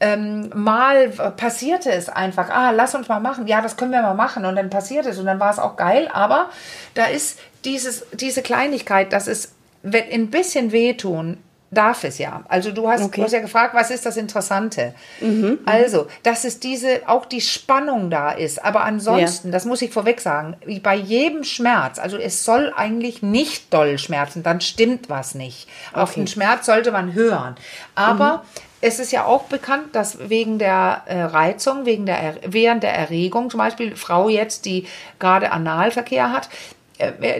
ähm, 0.00 0.50
mal 0.54 1.10
passierte 1.36 1.92
es 1.92 2.08
einfach, 2.08 2.48
ah, 2.48 2.70
lass 2.70 2.94
uns 2.94 3.08
mal 3.08 3.20
machen, 3.20 3.46
ja, 3.46 3.60
das 3.60 3.76
können 3.76 3.92
wir 3.92 4.00
mal 4.00 4.14
machen 4.14 4.46
und 4.46 4.56
dann 4.56 4.70
passiert 4.70 5.06
es 5.06 5.18
und 5.18 5.26
dann 5.26 5.40
war 5.40 5.50
es 5.50 5.58
auch 5.58 5.76
geil, 5.76 6.08
aber 6.12 6.48
da 6.94 7.04
ist 7.04 7.38
dieses, 7.64 8.06
diese 8.12 8.40
Kleinigkeit, 8.40 9.12
dass 9.12 9.26
es 9.26 9.52
ein 9.82 10.30
bisschen 10.30 10.72
wehtun, 10.72 11.36
darf 11.70 12.04
es 12.04 12.18
ja. 12.18 12.42
Also 12.48 12.72
du 12.72 12.88
hast, 12.88 13.02
okay. 13.02 13.20
du 13.20 13.24
hast 13.24 13.32
ja 13.32 13.40
gefragt, 13.40 13.74
was 13.74 13.90
ist 13.90 14.04
das 14.04 14.16
Interessante? 14.16 14.94
Mhm, 15.20 15.60
also, 15.66 16.08
dass 16.22 16.44
es 16.44 16.58
diese, 16.58 17.02
auch 17.06 17.26
die 17.26 17.40
Spannung 17.40 18.10
da 18.10 18.30
ist. 18.30 18.64
Aber 18.64 18.82
ansonsten, 18.82 19.48
ja. 19.48 19.52
das 19.52 19.64
muss 19.64 19.82
ich 19.82 19.92
vorweg 19.92 20.20
sagen, 20.20 20.56
bei 20.82 20.96
jedem 20.96 21.44
Schmerz, 21.44 21.98
also 21.98 22.16
es 22.16 22.44
soll 22.44 22.72
eigentlich 22.74 23.22
nicht 23.22 23.72
doll 23.72 23.98
schmerzen, 23.98 24.42
dann 24.42 24.60
stimmt 24.60 25.08
was 25.08 25.34
nicht. 25.34 25.68
Okay. 25.92 26.00
Auf 26.00 26.14
den 26.14 26.26
Schmerz 26.26 26.66
sollte 26.66 26.90
man 26.90 27.14
hören. 27.14 27.54
Aber 27.94 28.38
mhm. 28.38 28.60
Es 28.82 28.98
ist 28.98 29.12
ja 29.12 29.26
auch 29.26 29.42
bekannt, 29.44 29.88
dass 29.94 30.30
wegen 30.30 30.58
der 30.58 31.02
äh, 31.04 31.20
Reizung, 31.20 31.84
wegen 31.84 32.06
der, 32.06 32.36
während 32.46 32.82
der 32.82 32.94
Erregung, 32.94 33.50
zum 33.50 33.58
Beispiel 33.58 33.94
Frau 33.94 34.30
jetzt, 34.30 34.64
die 34.64 34.86
gerade 35.18 35.52
Analverkehr 35.52 36.32
hat, 36.32 36.48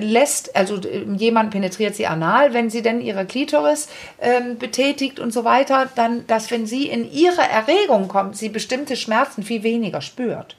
lässt, 0.00 0.54
also 0.56 0.76
äh, 0.76 1.04
jemand 1.16 1.50
penetriert 1.50 1.94
sie 1.94 2.06
anal, 2.06 2.54
wenn 2.54 2.70
sie 2.70 2.82
denn 2.82 3.00
ihre 3.00 3.26
Klitoris 3.26 3.88
ähm, 4.20 4.58
betätigt 4.58 5.20
und 5.20 5.32
so 5.32 5.44
weiter, 5.44 5.88
dann, 5.94 6.26
dass 6.26 6.50
wenn 6.50 6.66
sie 6.66 6.88
in 6.88 7.10
ihre 7.10 7.42
Erregung 7.42 8.08
kommt, 8.08 8.36
sie 8.36 8.48
bestimmte 8.48 8.96
Schmerzen 8.96 9.42
viel 9.42 9.62
weniger 9.62 10.00
spürt. 10.00 10.56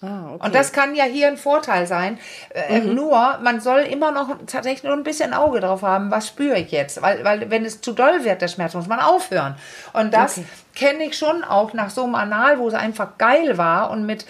Ah, 0.00 0.34
okay. 0.34 0.46
Und 0.46 0.54
das 0.54 0.72
kann 0.72 0.94
ja 0.94 1.04
hier 1.04 1.26
ein 1.26 1.36
Vorteil 1.36 1.86
sein. 1.86 2.18
Äh, 2.54 2.80
mhm. 2.80 2.94
Nur, 2.94 3.38
man 3.42 3.60
soll 3.60 3.80
immer 3.80 4.12
noch 4.12 4.28
tatsächlich 4.46 4.84
nur 4.84 4.92
ein 4.92 5.02
bisschen 5.02 5.34
Auge 5.34 5.58
drauf 5.58 5.82
haben, 5.82 6.10
was 6.10 6.28
spüre 6.28 6.56
ich 6.58 6.70
jetzt. 6.70 7.02
Weil, 7.02 7.24
weil 7.24 7.50
wenn 7.50 7.64
es 7.64 7.80
zu 7.80 7.92
doll 7.92 8.24
wird, 8.24 8.40
der 8.40 8.48
Schmerz, 8.48 8.74
muss 8.74 8.86
man 8.86 9.00
aufhören. 9.00 9.56
Und 9.92 10.14
das 10.14 10.38
okay. 10.38 10.46
kenne 10.76 11.04
ich 11.04 11.18
schon 11.18 11.42
auch 11.42 11.72
nach 11.72 11.90
so 11.90 12.04
einem 12.04 12.14
Anal, 12.14 12.60
wo 12.60 12.68
es 12.68 12.74
einfach 12.74 13.18
geil 13.18 13.58
war 13.58 13.90
und 13.90 14.06
mit 14.06 14.24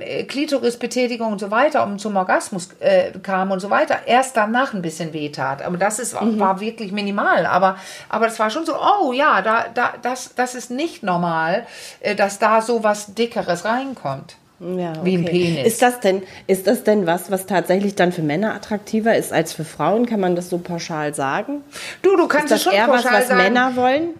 äh, 0.00 0.24
Klitorisbetätigung 0.24 1.30
und 1.32 1.38
so 1.38 1.52
weiter, 1.52 1.84
um 1.84 2.00
zum 2.00 2.16
Orgasmus 2.16 2.70
äh, 2.80 3.12
kam 3.22 3.52
und 3.52 3.60
so 3.60 3.70
weiter, 3.70 4.00
erst 4.06 4.36
danach 4.36 4.74
ein 4.74 4.82
bisschen 4.82 5.12
wehtat. 5.12 5.62
Aber 5.62 5.76
das 5.76 6.00
ist, 6.00 6.20
mhm. 6.20 6.40
war 6.40 6.58
wirklich 6.58 6.90
minimal. 6.90 7.46
Aber, 7.46 7.76
aber 8.08 8.26
das 8.26 8.40
war 8.40 8.50
schon 8.50 8.66
so, 8.66 8.74
oh 8.74 9.12
ja, 9.12 9.40
da, 9.40 9.66
da, 9.72 9.94
das, 10.02 10.34
das 10.34 10.56
ist 10.56 10.72
nicht 10.72 11.04
normal, 11.04 11.64
äh, 12.00 12.16
dass 12.16 12.40
da 12.40 12.60
so 12.60 12.82
was 12.82 13.14
Dickeres 13.14 13.64
reinkommt. 13.64 14.36
Ja, 14.62 14.92
okay. 14.92 15.00
Wie 15.02 15.16
ein 15.16 15.24
Penis. 15.24 15.66
Ist 15.66 15.82
das, 15.82 15.98
denn, 16.00 16.22
ist 16.46 16.66
das 16.66 16.84
denn 16.84 17.06
was, 17.06 17.30
was 17.30 17.46
tatsächlich 17.46 17.96
dann 17.96 18.12
für 18.12 18.22
Männer 18.22 18.54
attraktiver 18.54 19.16
ist 19.16 19.32
als 19.32 19.52
für 19.52 19.64
Frauen? 19.64 20.06
Kann 20.06 20.20
man 20.20 20.36
das 20.36 20.50
so 20.50 20.58
pauschal 20.58 21.14
sagen? 21.14 21.64
Du, 22.02 22.16
du 22.16 22.28
kannst 22.28 22.46
ist 22.46 22.52
das 22.52 22.62
schon 22.62 22.72
eher 22.72 22.86
pauschal 22.86 23.12
was, 23.12 23.20
was 23.20 23.28
sagen. 23.28 23.42
Männer 23.42 23.74
wollen? 23.76 24.10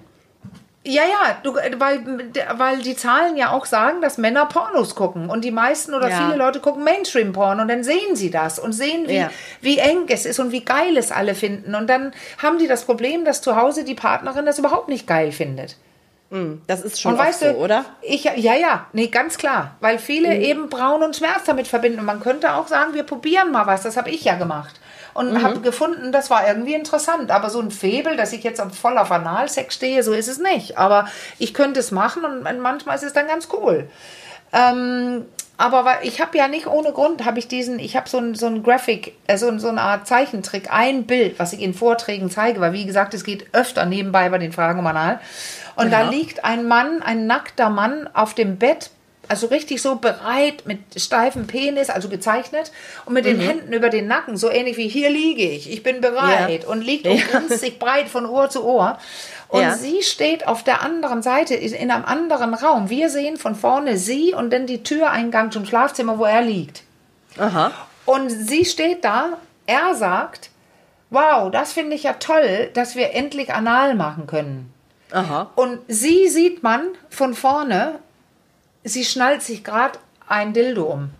Ja, 0.84 1.02
ja, 1.02 1.36
du, 1.44 1.54
weil, 1.54 2.00
weil 2.56 2.78
die 2.78 2.96
Zahlen 2.96 3.36
ja 3.36 3.52
auch 3.52 3.66
sagen, 3.66 4.00
dass 4.00 4.18
Männer 4.18 4.46
Pornos 4.46 4.96
gucken. 4.96 5.30
Und 5.30 5.44
die 5.44 5.52
meisten 5.52 5.94
oder 5.94 6.08
ja. 6.08 6.16
viele 6.16 6.36
Leute 6.36 6.58
gucken 6.58 6.82
Mainstream-Porn 6.82 7.60
und 7.60 7.68
dann 7.68 7.84
sehen 7.84 8.16
sie 8.16 8.32
das 8.32 8.58
und 8.58 8.72
sehen, 8.72 9.06
wie, 9.06 9.18
ja. 9.18 9.30
wie 9.60 9.78
eng 9.78 10.06
es 10.08 10.26
ist 10.26 10.40
und 10.40 10.50
wie 10.50 10.64
geil 10.64 10.96
es 10.96 11.12
alle 11.12 11.36
finden. 11.36 11.76
Und 11.76 11.88
dann 11.88 12.12
haben 12.42 12.58
die 12.58 12.66
das 12.66 12.84
Problem, 12.84 13.24
dass 13.24 13.42
zu 13.42 13.54
Hause 13.54 13.84
die 13.84 13.94
Partnerin 13.94 14.44
das 14.44 14.58
überhaupt 14.58 14.88
nicht 14.88 15.06
geil 15.06 15.30
findet. 15.30 15.76
Hm, 16.32 16.62
das 16.66 16.80
ist 16.80 16.98
schon 16.98 17.18
weißt 17.18 17.40
so, 17.40 17.46
du, 17.46 17.56
oder? 17.56 17.84
Ich, 18.00 18.24
ja, 18.24 18.54
ja, 18.54 18.86
nee, 18.94 19.08
ganz 19.08 19.36
klar. 19.36 19.76
Weil 19.80 19.98
viele 19.98 20.34
mhm. 20.34 20.40
eben 20.40 20.68
Braun 20.70 21.02
und 21.02 21.14
Schmerz 21.14 21.44
damit 21.44 21.68
verbinden. 21.68 22.00
Und 22.00 22.06
man 22.06 22.20
könnte 22.20 22.54
auch 22.54 22.68
sagen, 22.68 22.94
wir 22.94 23.02
probieren 23.02 23.52
mal 23.52 23.66
was. 23.66 23.82
Das 23.82 23.98
habe 23.98 24.08
ich 24.08 24.24
ja 24.24 24.36
gemacht 24.36 24.80
und 25.12 25.34
mhm. 25.34 25.42
habe 25.42 25.60
gefunden, 25.60 26.10
das 26.10 26.30
war 26.30 26.48
irgendwie 26.48 26.72
interessant. 26.72 27.30
Aber 27.30 27.50
so 27.50 27.60
ein 27.60 27.70
Febel, 27.70 28.16
dass 28.16 28.32
ich 28.32 28.42
jetzt 28.44 28.62
voll 28.72 28.96
auf 28.96 29.12
Analsex 29.12 29.74
stehe, 29.74 30.02
so 30.02 30.14
ist 30.14 30.28
es 30.28 30.38
nicht. 30.38 30.78
Aber 30.78 31.06
ich 31.38 31.52
könnte 31.52 31.80
es 31.80 31.90
machen 31.90 32.24
und 32.24 32.60
manchmal 32.60 32.96
ist 32.96 33.02
es 33.02 33.12
dann 33.12 33.26
ganz 33.26 33.48
cool. 33.52 33.90
Ähm, 34.54 35.26
aber 35.58 35.98
ich 36.02 36.20
habe 36.20 36.36
ja 36.36 36.48
nicht 36.48 36.66
ohne 36.66 36.92
Grund, 36.92 37.24
habe 37.24 37.38
ich 37.38 37.46
diesen, 37.46 37.78
ich 37.78 37.94
habe 37.94 38.08
so 38.08 38.18
ein, 38.18 38.34
so 38.34 38.46
ein 38.46 38.62
Graphic, 38.62 39.14
äh, 39.26 39.36
so, 39.36 39.56
so 39.58 39.68
eine 39.68 39.82
Art 39.82 40.08
Zeichentrick, 40.08 40.72
ein 40.72 41.04
Bild, 41.04 41.38
was 41.38 41.52
ich 41.52 41.60
in 41.60 41.74
Vorträgen 41.74 42.30
zeige, 42.30 42.60
weil 42.60 42.72
wie 42.72 42.86
gesagt, 42.86 43.14
es 43.14 43.22
geht 43.22 43.46
öfter 43.52 43.84
nebenbei 43.84 44.28
bei 44.28 44.38
den 44.38 44.52
Fragen 44.52 44.78
um 44.78 44.86
Anal. 44.86 45.20
Und 45.76 45.90
ja. 45.90 46.04
da 46.04 46.10
liegt 46.10 46.44
ein 46.44 46.66
Mann, 46.66 47.02
ein 47.02 47.26
nackter 47.26 47.70
Mann 47.70 48.08
auf 48.12 48.34
dem 48.34 48.58
Bett 48.58 48.90
also 49.28 49.46
richtig 49.46 49.80
so 49.80 49.96
bereit 49.96 50.64
mit 50.66 50.80
steifem 51.00 51.46
Penis, 51.46 51.90
also 51.90 52.08
gezeichnet 52.08 52.72
und 53.06 53.14
mit 53.14 53.24
mhm. 53.24 53.28
den 53.28 53.40
Händen 53.40 53.72
über 53.72 53.88
den 53.88 54.06
Nacken, 54.06 54.36
so 54.36 54.50
ähnlich 54.50 54.76
wie 54.76 54.88
hier 54.88 55.10
liege 55.10 55.42
ich, 55.42 55.70
ich 55.70 55.82
bin 55.82 56.00
bereit 56.00 56.64
ja. 56.64 56.68
und 56.68 56.82
liegt 56.82 57.06
und 57.06 57.18
grinst 57.30 57.60
sich 57.60 57.78
breit 57.78 58.08
von 58.08 58.26
Ohr 58.26 58.50
zu 58.50 58.64
Ohr. 58.64 58.98
Und 59.48 59.62
ja. 59.62 59.74
sie 59.74 60.02
steht 60.02 60.46
auf 60.48 60.64
der 60.64 60.82
anderen 60.82 61.22
Seite, 61.22 61.54
in 61.54 61.90
einem 61.90 62.04
anderen 62.06 62.54
Raum. 62.54 62.88
Wir 62.88 63.10
sehen 63.10 63.36
von 63.36 63.54
vorne 63.54 63.98
sie 63.98 64.32
und 64.32 64.50
dann 64.50 64.66
die 64.66 64.82
Türeingang 64.82 65.50
zum 65.50 65.66
Schlafzimmer, 65.66 66.18
wo 66.18 66.24
er 66.24 66.40
liegt. 66.40 66.82
Aha. 67.38 67.70
Und 68.06 68.30
sie 68.30 68.64
steht 68.64 69.04
da, 69.04 69.36
er 69.66 69.94
sagt, 69.94 70.50
wow, 71.10 71.50
das 71.50 71.72
finde 71.72 71.94
ich 71.96 72.04
ja 72.04 72.14
toll, 72.14 72.70
dass 72.72 72.96
wir 72.96 73.14
endlich 73.14 73.52
anal 73.52 73.94
machen 73.94 74.26
können. 74.26 74.71
Aha. 75.12 75.50
Und 75.56 75.80
sie 75.88 76.28
sieht 76.28 76.62
man 76.62 76.88
von 77.10 77.34
vorne 77.34 77.98
sie 78.84 79.04
schnallt 79.04 79.42
sich 79.42 79.64
gerade 79.64 79.98
ein 80.26 80.52
Dildo 80.52 80.84
um. 80.84 81.10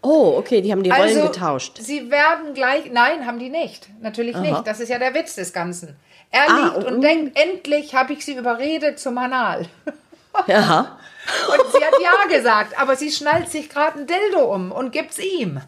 Oh, 0.00 0.36
okay, 0.38 0.60
die 0.60 0.70
haben 0.70 0.82
die 0.82 0.90
Rollen 0.90 1.18
also, 1.18 1.28
getauscht. 1.28 1.78
Sie 1.80 2.10
werden 2.10 2.54
gleich, 2.54 2.90
nein, 2.92 3.26
haben 3.26 3.38
die 3.38 3.50
nicht. 3.50 3.88
Natürlich 4.00 4.36
Aha. 4.36 4.42
nicht. 4.42 4.66
Das 4.66 4.78
ist 4.78 4.90
ja 4.90 4.98
der 4.98 5.12
Witz 5.14 5.34
des 5.34 5.52
Ganzen. 5.52 5.96
Er 6.30 6.48
ah, 6.48 6.56
liegt 6.56 6.76
und, 6.76 6.94
und 6.94 7.00
denkt, 7.00 7.38
endlich 7.38 7.94
habe 7.94 8.12
ich 8.12 8.24
sie 8.24 8.34
überredet 8.34 8.98
zum 8.98 9.18
Anal. 9.18 9.66
Ja. 10.46 10.98
und 11.48 11.72
sie 11.72 11.84
hat 11.84 11.94
ja 12.00 12.36
gesagt, 12.36 12.78
aber 12.78 12.94
sie 12.94 13.10
schnallt 13.10 13.50
sich 13.50 13.68
gerade 13.68 13.98
ein 13.98 14.06
Dildo 14.06 14.54
um 14.54 14.70
und 14.70 14.92
gibt's 14.92 15.18
ihm. 15.18 15.60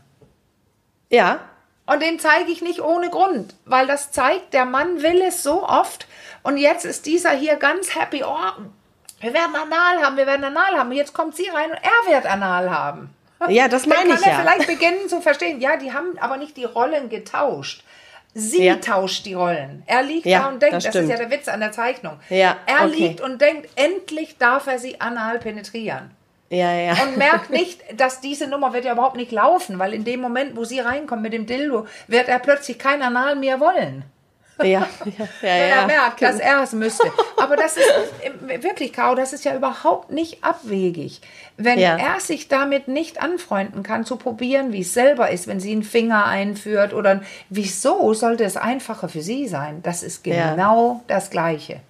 Ja. 1.11 1.41
Und 1.91 2.01
den 2.01 2.21
zeige 2.21 2.53
ich 2.53 2.63
nicht 2.63 2.81
ohne 2.81 3.11
Grund, 3.11 3.57
weil 3.65 3.89
das 3.89 4.13
zeigt, 4.13 4.55
der 4.55 4.65
Mann 4.65 5.03
will 5.03 5.23
es 5.23 5.43
so 5.43 5.67
oft 5.67 6.07
und 6.45 6.57
jetzt 6.57 6.85
ist 6.85 7.05
dieser 7.05 7.31
hier 7.31 7.57
ganz 7.57 7.97
happy. 7.97 8.23
Oh, 8.23 8.63
wir 9.21 9.35
werden 9.35 9.57
Anal 9.57 10.01
haben, 10.01 10.17
wir 10.17 10.27
werden 10.27 10.45
Anal 10.45 10.79
haben. 10.79 10.93
Jetzt 10.93 11.13
kommt 11.13 11.35
sie 11.35 11.49
rein 11.49 11.69
und 11.69 11.79
er 11.83 12.13
wird 12.15 12.27
Anal 12.27 12.71
haben. 12.71 13.13
Ja, 13.49 13.67
das 13.67 13.87
meine 13.87 14.03
ich 14.03 14.09
ja. 14.09 14.15
Dann 14.15 14.23
kann 14.23 14.33
er 14.33 14.41
vielleicht 14.41 14.67
beginnen 14.69 15.09
zu 15.09 15.21
verstehen. 15.21 15.61
Ja, 15.61 15.77
die 15.77 15.93
haben 15.93 16.17
aber 16.21 16.37
nicht 16.37 16.57
die 16.57 16.65
Rollen 16.65 17.09
getauscht. 17.09 17.83
Sie 18.35 18.67
ja. 18.67 18.77
tauscht 18.77 19.27
die 19.27 19.35
Rollen. 19.35 19.83
Er 19.87 20.05
liegt 20.05 20.27
ja, 20.27 20.43
da 20.43 20.49
und 20.49 20.63
denkt, 20.63 20.77
das, 20.77 20.85
das, 20.85 20.95
ist 20.95 21.11
ja 21.11 21.17
der 21.17 21.31
Witz 21.33 21.49
an 21.49 21.59
der 21.59 21.73
Zeichnung. 21.73 22.21
Ja, 22.29 22.57
er 22.67 22.87
okay. 22.87 22.95
liegt 22.95 23.21
und 23.21 23.41
denkt, 23.41 23.69
endlich 23.75 24.39
darf 24.39 24.69
er 24.69 24.79
sie 24.79 25.01
anal 25.01 25.41
penetrieren. 25.41 26.13
Ja, 26.51 26.75
ja. 26.75 26.93
Und 27.05 27.17
merkt 27.17 27.51
nicht, 27.51 27.81
dass 27.97 28.21
diese 28.21 28.49
Nummer 28.49 28.73
wird 28.73 28.85
ja 28.85 28.93
überhaupt 28.93 29.17
nicht 29.17 29.31
laufen, 29.31 29.79
weil 29.79 29.95
in 29.95 30.03
dem 30.05 30.21
Moment, 30.21 30.57
wo 30.57 30.65
sie 30.65 30.81
reinkommt 30.81 31.23
mit 31.23 31.33
dem 31.33 31.47
Dildo, 31.47 31.87
wird 32.09 32.29
er 32.29 32.41
plötzlich 32.41 32.79
kein 32.79 33.03
Anal 33.03 33.37
mehr 33.37 33.61
wollen. 33.61 34.05
Ja, 34.59 34.67
ja, 34.67 34.87
ja, 35.17 35.27
Wenn 35.41 35.71
er 35.71 35.87
merkt, 35.87 36.23
dass 36.23 36.39
er 36.39 36.63
es 36.63 36.73
müsste. 36.73 37.11
Aber 37.37 37.57
das 37.57 37.77
ist 37.77 38.63
wirklich, 38.63 38.93
Kau, 38.93 39.15
das 39.15 39.33
ist 39.33 39.45
ja 39.45 39.55
überhaupt 39.55 40.11
nicht 40.11 40.43
abwegig. 40.45 41.21
Wenn 41.57 41.79
ja. 41.79 41.97
er 41.97 42.21
sich 42.21 42.49
damit 42.49 42.89
nicht 42.89 43.23
anfreunden 43.23 43.83
kann, 43.83 44.05
zu 44.05 44.17
probieren, 44.17 44.73
wie 44.73 44.81
es 44.81 44.93
selber 44.93 45.31
ist, 45.31 45.47
wenn 45.47 45.61
sie 45.61 45.73
einen 45.73 45.85
Finger 45.85 46.27
einführt 46.27 46.95
oder 46.95 47.23
wieso 47.49 48.13
sollte 48.13 48.45
es 48.45 48.57
einfacher 48.57 49.09
für 49.09 49.23
sie 49.23 49.49
sein? 49.49 49.81
Das 49.83 50.03
ist 50.03 50.25
genau 50.25 51.03
das 51.07 51.31
Gleiche. 51.31 51.81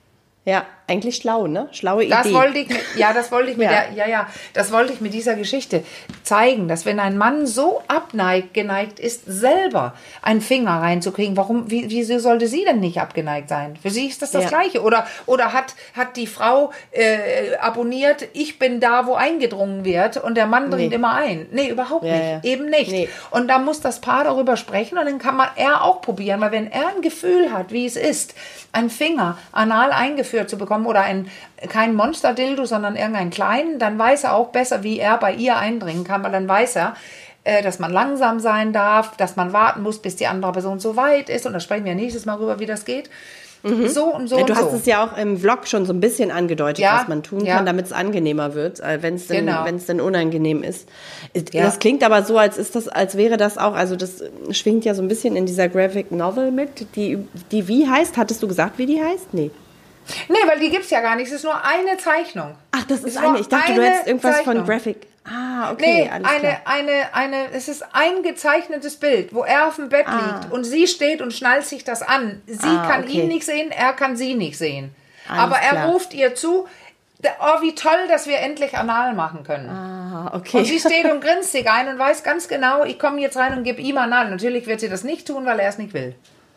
Ja, 0.44 0.64
eigentlich 0.90 1.16
schlau, 1.16 1.46
ne? 1.46 1.68
Schlaue 1.70 2.04
Idee. 2.04 2.10
Das 2.10 2.32
wollte 2.32 2.58
ich 2.58 2.68
mit, 2.68 2.80
ja, 2.96 3.12
das 3.12 3.30
wollte 3.30 3.52
ich 3.52 3.56
mit 3.56 3.70
ja. 3.70 3.84
der, 3.84 3.92
ja, 3.94 4.08
ja, 4.08 4.26
das 4.52 4.72
wollte 4.72 4.92
ich 4.92 5.00
mit 5.00 5.14
dieser 5.14 5.36
Geschichte 5.36 5.84
zeigen, 6.24 6.66
dass 6.66 6.84
wenn 6.84 6.98
ein 6.98 7.16
Mann 7.16 7.46
so 7.46 7.80
abneigt, 7.86 8.54
geneigt 8.54 8.98
ist, 8.98 9.22
selber 9.26 9.94
einen 10.20 10.40
Finger 10.40 10.82
reinzukriegen, 10.82 11.36
warum, 11.36 11.70
wie, 11.70 11.88
wieso 11.88 12.18
sollte 12.18 12.48
sie 12.48 12.64
denn 12.64 12.80
nicht 12.80 13.00
abgeneigt 13.00 13.48
sein? 13.48 13.76
Für 13.80 13.90
sie 13.90 14.06
ist 14.06 14.20
das 14.22 14.32
das 14.32 14.44
ja. 14.44 14.48
Gleiche. 14.48 14.82
Oder, 14.82 15.06
oder 15.26 15.52
hat, 15.52 15.74
hat 15.96 16.16
die 16.16 16.26
Frau 16.26 16.72
äh, 16.90 17.56
abonniert, 17.60 18.28
ich 18.32 18.58
bin 18.58 18.80
da, 18.80 19.06
wo 19.06 19.14
eingedrungen 19.14 19.84
wird 19.84 20.16
und 20.16 20.34
der 20.34 20.46
Mann 20.46 20.70
dringt 20.70 20.90
nee. 20.90 20.96
immer 20.96 21.14
ein. 21.14 21.46
Nee, 21.52 21.68
überhaupt 21.68 22.04
ja, 22.04 22.12
nicht. 22.12 22.44
Eben 22.44 22.66
nicht. 22.66 22.90
Nee. 22.90 23.08
Und 23.30 23.48
da 23.48 23.58
muss 23.58 23.80
das 23.80 24.00
Paar 24.00 24.24
darüber 24.24 24.56
sprechen 24.56 24.98
und 24.98 25.06
dann 25.06 25.18
kann 25.18 25.36
man 25.36 25.48
er 25.56 25.84
auch 25.84 26.00
probieren, 26.00 26.40
weil 26.40 26.52
wenn 26.52 26.70
er 26.70 26.88
ein 26.88 27.02
Gefühl 27.02 27.52
hat, 27.52 27.72
wie 27.72 27.86
es 27.86 27.96
ist, 27.96 28.34
einen 28.72 28.90
Finger 28.90 29.38
anal 29.52 29.92
eingeführt 29.92 30.48
zu 30.48 30.56
bekommen 30.56 30.79
oder 30.86 31.02
ein, 31.02 31.28
kein 31.68 31.94
Monster-Dildo, 31.94 32.64
sondern 32.64 32.96
irgendeinen 32.96 33.30
kleinen, 33.30 33.78
dann 33.78 33.98
weiß 33.98 34.24
er 34.24 34.34
auch 34.34 34.48
besser, 34.48 34.82
wie 34.82 34.98
er 34.98 35.18
bei 35.18 35.34
ihr 35.34 35.56
eindringen 35.56 36.04
kann, 36.04 36.22
weil 36.22 36.32
dann 36.32 36.48
weiß 36.48 36.76
er, 36.76 36.94
äh, 37.44 37.62
dass 37.62 37.78
man 37.78 37.92
langsam 37.92 38.40
sein 38.40 38.72
darf, 38.72 39.16
dass 39.16 39.36
man 39.36 39.52
warten 39.52 39.82
muss, 39.82 39.98
bis 39.98 40.16
die 40.16 40.26
andere 40.26 40.52
Person 40.52 40.78
so 40.78 40.96
weit 40.96 41.30
ist. 41.30 41.46
Und 41.46 41.54
da 41.54 41.60
sprechen 41.60 41.84
wir 41.84 41.94
nächstes 41.94 42.26
Mal 42.26 42.34
rüber, 42.34 42.60
wie 42.60 42.66
das 42.66 42.84
geht. 42.84 43.08
Mhm. 43.62 43.88
So 43.88 44.04
und 44.04 44.28
so. 44.28 44.36
Du 44.36 44.42
und 44.42 44.56
hast 44.56 44.70
so. 44.70 44.76
es 44.76 44.86
ja 44.86 45.04
auch 45.04 45.16
im 45.16 45.38
Vlog 45.38 45.66
schon 45.66 45.84
so 45.84 45.92
ein 45.92 46.00
bisschen 46.00 46.30
angedeutet, 46.30 46.78
ja, 46.78 47.00
was 47.00 47.08
man 47.08 47.22
tun 47.22 47.44
ja. 47.44 47.56
kann, 47.56 47.66
damit 47.66 47.86
es 47.86 47.92
angenehmer 47.92 48.54
wird, 48.54 48.80
äh, 48.80 49.02
wenn 49.02 49.16
es 49.16 49.26
denn, 49.26 49.46
genau. 49.46 49.64
denn 49.64 50.00
unangenehm 50.00 50.62
ist. 50.62 50.88
Ja. 51.52 51.64
Das 51.64 51.78
klingt 51.78 52.02
aber 52.02 52.22
so, 52.22 52.38
als 52.38 52.56
ist 52.56 52.74
das, 52.74 52.88
als 52.88 53.16
wäre 53.16 53.36
das 53.36 53.58
auch, 53.58 53.74
also 53.74 53.96
das 53.96 54.22
schwingt 54.50 54.84
ja 54.84 54.94
so 54.94 55.02
ein 55.02 55.08
bisschen 55.08 55.36
in 55.36 55.46
dieser 55.46 55.68
Graphic 55.68 56.10
Novel 56.10 56.50
mit, 56.50 56.94
die, 56.96 57.18
die 57.50 57.68
wie 57.68 57.88
heißt? 57.88 58.16
Hattest 58.16 58.42
du 58.42 58.48
gesagt, 58.48 58.78
wie 58.78 58.86
die 58.86 59.02
heißt? 59.02 59.32
Nee. 59.32 59.50
Nee, 60.28 60.38
weil 60.46 60.58
die 60.58 60.70
gibt 60.70 60.84
es 60.84 60.90
ja 60.90 61.00
gar 61.00 61.16
nicht. 61.16 61.28
Es 61.28 61.34
ist 61.34 61.44
nur 61.44 61.64
eine 61.64 61.96
Zeichnung. 61.98 62.56
Ach, 62.72 62.84
das 62.84 63.00
ist, 63.00 63.08
ist 63.08 63.16
eine. 63.18 63.38
Ich 63.38 63.48
dachte, 63.48 63.74
du 63.74 63.82
hättest 63.82 64.06
irgendwas 64.06 64.36
Zeichnung. 64.36 64.56
von 64.56 64.66
Graphic. 64.66 65.06
Ah, 65.24 65.70
okay. 65.72 66.04
Nee, 66.04 66.10
alles 66.10 66.28
eine, 66.28 66.40
klar. 66.40 66.60
eine, 66.64 67.14
eine, 67.14 67.52
es 67.52 67.68
ist 67.68 67.84
ein 67.92 68.22
gezeichnetes 68.22 68.96
Bild, 68.96 69.34
wo 69.34 69.44
er 69.44 69.68
auf 69.68 69.76
dem 69.76 69.88
Bett 69.88 70.06
ah. 70.08 70.40
liegt 70.40 70.52
und 70.52 70.64
sie 70.64 70.86
steht 70.86 71.20
und 71.20 71.32
schnallt 71.32 71.66
sich 71.66 71.84
das 71.84 72.02
an. 72.02 72.42
Sie 72.46 72.66
ah, 72.66 72.86
kann 72.88 73.04
okay. 73.04 73.20
ihn 73.20 73.28
nicht 73.28 73.44
sehen, 73.44 73.70
er 73.70 73.92
kann 73.92 74.16
sie 74.16 74.34
nicht 74.34 74.58
sehen. 74.58 74.94
Alles 75.28 75.42
Aber 75.42 75.56
er 75.56 75.70
klar. 75.70 75.88
ruft 75.90 76.14
ihr 76.14 76.34
zu, 76.34 76.66
oh, 77.22 77.62
wie 77.62 77.74
toll, 77.74 78.08
dass 78.08 78.26
wir 78.26 78.38
endlich 78.38 78.76
anal 78.76 79.14
machen 79.14 79.44
können. 79.44 79.68
Ah, 79.68 80.32
okay. 80.34 80.58
Und 80.58 80.64
sie 80.64 80.80
steht 80.80 81.04
und 81.04 81.20
grinst 81.20 81.52
sich 81.52 81.70
ein 81.70 81.88
und 81.88 81.98
weiß 81.98 82.24
ganz 82.24 82.48
genau, 82.48 82.84
ich 82.84 82.98
komme 82.98 83.20
jetzt 83.20 83.36
rein 83.36 83.56
und 83.56 83.64
gebe 83.64 83.80
ihm 83.80 83.98
anal. 83.98 84.30
Natürlich 84.30 84.66
wird 84.66 84.80
sie 84.80 84.88
das 84.88 85.04
nicht 85.04 85.26
tun, 85.26 85.44
weil 85.44 85.60
er 85.60 85.68
es 85.68 85.78
nicht 85.78 85.94
will. 85.94 86.14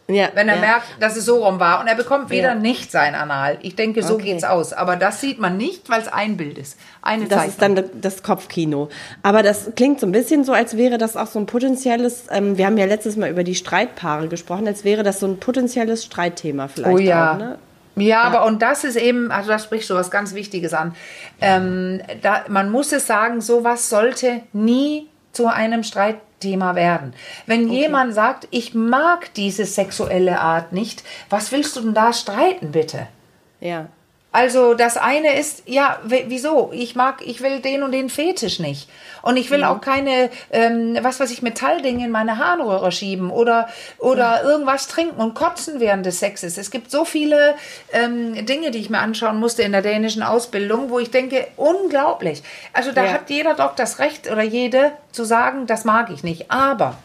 Ja, 0.09 0.29
wenn 0.33 0.49
er 0.49 0.55
ja. 0.55 0.61
merkt, 0.61 0.87
dass 0.99 1.15
es 1.15 1.25
so 1.25 1.43
rum 1.45 1.59
war. 1.59 1.79
Und 1.79 1.87
er 1.87 1.95
bekommt 1.95 2.29
wieder 2.29 2.49
ja. 2.49 2.55
nicht 2.55 2.91
sein 2.91 3.15
Anal. 3.15 3.57
Ich 3.61 3.75
denke, 3.75 4.03
so 4.03 4.15
okay. 4.15 4.33
geht's 4.33 4.43
aus. 4.43 4.73
Aber 4.73 4.97
das 4.97 5.21
sieht 5.21 5.39
man 5.39 5.55
nicht, 5.55 5.89
weil 5.89 6.01
es 6.01 6.09
ein 6.09 6.35
Bild 6.35 6.57
ist. 6.57 6.77
Eine 7.01 7.25
das 7.25 7.39
Zeichnung. 7.39 7.77
ist 7.77 7.91
dann 7.93 8.01
das 8.01 8.21
Kopfkino. 8.21 8.89
Aber 9.21 9.43
das 9.43 9.71
klingt 9.75 10.01
so 10.01 10.05
ein 10.05 10.11
bisschen 10.11 10.43
so, 10.43 10.51
als 10.51 10.75
wäre 10.75 10.97
das 10.97 11.15
auch 11.15 11.27
so 11.27 11.39
ein 11.39 11.45
potenzielles, 11.45 12.25
ähm, 12.31 12.57
wir 12.57 12.65
haben 12.65 12.77
ja 12.77 12.85
letztes 12.85 13.15
Mal 13.15 13.29
über 13.29 13.45
die 13.45 13.55
Streitpaare 13.55 14.27
gesprochen, 14.27 14.67
als 14.67 14.83
wäre 14.83 15.03
das 15.03 15.21
so 15.21 15.25
ein 15.25 15.39
potenzielles 15.39 16.03
Streitthema 16.03 16.67
vielleicht 16.67 16.93
oh, 16.93 16.97
ja. 16.97 17.33
auch, 17.33 17.37
ne? 17.37 17.57
Ja, 17.95 18.03
ja, 18.03 18.21
aber 18.23 18.45
und 18.45 18.63
das 18.63 18.83
ist 18.83 18.95
eben, 18.95 19.31
also 19.31 19.49
da 19.49 19.59
sprichst 19.59 19.89
du 19.91 19.93
was 19.93 20.09
ganz 20.09 20.33
Wichtiges 20.33 20.73
an. 20.73 20.95
Ähm, 21.39 22.01
da, 22.23 22.43
man 22.47 22.71
muss 22.71 22.91
es 22.91 23.05
sagen, 23.05 23.39
sowas 23.39 23.87
sollte 23.87 24.41
nie 24.51 25.07
zu 25.33 25.47
einem 25.47 25.83
Streitthema 25.83 26.75
werden. 26.75 27.13
Wenn 27.45 27.65
okay. 27.65 27.81
jemand 27.81 28.13
sagt, 28.13 28.47
ich 28.51 28.73
mag 28.73 29.33
diese 29.33 29.65
sexuelle 29.65 30.39
Art 30.39 30.71
nicht, 30.71 31.03
was 31.29 31.51
willst 31.51 31.75
du 31.75 31.81
denn 31.81 31.93
da 31.93 32.13
streiten, 32.13 32.71
bitte? 32.71 33.07
Ja. 33.59 33.87
Also 34.33 34.73
das 34.73 34.97
eine 34.97 35.37
ist, 35.39 35.61
ja, 35.67 35.99
wieso? 36.03 36.71
Ich 36.73 36.95
mag, 36.95 37.21
ich 37.23 37.41
will 37.41 37.59
den 37.59 37.83
und 37.83 37.91
den 37.91 38.09
Fetisch 38.09 38.57
nicht. 38.57 38.89
Und 39.21 39.37
ich 39.37 39.51
will 39.51 39.59
mhm. 39.59 39.65
auch 39.65 39.79
keine, 39.79 40.31
ähm, 40.51 40.97
was 41.01 41.19
weiß 41.19 41.29
ich, 41.29 41.43
Metalldinge 41.43 42.03
in 42.03 42.09
meine 42.09 42.39
Harnröhre 42.39 42.91
schieben 42.91 43.29
oder, 43.29 43.69
oder 43.99 44.41
mhm. 44.41 44.49
irgendwas 44.49 44.87
trinken 44.87 45.21
und 45.21 45.35
kotzen 45.35 45.79
während 45.79 46.07
des 46.07 46.19
Sexes. 46.19 46.57
Es 46.57 46.71
gibt 46.71 46.89
so 46.89 47.05
viele 47.05 47.53
ähm, 47.91 48.43
Dinge, 48.47 48.71
die 48.71 48.79
ich 48.79 48.89
mir 48.89 48.99
anschauen 48.99 49.39
musste 49.39 49.61
in 49.61 49.71
der 49.71 49.83
dänischen 49.83 50.23
Ausbildung, 50.23 50.89
wo 50.89 50.97
ich 50.97 51.11
denke, 51.11 51.45
unglaublich. 51.55 52.41
Also 52.73 52.91
da 52.91 53.05
ja. 53.05 53.11
hat 53.13 53.29
jeder 53.29 53.53
doch 53.53 53.75
das 53.75 53.99
Recht 53.99 54.31
oder 54.31 54.41
jede 54.41 54.93
zu 55.11 55.25
sagen, 55.25 55.67
das 55.67 55.85
mag 55.85 56.09
ich 56.09 56.23
nicht. 56.23 56.49
Aber 56.49 56.97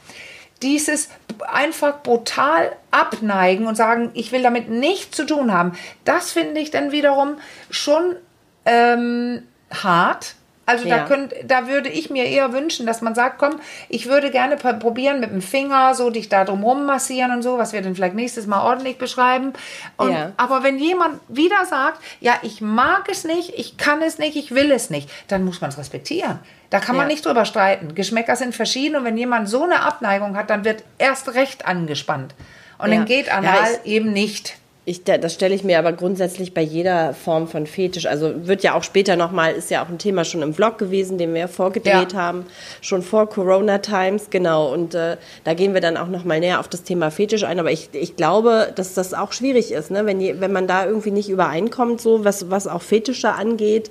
dieses 0.63 1.09
einfach 1.47 2.03
brutal 2.03 2.73
abneigen 2.91 3.67
und 3.67 3.77
sagen, 3.77 4.11
ich 4.15 4.33
will 4.33 4.43
damit 4.43 4.69
nichts 4.69 5.17
zu 5.17 5.25
tun 5.25 5.53
haben, 5.53 5.73
das 6.05 6.33
finde 6.33 6.61
ich 6.61 6.71
dann 6.71 6.93
wiederum 6.93 7.37
schon 7.71 8.17
ähm, 8.65 9.43
hart. 9.71 10.35
Also 10.67 10.87
ja. 10.87 10.99
da, 10.99 11.05
könnt, 11.07 11.35
da 11.47 11.67
würde 11.67 11.89
ich 11.89 12.11
mir 12.11 12.27
eher 12.27 12.53
wünschen, 12.53 12.85
dass 12.85 13.01
man 13.01 13.15
sagt, 13.15 13.39
komm, 13.39 13.59
ich 13.89 14.07
würde 14.07 14.31
gerne 14.31 14.57
probieren 14.57 15.19
mit 15.19 15.31
dem 15.31 15.41
Finger, 15.41 15.95
so 15.95 16.11
dich 16.11 16.29
da 16.29 16.45
drumherum 16.45 16.85
massieren 16.85 17.33
und 17.33 17.41
so, 17.41 17.57
was 17.57 17.73
wir 17.73 17.81
dann 17.81 17.95
vielleicht 17.95 18.15
nächstes 18.15 18.47
Mal 18.47 18.61
ordentlich 18.63 18.99
beschreiben. 18.99 19.55
Und, 19.97 20.13
ja. 20.13 20.33
Aber 20.37 20.63
wenn 20.63 20.79
jemand 20.79 21.21
wieder 21.29 21.65
sagt, 21.65 22.03
ja, 22.21 22.35
ich 22.43 22.61
mag 22.61 23.09
es 23.11 23.25
nicht, 23.25 23.55
ich 23.57 23.79
kann 23.79 24.03
es 24.03 24.19
nicht, 24.19 24.37
ich 24.37 24.55
will 24.55 24.71
es 24.71 24.91
nicht, 24.91 25.09
dann 25.29 25.43
muss 25.43 25.63
man 25.63 25.71
es 25.71 25.79
respektieren. 25.79 26.39
Da 26.71 26.81
kann 26.81 26.97
man 26.97 27.07
ja. 27.07 27.15
nicht 27.15 27.25
drüber 27.25 27.45
streiten. 27.45 27.95
Geschmäcker 27.95 28.37
sind 28.37 28.55
verschieden 28.55 28.97
und 28.97 29.05
wenn 29.05 29.17
jemand 29.17 29.49
so 29.49 29.63
eine 29.63 29.81
Abneigung 29.81 30.37
hat, 30.37 30.51
dann 30.51 30.65
wird 30.65 30.85
erst 30.99 31.35
recht 31.35 31.67
angespannt. 31.67 32.35
Und 32.79 32.91
dann 32.91 33.07
geht 33.07 33.33
Anal 33.33 33.81
eben 33.85 34.13
nicht. 34.13 34.57
Ich, 34.89 35.05
das 35.05 35.35
stelle 35.35 35.55
ich 35.55 35.65
mir 35.65 35.79
aber 35.79 35.93
grundsätzlich 35.93 36.55
bei 36.55 36.63
jeder 36.63 37.13
Form 37.13 37.47
von 37.47 37.67
Fetisch. 37.67 38.07
Also 38.07 38.47
wird 38.47 38.63
ja 38.63 38.73
auch 38.73 38.83
später 38.83 39.17
nochmal, 39.17 39.53
ist 39.53 39.71
ja 39.71 39.85
auch 39.85 39.91
ein 39.91 39.99
Thema 39.99 40.25
schon 40.25 40.41
im 40.41 40.55
Vlog 40.55 40.79
gewesen, 40.79 41.19
den 41.19 41.35
wir 41.35 41.41
ja 41.41 41.49
vorgedreht 41.49 42.15
ja. 42.15 42.19
haben, 42.19 42.47
schon 42.81 43.03
vor 43.03 43.29
Corona 43.29 43.79
Times, 43.79 44.31
genau. 44.31 44.73
Und 44.73 44.95
äh, 44.95 45.19
da 45.45 45.53
gehen 45.53 45.75
wir 45.75 45.83
dann 45.83 45.99
auch 45.99 46.07
nochmal 46.07 46.41
näher 46.41 46.59
auf 46.59 46.69
das 46.69 46.85
Thema 46.85 47.11
Fetisch 47.11 47.45
ein. 47.45 47.61
Aber 47.61 47.71
ich, 47.71 47.91
ich 47.93 48.17
glaube, 48.17 48.73
dass 48.77 48.95
das 48.95 49.13
auch 49.13 49.33
schwierig 49.33 49.73
ist, 49.73 49.91
ne? 49.91 50.07
wenn, 50.07 50.23
je, 50.23 50.41
wenn 50.41 50.53
man 50.53 50.67
da 50.67 50.87
irgendwie 50.87 51.11
nicht 51.11 51.29
übereinkommt, 51.29 52.01
so 52.01 52.25
was, 52.25 52.51
was 52.51 52.67
auch 52.67 52.81
Fetische 52.81 53.35
angeht, 53.35 53.91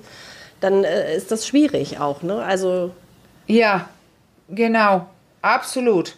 dann 0.60 0.84
äh, 0.84 1.16
ist 1.16 1.30
das 1.30 1.46
schwierig 1.46 1.98
auch. 1.98 2.22
Ne? 2.22 2.42
Also 2.42 2.92
ja, 3.46 3.88
genau, 4.48 5.06
absolut. 5.42 6.16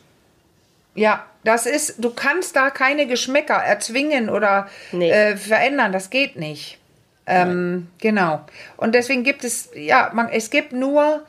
Ja, 0.94 1.24
das 1.44 1.66
ist, 1.66 2.04
du 2.04 2.10
kannst 2.10 2.56
da 2.56 2.70
keine 2.70 3.06
Geschmäcker 3.06 3.54
erzwingen 3.54 4.28
oder 4.28 4.68
nee. 4.92 5.10
äh, 5.10 5.36
verändern, 5.36 5.92
das 5.92 6.10
geht 6.10 6.36
nicht. 6.36 6.78
Ähm, 7.26 7.88
genau. 7.98 8.40
Und 8.76 8.94
deswegen 8.94 9.22
gibt 9.22 9.44
es, 9.44 9.70
ja, 9.74 10.10
man, 10.12 10.28
es 10.28 10.50
gibt 10.50 10.72
nur 10.72 11.22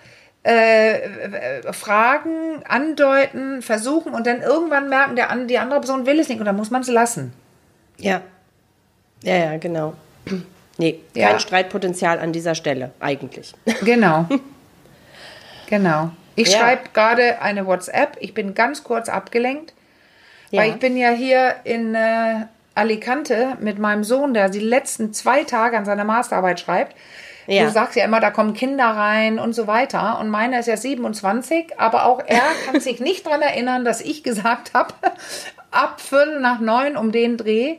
äh, 0.44 1.72
Fragen, 1.72 2.64
andeuten, 2.68 3.62
versuchen 3.62 4.14
und 4.14 4.26
dann 4.26 4.42
irgendwann 4.42 4.90
merken, 4.90 5.16
der, 5.16 5.34
die 5.46 5.60
andere 5.60 5.80
Person 5.80 6.08
will 6.08 6.20
es 6.20 6.28
nicht 6.28 6.40
und 6.40 6.46
dann 6.46 6.56
muss 6.56 6.72
man 6.72 6.82
es 6.82 6.88
lassen. 6.88 7.34
Ja. 7.98 8.22
Ja, 9.22 9.36
ja, 9.36 9.58
genau. 9.58 9.94
Nee, 10.82 11.00
kein 11.14 11.34
ja. 11.34 11.40
Streitpotenzial 11.40 12.18
an 12.18 12.34
dieser 12.34 12.56
Stelle, 12.56 12.92
eigentlich. 13.00 13.54
Genau. 13.82 14.26
genau. 15.70 16.10
Ich 16.36 16.52
ja. 16.52 16.58
schreibe 16.58 16.90
gerade 16.92 17.40
eine 17.40 17.68
WhatsApp. 17.68 18.18
Ich 18.20 18.34
bin 18.34 18.56
ganz 18.56 18.84
kurz 18.84 19.08
abgelenkt. 19.08 19.74
Ja. 20.50 20.62
Weil 20.62 20.72
ich 20.72 20.76
bin 20.78 20.98
ja 20.98 21.12
hier 21.12 21.56
in 21.66 21.94
äh, 21.94 22.46
Alicante 22.74 23.58
mit 23.60 23.78
meinem 23.78 24.04
Sohn, 24.04 24.34
der 24.34 24.50
die 24.50 24.60
letzten 24.60 25.14
zwei 25.14 25.44
Tage 25.44 25.78
an 25.78 25.86
seiner 25.86 26.04
Masterarbeit 26.04 26.60
schreibt. 26.60 26.96
Ja. 27.46 27.66
Du 27.66 27.70
sagst 27.70 27.96
ja 27.96 28.04
immer, 28.04 28.20
da 28.20 28.32
kommen 28.32 28.56
Kinder 28.56 28.86
rein 28.86 29.38
und 29.38 29.54
so 29.54 29.68
weiter. 29.68 30.20
Und 30.20 30.30
meiner 30.30 30.60
ist 30.60 30.68
ja 30.68 30.78
27, 30.78 31.80
aber 31.80 32.06
auch 32.06 32.24
er 32.26 32.42
kann 32.66 32.82
sich 32.82 33.00
nicht 33.00 33.28
daran 33.28 33.44
erinnern, 33.44 33.86
dass 33.86 34.02
ich 34.02 34.24
gesagt 34.24 34.74
habe, 34.74 34.96
ab 35.70 36.02
Viertel 36.02 36.40
nach 36.40 36.60
neun 36.60 36.98
um 36.98 37.12
den 37.12 37.38
Dreh 37.38 37.78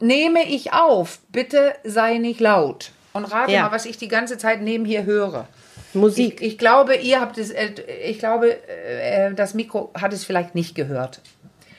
nehme 0.00 0.44
ich 0.48 0.72
auf, 0.72 1.18
bitte 1.30 1.74
sei 1.84 2.18
nicht 2.18 2.40
laut. 2.40 2.92
Und 3.12 3.24
rate 3.24 3.52
ja. 3.52 3.62
mal, 3.62 3.72
was 3.72 3.86
ich 3.86 3.96
die 3.96 4.08
ganze 4.08 4.36
Zeit 4.36 4.60
neben 4.60 4.84
hier 4.84 5.04
höre. 5.04 5.48
Musik. 5.94 6.40
Ich, 6.40 6.52
ich 6.52 6.58
glaube, 6.58 6.96
ihr 6.96 7.20
habt 7.20 7.38
es, 7.38 7.50
äh, 7.50 7.70
ich 8.04 8.18
glaube, 8.18 8.56
äh, 8.68 9.32
das 9.34 9.54
Mikro 9.54 9.90
hat 9.98 10.12
es 10.12 10.24
vielleicht 10.24 10.54
nicht 10.54 10.74
gehört. 10.74 11.20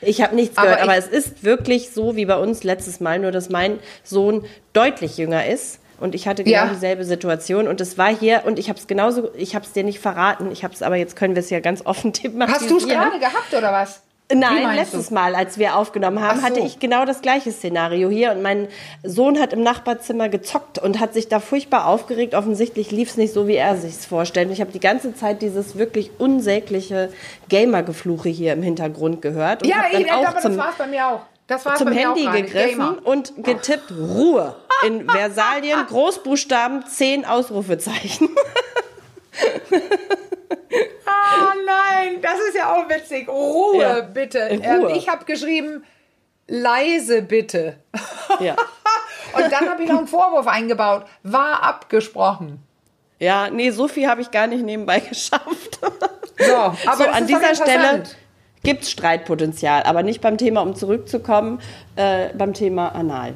Ich 0.02 0.22
habe 0.22 0.36
nichts 0.36 0.56
gehört, 0.56 0.82
aber, 0.82 0.96
es 0.96 1.08
ist 1.08 1.44
wirklich 1.44 1.92
so 1.92 2.16
wie 2.16 2.26
bei 2.26 2.38
uns 2.38 2.64
letztes 2.64 3.00
Mal, 3.00 3.20
nur 3.20 3.32
dass 3.32 3.50
mein 3.50 3.80
Sohn 4.04 4.46
deutlich 4.74 5.18
jünger 5.18 5.48
ist. 5.48 5.80
Und 6.00 6.14
ich 6.14 6.28
hatte 6.28 6.44
genau 6.44 6.66
ja. 6.66 6.68
dieselbe 6.68 7.04
Situation 7.04 7.68
und 7.68 7.82
es 7.82 7.98
war 7.98 8.16
hier 8.16 8.44
und 8.46 8.60
ich 8.60 8.70
habe 8.70 8.78
es 8.78 8.86
genauso, 8.86 9.32
ich 9.36 9.56
habe 9.56 9.66
es 9.66 9.72
dir 9.72 9.84
nicht 9.84 9.98
verraten, 9.98 10.52
ich 10.52 10.64
habe 10.64 10.72
es 10.72 10.84
aber 10.84 10.96
jetzt 10.96 11.16
können 11.16 11.34
wir 11.34 11.40
es 11.40 11.50
ja 11.50 11.60
ganz 11.60 11.84
offen 11.88 12.14
tippen. 12.14 12.44
Hast 12.48 12.70
du 12.70 12.78
es 12.78 12.88
gerade 12.88 13.18
gehabt 13.18 13.52
oder 13.56 13.74
was? 13.74 14.04
Nein, 14.34 14.76
letztes 14.76 15.08
du? 15.08 15.14
Mal, 15.14 15.36
als 15.36 15.58
wir 15.58 15.78
aufgenommen 15.78 16.22
haben, 16.22 16.40
so. 16.40 16.46
hatte 16.46 16.60
ich 16.60 16.80
genau 16.80 17.06
das 17.06 17.22
gleiche 17.22 17.52
Szenario 17.52 18.10
hier 18.10 18.32
und 18.32 18.42
mein 18.42 18.68
Sohn 19.04 19.40
hat 19.40 19.54
im 19.54 19.64
Nachbarzimmer 19.64 20.28
gezockt 20.28 20.80
und 20.80 21.00
hat 21.00 21.14
sich 21.14 21.30
da 21.30 21.40
furchtbar 21.40 21.88
aufgeregt. 21.88 22.36
Offensichtlich 22.36 22.92
lief 22.92 23.10
es 23.10 23.18
nicht 23.18 23.34
so, 23.34 23.48
wie 23.48 23.56
er 23.56 23.78
sich 23.78 23.94
es 23.94 24.06
vorstellt. 24.06 24.52
Ich 24.52 24.60
habe 24.60 24.72
die 24.72 24.82
ganze 24.82 25.16
Zeit 25.16 25.42
dieses 25.42 25.78
wirklich 25.78 26.12
unsägliche 26.18 27.10
Gamer-Gefluche 27.48 28.28
hier 28.28 28.52
im 28.52 28.64
Hintergrund 28.64 29.22
gehört. 29.22 29.64
Und 29.64 29.70
ja, 29.70 29.86
dann 29.90 30.02
ich, 30.02 30.12
auch 30.12 30.28
aber 30.28 30.40
zum, 30.40 30.58
das 30.58 30.66
war 30.66 30.72
es 30.72 30.78
bei 30.78 30.88
mir 30.88 31.08
auch. 31.08 31.22
Das 31.48 31.66
war 31.66 31.76
zum 31.76 31.88
Handy 31.94 32.26
gegriffen 32.26 32.80
Gamer. 32.80 32.98
und 33.06 33.34
getippt 33.42 33.92
Ruhe 33.92 34.56
in 34.86 35.10
Versalien, 35.10 35.86
Großbuchstaben, 35.88 36.86
zehn 36.88 37.24
Ausrufezeichen. 37.24 38.28
Das 42.22 42.40
ist 42.48 42.56
ja 42.56 42.74
auch 42.74 42.90
witzig. 42.90 43.28
Ruhe, 43.28 43.82
ja. 43.82 44.02
bitte. 44.02 44.50
Ruhe. 44.50 44.90
Ähm, 44.92 44.96
ich 44.96 45.10
habe 45.10 45.26
geschrieben, 45.26 45.84
leise 46.48 47.22
bitte. 47.22 47.78
Ja. 48.40 48.56
Und 49.34 49.52
dann 49.52 49.70
habe 49.70 49.84
ich 49.84 49.90
noch 49.90 50.00
einen 50.00 50.08
Vorwurf 50.08 50.48
eingebaut. 50.48 51.06
War 51.24 51.64
abgesprochen. 51.64 52.64
Ja, 53.20 53.50
nee, 53.50 53.72
so 53.72 53.88
viel 53.88 54.08
habe 54.08 54.22
ich 54.22 54.32
gar 54.32 54.48
nicht 54.48 54.64
nebenbei 54.64 55.00
geschafft. 55.10 55.80
So, 56.40 56.56
aber 56.56 56.76
so, 56.96 57.04
an 57.06 57.28
dieser 57.28 57.56
Stelle 57.56 58.04
gibt 58.64 58.84
es 58.84 58.92
Streitpotenzial, 58.92 59.84
aber 59.84 60.04
nicht 60.04 60.22
beim 60.22 60.38
Thema, 60.38 60.62
um 60.62 60.76
zurückzukommen, 60.76 61.60
äh, 61.96 62.30
beim 62.34 62.54
Thema 62.54 62.90
Anal. 62.90 63.34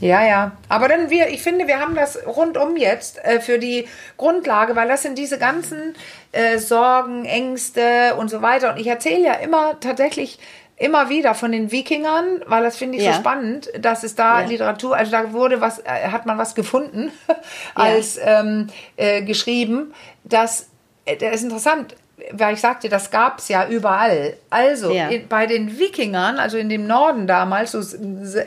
Ja, 0.00 0.26
ja. 0.26 0.52
Aber 0.68 0.88
dann 0.88 1.10
wir, 1.10 1.28
ich 1.28 1.42
finde, 1.42 1.66
wir 1.66 1.78
haben 1.78 1.94
das 1.94 2.18
rundum 2.26 2.76
jetzt 2.76 3.22
äh, 3.24 3.40
für 3.40 3.58
die 3.58 3.86
Grundlage, 4.16 4.74
weil 4.76 4.88
das 4.88 5.02
sind 5.02 5.18
diese 5.18 5.38
ganzen 5.38 5.94
äh, 6.32 6.58
Sorgen, 6.58 7.24
Ängste 7.24 8.14
und 8.16 8.30
so 8.30 8.42
weiter. 8.42 8.72
Und 8.72 8.80
ich 8.80 8.86
erzähle 8.86 9.20
ja 9.20 9.32
immer 9.34 9.78
tatsächlich 9.80 10.38
immer 10.80 11.10
wieder 11.10 11.34
von 11.34 11.52
den 11.52 11.70
Wikingern, 11.70 12.42
weil 12.46 12.62
das 12.62 12.78
finde 12.78 12.96
ich 12.96 13.04
ja. 13.04 13.12
so 13.12 13.20
spannend, 13.20 13.70
dass 13.78 14.02
es 14.02 14.14
da 14.14 14.40
ja. 14.40 14.46
Literatur, 14.46 14.96
also 14.96 15.12
da 15.12 15.32
wurde 15.34 15.60
was, 15.60 15.78
äh, 15.80 16.08
hat 16.10 16.24
man 16.24 16.38
was 16.38 16.54
gefunden 16.54 17.12
als 17.74 18.16
ja. 18.16 18.40
ähm, 18.40 18.68
äh, 18.96 19.22
geschrieben, 19.22 19.92
dass 20.24 20.70
äh, 21.04 21.16
das 21.16 21.36
ist 21.36 21.42
interessant 21.42 21.94
weil 22.32 22.54
ich 22.54 22.60
sagte, 22.60 22.88
das 22.88 23.10
gab 23.10 23.38
es 23.38 23.48
ja 23.48 23.66
überall. 23.68 24.34
Also 24.50 24.92
Ja. 24.92 25.08
in, 25.08 25.26
bei 25.28 25.46
den 25.46 25.78
Wikingern, 25.78 26.38
also 26.38 26.56
in 26.58 26.68
dem 26.68 26.86
Norden 26.86 27.26
damals, 27.26 27.72
so, 27.72 27.80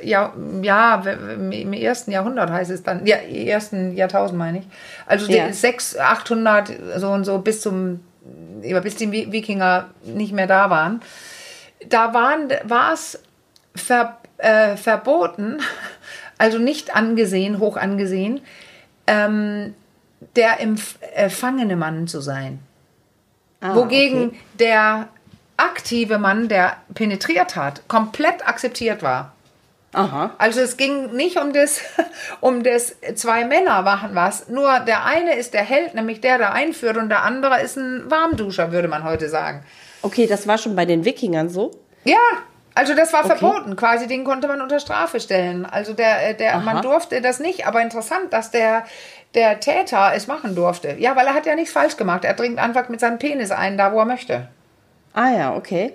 ja, 0.04 0.34
ja, 0.62 1.04
im 1.36 1.74
ersten 1.74 2.12
Jahrhundert 2.12 2.50
heißt 2.50 2.72
es 2.72 2.84
dann, 2.84 3.06
ja, 3.06 3.18
im 3.18 3.48
ersten 3.48 3.96
Jahrtausend 3.96 4.38
meine 4.38 4.60
ich, 4.60 4.66
also 5.06 5.32
Ja. 5.32 5.48
die 5.48 5.54
600, 5.54 6.06
800 6.10 6.72
so 6.98 7.10
und 7.10 7.24
so 7.26 7.40
bis 7.40 7.62
zum, 7.62 8.00
bis 8.82 8.96
die 8.96 9.12
Wi- 9.12 9.32
Wikinger 9.32 9.90
nicht 10.04 10.34
mehr 10.34 10.48
da 10.48 10.70
waren, 10.70 11.02
da 11.90 12.14
waren, 12.14 12.50
war 12.64 12.94
es 12.94 13.20
ver, 13.76 14.18
äh, 14.38 14.78
verboten, 14.78 15.58
also 16.38 16.58
nicht 16.60 16.96
angesehen, 16.96 17.60
hoch 17.60 17.78
angesehen, 17.78 18.42
ähm, 19.08 19.74
der 20.38 20.62
empf- 20.62 21.02
empfangene 21.16 21.76
Mann 21.76 22.08
zu 22.08 22.22
sein. 22.22 22.60
Ah, 23.64 23.76
Wogegen 23.76 24.28
okay. 24.28 24.40
der 24.60 25.08
aktive 25.56 26.18
Mann, 26.18 26.50
der 26.50 26.76
penetriert 26.94 27.56
hat, 27.56 27.88
komplett 27.88 28.46
akzeptiert 28.46 29.02
war. 29.02 29.32
Aha. 29.94 30.32
Also 30.38 30.60
es 30.60 30.76
ging 30.76 31.14
nicht 31.14 31.38
um 31.40 31.54
das, 31.54 31.80
um 32.42 32.64
das 32.64 32.96
zwei 33.16 33.46
Männer 33.46 33.82
machen 33.84 34.10
was. 34.14 34.50
Nur 34.50 34.80
der 34.82 35.06
eine 35.06 35.36
ist 35.36 35.54
der 35.54 35.62
Held, 35.64 35.96
nämlich 35.96 36.20
der, 36.20 36.38
der 36.40 36.52
einführt, 36.52 36.98
und 36.98 37.10
der 37.10 37.24
andere 37.24 37.62
ist 37.62 37.78
ein 37.78 38.10
Warmduscher, 38.12 38.72
würde 38.72 38.88
man 38.90 39.04
heute 39.04 39.30
sagen. 39.30 39.64
Okay, 40.02 40.28
das 40.28 40.48
war 40.48 40.58
schon 40.58 40.76
bei 40.76 40.86
den 40.86 41.06
Wikingern 41.06 41.48
so. 41.50 41.72
Ja, 42.04 42.18
also 42.76 42.96
das 42.96 43.14
war 43.14 43.24
Okay. 43.24 43.38
verboten, 43.38 43.76
quasi, 43.76 44.08
den 44.08 44.24
konnte 44.24 44.48
man 44.48 44.60
unter 44.60 44.80
Strafe 44.80 45.20
stellen. 45.20 45.66
Also 45.66 45.94
der, 45.94 46.30
äh, 46.30 46.36
der, 46.36 46.56
Aha. 46.56 46.62
man 46.64 46.82
durfte 46.82 47.22
das 47.22 47.40
nicht, 47.40 47.68
aber 47.68 47.82
interessant, 47.82 48.34
dass 48.34 48.50
der, 48.50 48.86
der 49.36 49.60
Täter 49.60 50.12
es 50.16 50.28
machen 50.28 50.56
durfte. 50.56 50.96
Ja, 51.00 51.16
weil 51.16 51.26
er 51.28 51.34
hat 51.34 51.46
ja 51.46 51.56
nichts 51.56 51.74
falsch 51.74 51.98
gemacht. 51.98 52.24
Er 52.26 52.34
dringt 52.34 52.60
einfach 52.60 52.90
mit 52.90 53.00
seinem 53.00 53.20
Penis 53.20 53.52
ein, 53.52 53.78
da 53.78 53.92
wo 53.94 54.00
er 54.00 54.06
möchte. 54.06 54.48
Ah 55.14 55.30
ja, 55.30 55.56
okay. 55.56 55.94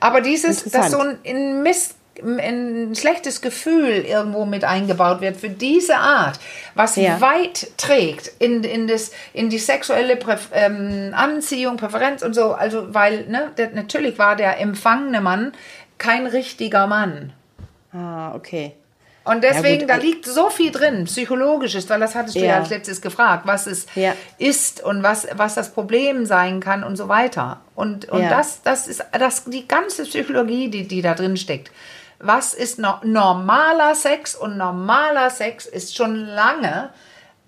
Aber 0.00 0.20
dieses, 0.20 0.64
dass 0.64 0.90
so 0.90 1.00
ein 1.00 1.62
Mist, 1.62 1.96
ein 2.22 2.94
schlechtes 2.94 3.40
Gefühl 3.42 4.04
irgendwo 4.06 4.46
mit 4.46 4.64
eingebaut 4.64 5.20
wird 5.20 5.36
für 5.36 5.50
diese 5.50 5.96
Art, 5.96 6.38
was 6.74 6.96
Ja. 6.96 7.20
weit 7.20 7.68
trägt 7.76 8.30
in, 8.38 8.64
in, 8.64 8.86
das, 8.86 9.10
in 9.32 9.50
die 9.50 9.58
sexuelle 9.58 10.16
Präf 10.16 10.48
ähm, 10.52 11.12
Anziehung, 11.14 11.76
Präferenz 11.76 12.22
und 12.22 12.34
so. 12.34 12.54
Also, 12.54 12.94
weil, 12.94 13.26
ne, 13.26 13.50
der, 13.58 13.70
natürlich 13.70 14.18
war 14.18 14.36
der 14.36 14.60
empfangene 14.60 15.20
Mann 15.20 15.52
kein 15.98 16.26
richtiger 16.26 16.86
Mann. 16.86 17.32
Ah, 17.92 18.34
okay. 18.34 18.72
Und 19.26 19.42
deswegen, 19.42 19.80
gut, 19.80 19.90
da 19.90 19.96
äh, 19.96 20.00
liegt 20.00 20.24
so 20.24 20.50
viel 20.50 20.70
drin, 20.70 21.04
psychologisches, 21.04 21.90
weil 21.90 21.98
das 22.00 22.14
hattest 22.14 22.36
du 22.36 22.40
ja, 22.40 22.46
Ja. 22.46 22.56
als 22.60 22.70
letztes 22.70 23.02
gefragt, 23.02 23.46
was 23.46 23.66
es 23.66 23.86
Ja. 23.96 24.14
ist 24.38 24.82
und 24.82 25.02
was, 25.02 25.26
was 25.34 25.54
das 25.54 25.72
Problem 25.72 26.26
sein 26.26 26.60
kann 26.60 26.84
und 26.84 26.96
so 26.96 27.08
weiter. 27.08 27.60
Und, 27.74 28.08
und 28.08 28.22
Ja. 28.22 28.30
das, 28.30 28.62
das 28.62 28.86
ist 28.86 29.04
das, 29.18 29.44
die 29.44 29.66
ganze 29.66 30.04
Psychologie, 30.04 30.68
die, 30.70 30.86
die 30.86 31.02
da 31.02 31.14
drin 31.14 31.36
steckt. 31.36 31.72
Was 32.18 32.54
ist 32.54 32.78
no 32.78 32.94
normaler 33.02 33.94
Sex? 33.94 34.34
Und 34.34 34.56
normaler 34.56 35.28
Sex 35.30 35.66
ist 35.66 35.96
schon 35.96 36.14
lange, 36.16 36.90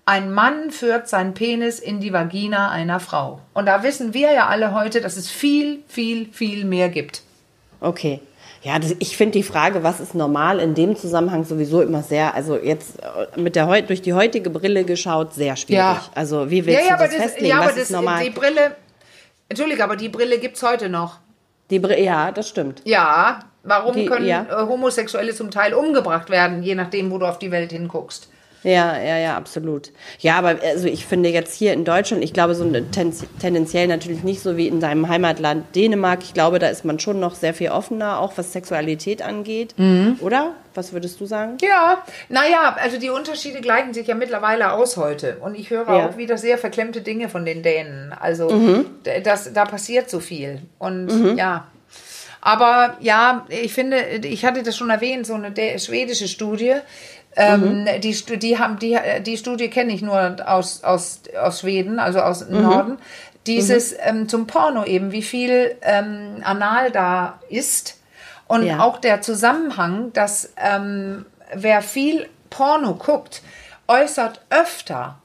ein 0.05 0.31
Mann 0.31 0.71
führt 0.71 1.07
seinen 1.07 1.33
Penis 1.33 1.79
in 1.79 1.99
die 1.99 2.11
Vagina 2.11 2.69
einer 2.71 2.99
Frau. 2.99 3.39
Und 3.53 3.67
da 3.67 3.83
wissen 3.83 4.13
wir 4.13 4.31
ja 4.33 4.47
alle 4.47 4.73
heute, 4.73 5.01
dass 5.01 5.17
es 5.17 5.29
viel, 5.29 5.83
viel, 5.87 6.31
viel 6.33 6.65
mehr 6.65 6.89
gibt. 6.89 7.21
Okay. 7.79 8.19
Ja, 8.61 8.77
das, 8.77 8.93
ich 8.99 9.15
finde 9.15 9.33
die 9.33 9.43
Frage, 9.43 9.83
was 9.83 9.99
ist 10.01 10.15
normal, 10.15 10.59
in 10.59 10.75
dem 10.75 10.95
Zusammenhang 10.97 11.45
sowieso 11.45 11.81
immer 11.81 12.03
sehr, 12.03 12.33
also 12.35 12.57
jetzt 12.57 12.99
äh, 13.01 13.39
mit 13.39 13.55
der 13.55 13.67
heut, 13.67 13.87
durch 13.89 14.01
die 14.01 14.13
heutige 14.13 14.49
Brille 14.49 14.83
geschaut, 14.83 15.33
sehr 15.33 15.55
schwierig. 15.55 15.79
Ja. 15.79 16.01
Also 16.13 16.49
wie 16.49 16.65
willst 16.65 16.81
du 16.89 16.97
das, 16.97 17.13
festlegen? 17.13 17.47
ja, 17.47 17.59
was 17.59 17.63
aber 17.67 17.71
das, 17.73 17.83
ist 17.83 17.91
normal? 17.91 18.23
die 18.23 18.31
Brille, 18.31 18.75
Entschuldige, 19.47 19.83
aber 19.83 19.95
die 19.95 20.09
Brille 20.09 20.39
gibt 20.39 20.57
es 20.57 20.63
heute 20.63 20.89
noch. 20.89 21.19
Die 21.69 21.79
Brille, 21.79 22.01
ja, 22.03 22.31
das 22.31 22.49
stimmt. 22.49 22.81
Ja, 22.83 23.39
warum 23.63 23.95
Die- 23.95 24.05
können 24.05 24.25
ja. 24.25 24.43
äh, 24.49 24.67
Homosexuelle 24.67 25.33
zum 25.33 25.51
Teil 25.51 25.73
umgebracht 25.73 26.29
werden, 26.29 26.61
je 26.61 26.75
nachdem, 26.75 27.11
wo 27.11 27.17
du 27.17 27.25
auf 27.27 27.39
die 27.39 27.51
Welt 27.51 27.71
hinguckst? 27.71 28.27
Ja, 28.63 28.99
ja, 29.01 29.17
ja, 29.17 29.37
absolut. 29.37 29.91
Ja, 30.19 30.37
aber 30.37 30.57
also 30.63 30.87
ich 30.87 31.05
finde 31.05 31.29
jetzt 31.29 31.53
hier 31.55 31.71
in 31.73 31.85
Deutschland, 31.85 32.23
ich 32.23 32.33
glaube 32.33 32.55
so 32.55 32.69
ten, 32.91 33.13
tendenziell 33.39 33.87
natürlich 33.87 34.23
nicht 34.23 34.41
so 34.41 34.57
wie 34.57 34.67
in 34.67 34.79
deinem 34.81 35.07
Heimatland 35.07 35.75
Dänemark. 35.75 36.19
Ich 36.23 36.33
glaube, 36.33 36.59
da 36.59 36.67
ist 36.67 36.83
man 36.83 36.99
schon 36.99 37.19
noch 37.21 37.35
sehr 37.35 37.53
viel 37.53 37.69
offener, 37.69 38.19
auch 38.19 38.33
was 38.37 38.51
Sexualität 38.51 39.21
angeht. 39.21 39.73
Mhm. 39.77 40.17
Oder? 40.19 40.55
Was 40.73 40.91
würdest 40.93 41.19
du 41.21 41.25
sagen? 41.25 41.57
Ja, 41.61 42.03
naja, 42.29 42.75
also 42.81 42.99
die 42.99 43.09
Unterschiede 43.09 43.61
gleichen 43.61 43.93
sich 43.93 44.07
ja 44.07 44.15
mittlerweile 44.15 44.73
aus 44.73 44.97
heute. 44.97 45.37
Und 45.41 45.57
ich 45.57 45.69
höre 45.69 45.87
Ja. 45.87 46.07
auch 46.07 46.17
wieder 46.17 46.37
sehr 46.37 46.57
verklemmte 46.57 47.01
Dinge 47.01 47.29
von 47.29 47.45
den 47.45 47.63
Dänen. 47.63 48.13
Also 48.17 48.49
d- 49.05 49.21
das, 49.21 49.53
da 49.53 49.65
passiert 49.65 50.09
so 50.09 50.19
viel. 50.19 50.61
Und 50.77 51.37
ja. 51.37 51.67
Aber 52.41 52.95
ja, 53.01 53.45
ich 53.49 53.73
finde, 53.73 53.97
ich 54.23 54.45
hatte 54.45 54.63
das 54.63 54.77
schon 54.77 54.89
erwähnt, 54.89 55.25
so 55.25 55.33
eine 55.33 55.51
schwedische 55.77 56.27
Studie. 56.29 56.75
Ähm, 57.35 57.87
die, 58.01 58.13
Stu- 58.13 58.35
die, 58.37 58.57
haben, 58.59 58.79
die, 58.79 58.97
die 59.21 59.37
Studie 59.37 59.69
kenne 59.69 59.93
ich 59.93 60.01
nur 60.01 60.35
aus, 60.49 60.83
aus, 60.83 61.21
aus 61.39 61.59
Schweden, 61.61 61.99
also 61.99 62.19
aus 62.21 62.47
dem 62.47 62.61
Norden. 62.61 62.97
Dieses 63.47 63.95
ähm, 63.99 64.27
zum 64.27 64.47
Porno 64.47 64.83
eben, 64.83 65.11
wie 65.11 65.21
viel 65.21 65.75
ähm, 65.81 66.41
Anal 66.43 66.91
da 66.91 67.39
ist. 67.49 67.99
Und 68.47 68.63
Ja. 68.63 68.79
auch 68.79 68.97
der 68.97 69.21
Zusammenhang, 69.21 70.11
dass 70.13 70.53
ähm, 70.57 71.25
wer 71.53 71.81
viel 71.81 72.27
Porno 72.49 72.95
guckt, 72.95 73.41
äußert 73.87 74.41
öfter 74.49 75.19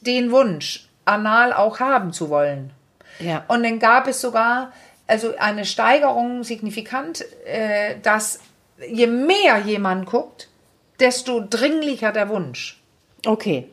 den 0.00 0.30
Wunsch, 0.30 0.88
anal 1.04 1.52
auch 1.52 1.80
haben 1.80 2.12
zu 2.12 2.30
wollen. 2.30 2.70
Ja. 3.18 3.44
Und 3.48 3.64
dann 3.64 3.78
gab 3.80 4.06
es 4.06 4.20
sogar 4.20 4.72
also 5.08 5.34
eine 5.38 5.64
Steigerung 5.64 6.44
signifikant, 6.44 7.24
äh, 7.46 7.96
dass 8.02 8.40
je 8.88 9.06
mehr 9.06 9.58
jemand 9.58 10.06
guckt, 10.06 10.48
desto 11.00 11.40
dringlicher 11.40 12.12
der 12.12 12.28
Wunsch. 12.28 12.80
Okay. 13.24 13.68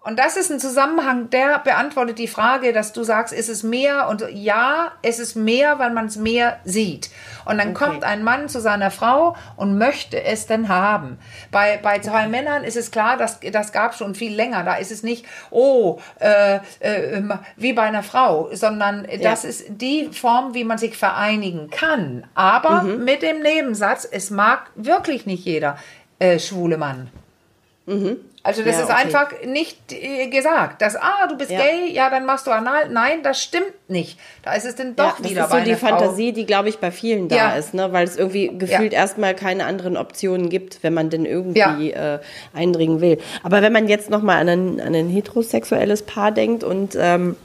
Und 0.00 0.18
das 0.18 0.38
ist 0.38 0.50
ein 0.50 0.60
Zusammenhang, 0.60 1.28
der 1.28 1.58
beantwortet 1.58 2.18
die 2.18 2.28
Frage, 2.28 2.72
dass 2.72 2.94
du 2.94 3.02
sagst, 3.02 3.34
ist 3.34 3.50
es 3.50 3.62
mehr? 3.62 4.08
Und 4.08 4.24
ja, 4.32 4.92
es 5.02 5.18
ist 5.18 5.34
mehr, 5.34 5.78
weil 5.80 5.90
man 5.90 6.06
es 6.06 6.16
mehr 6.16 6.60
sieht. 6.64 7.10
Und 7.44 7.58
dann 7.58 7.74
kommt 7.74 8.04
ein 8.04 8.22
Mann 8.22 8.48
zu 8.48 8.60
seiner 8.60 8.90
Frau 8.90 9.36
und 9.56 9.76
möchte 9.76 10.22
es 10.22 10.46
dann 10.46 10.68
haben. 10.70 11.18
Bei, 11.50 11.78
bei 11.82 11.98
zwei 11.98 12.26
Männern 12.26 12.64
ist 12.64 12.76
es 12.76 12.90
klar, 12.90 13.18
das, 13.18 13.40
das 13.52 13.72
gab 13.72 13.94
schon 13.94 14.14
viel 14.14 14.34
länger. 14.34 14.64
Da 14.64 14.76
ist 14.76 14.92
es 14.92 15.02
nicht, 15.02 15.26
oh, 15.50 15.98
äh, 16.20 16.60
äh, 16.80 17.22
wie 17.56 17.74
bei 17.74 17.82
einer 17.82 18.04
Frau, 18.04 18.48
sondern 18.52 19.06
das 19.20 19.44
ist 19.44 19.64
die 19.68 20.08
Form, 20.12 20.54
wie 20.54 20.64
man 20.64 20.78
sich 20.78 20.96
vereinigen 20.96 21.68
kann. 21.70 22.24
Aber 22.34 22.82
Mhm. 22.82 23.04
mit 23.04 23.20
dem 23.20 23.42
Nebensatz, 23.42 24.08
es 24.10 24.30
mag 24.30 24.70
wirklich 24.74 25.26
nicht 25.26 25.44
jeder 25.44 25.76
äh, 26.18 26.38
schwule 26.38 26.76
Mann. 26.76 27.10
Also 28.42 28.62
das 28.62 28.76
Ja, 28.76 28.82
ist 28.82 28.90
okay. 28.90 29.02
einfach 29.02 29.28
nicht 29.46 29.78
äh, 29.92 30.26
gesagt, 30.28 30.82
dass, 30.82 30.94
ah, 30.94 31.26
du 31.26 31.38
bist 31.38 31.50
Ja. 31.50 31.58
gay, 31.60 31.90
ja, 31.90 32.10
dann 32.10 32.26
machst 32.26 32.46
du 32.46 32.50
anal. 32.50 32.90
Nein, 32.90 33.22
das 33.22 33.42
stimmt 33.42 33.72
nicht. 33.88 34.18
Da 34.42 34.52
ist 34.52 34.66
es 34.66 34.74
dann 34.76 34.88
Ja, 34.88 35.06
doch 35.08 35.18
das 35.20 35.30
wieder 35.30 35.44
ist 35.44 35.50
so 35.50 35.60
die 35.60 35.74
Frau. 35.74 35.88
Fantasie, 35.88 36.32
die, 36.34 36.44
glaube 36.44 36.68
ich, 36.68 36.78
bei 36.78 36.90
vielen 36.90 37.28
da 37.28 37.36
Ja. 37.36 37.48
ist, 37.56 37.72
ne? 37.72 37.90
weil 37.92 38.04
es 38.06 38.16
irgendwie 38.16 38.50
gefühlt 38.58 38.92
erstmal 38.92 39.34
keine 39.34 39.64
anderen 39.64 39.96
Optionen 39.96 40.50
gibt, 40.50 40.82
wenn 40.82 40.92
man 40.92 41.08
denn 41.08 41.24
irgendwie 41.24 41.92
äh, 41.92 42.18
eindringen 42.52 43.00
will. 43.00 43.18
Aber 43.42 43.62
wenn 43.62 43.72
man 43.72 43.88
jetzt 43.88 44.10
nochmal 44.10 44.36
an 44.40 44.48
ein, 44.50 44.80
an 44.82 44.94
ein 44.94 45.08
heterosexuelles 45.08 46.02
Paar 46.02 46.30
denkt 46.30 46.64
und 46.64 46.94
ähm, 47.00 47.36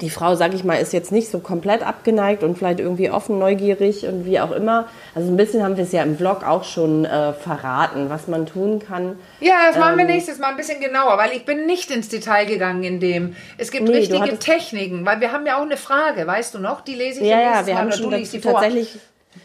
die 0.00 0.10
Frau, 0.10 0.34
sag 0.34 0.52
ich 0.54 0.64
mal, 0.64 0.74
ist 0.74 0.92
jetzt 0.92 1.12
nicht 1.12 1.30
so 1.30 1.38
komplett 1.38 1.82
abgeneigt 1.82 2.42
und 2.42 2.58
vielleicht 2.58 2.78
irgendwie 2.78 3.10
offen, 3.10 3.38
neugierig 3.38 4.04
und 4.06 4.26
wie 4.26 4.38
auch 4.38 4.50
immer. 4.50 4.86
Also 5.14 5.30
ein 5.30 5.36
bisschen 5.36 5.62
haben 5.62 5.76
wir 5.76 5.84
es 5.84 5.92
ja 5.92 6.02
im 6.02 6.16
Blog 6.16 6.44
auch 6.44 6.64
schon 6.64 7.06
äh, 7.06 7.32
verraten, 7.32 8.10
was 8.10 8.28
man 8.28 8.44
tun 8.46 8.80
kann. 8.80 9.18
Ja, 9.40 9.54
das 9.68 9.78
machen 9.78 9.96
wir 9.96 10.04
Ähm, 10.04 10.10
nächstes 10.10 10.38
Mal 10.38 10.48
ein 10.48 10.56
bisschen 10.56 10.80
genauer, 10.80 11.16
weil 11.16 11.32
ich 11.32 11.44
bin 11.44 11.66
nicht 11.66 11.90
ins 11.90 12.08
Detail 12.08 12.44
gegangen 12.44 12.82
in 12.82 13.00
dem. 13.00 13.34
Es 13.56 13.70
gibt 13.70 13.88
Nee, 13.88 13.96
richtige 13.96 14.38
Techniken, 14.38 15.06
weil 15.06 15.20
wir 15.20 15.32
haben 15.32 15.46
ja 15.46 15.56
auch 15.56 15.62
eine 15.62 15.78
Frage, 15.78 16.26
weißt 16.26 16.54
du 16.54 16.58
noch? 16.58 16.82
Die 16.82 16.94
lese 16.94 17.20
ich 17.20 17.28
Ja, 17.28 17.40
ja, 17.40 17.66
wir 17.66 17.74
Mal 17.74 17.80
haben 17.80 17.88
oder 17.88 17.96
schon 17.96 18.10
du 18.10 18.16
liest 18.16 18.32
sie 18.32 18.40
vor. 18.40 18.62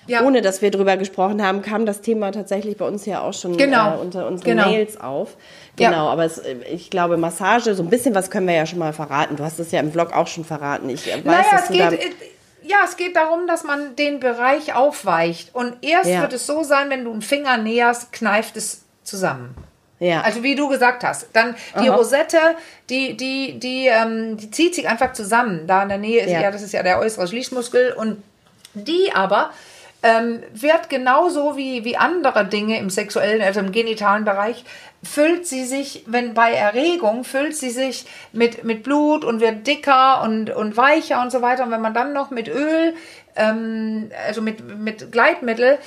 Ja. 0.08 0.24
ohne 0.24 0.42
dass 0.42 0.62
wir 0.62 0.72
drüber 0.72 0.98
gesprochen 0.98 1.42
haben, 1.46 1.62
kam 1.62 1.86
das 1.86 2.02
Thema 2.02 2.32
tatsächlich 2.32 2.78
bei 2.78 2.86
uns 2.86 3.06
ja 3.06 3.22
auch 3.22 3.34
schon 3.34 3.58
Genau. 3.58 3.96
äh, 3.96 3.98
unter 4.00 4.28
unseren 4.28 4.46
Genau. 4.58 4.70
Mails 4.70 5.00
auf. 5.00 5.36
Ja. 5.80 5.90
Genau, 5.90 6.08
aber 6.10 6.26
es, 6.26 6.38
äh, 6.40 6.56
ich 6.72 6.90
glaube, 6.90 7.18
Massage, 7.18 7.74
so 7.76 7.84
ein 7.84 7.90
bisschen 7.90 8.14
was 8.16 8.30
können 8.30 8.48
wir 8.48 8.56
ja 8.56 8.66
schon 8.66 8.80
mal 8.80 8.94
verraten. 8.94 9.36
Du 9.36 9.44
hast 9.44 9.60
es 9.60 9.72
ja 9.72 9.80
im 9.80 9.92
Blog 9.92 10.14
auch 10.14 10.28
schon 10.28 10.46
verraten. 10.46 10.90
Ich 10.90 11.08
äh, 11.12 11.16
weiß, 11.18 11.24
Naja, 11.26 11.44
dass 11.52 11.62
es 11.64 11.68
du 11.68 11.74
geht, 11.74 12.00
äh, 12.00 12.10
ja, 12.66 12.78
es 12.86 12.96
geht 12.98 13.16
darum, 13.16 13.48
dass 13.48 13.64
man 13.64 13.96
den 13.96 14.20
Bereich 14.20 14.74
aufweicht. 14.76 15.54
Und 15.54 15.76
erst 15.82 16.10
Ja. 16.10 16.22
wird 16.22 16.34
es 16.34 16.46
so 16.48 16.64
sein, 16.64 16.90
wenn 16.90 17.04
du 17.04 17.12
einen 17.12 17.22
Finger 17.22 17.58
näherst, 17.58 18.14
kneift 18.14 18.56
es 18.58 18.84
zusammen. 19.04 19.56
Ja. 20.00 20.22
Also 20.22 20.44
wie 20.44 20.56
du 20.56 20.68
gesagt 20.68 21.04
hast. 21.04 21.28
Dann 21.34 21.56
die 21.82 21.90
Aha. 21.90 21.96
Rosette, 21.96 22.38
die, 22.90 23.16
die, 23.16 23.58
die, 23.60 23.88
ähm, 23.88 24.36
die 24.38 24.52
zieht 24.52 24.76
sich 24.76 24.88
einfach 24.88 25.14
zusammen. 25.14 25.66
Da 25.66 25.84
in 25.84 25.90
der 25.90 25.98
Nähe 25.98 26.22
ist 26.24 26.32
Ja. 26.32 26.42
ja, 26.42 26.52
das 26.52 26.62
ist 26.62 26.74
ja 26.74 26.84
der 26.84 27.00
äußere 27.00 27.28
Schließmuskel. 27.28 27.94
Und 27.94 28.22
die 28.74 29.12
aber 29.14 29.52
ähm, 30.04 30.44
wird 30.54 30.90
genauso 30.90 31.56
wie, 31.58 31.86
wie 31.86 31.98
andere 31.98 32.46
Dinge 32.46 32.78
im 32.78 32.90
sexuellen, 32.90 33.42
also 33.42 33.62
im 33.62 33.72
genitalen 33.72 34.26
Bereich, 34.26 34.66
füllt 35.02 35.48
sie 35.48 35.66
sich, 35.66 36.04
wenn 36.08 36.34
bei 36.34 36.54
Erregung, 36.54 37.24
füllt 37.24 37.56
sie 37.56 37.70
sich 37.70 38.06
mit, 38.32 38.64
mit 38.64 38.84
Blut 38.84 39.26
und 39.26 39.40
wird 39.40 39.66
dicker 39.66 40.22
und, 40.22 40.50
und 40.50 40.78
weicher 40.78 41.22
und 41.22 41.32
so 41.32 41.42
weiter. 41.42 41.64
Und 41.64 41.72
wenn 41.72 41.82
man 41.82 41.94
dann 41.94 42.14
noch 42.14 42.32
mit 42.32 42.48
Öl 42.48 42.94
ähm, 43.36 44.12
also 44.28 44.42
mit, 44.42 44.78
mit 44.78 45.12
Gleitmittel, 45.12 45.78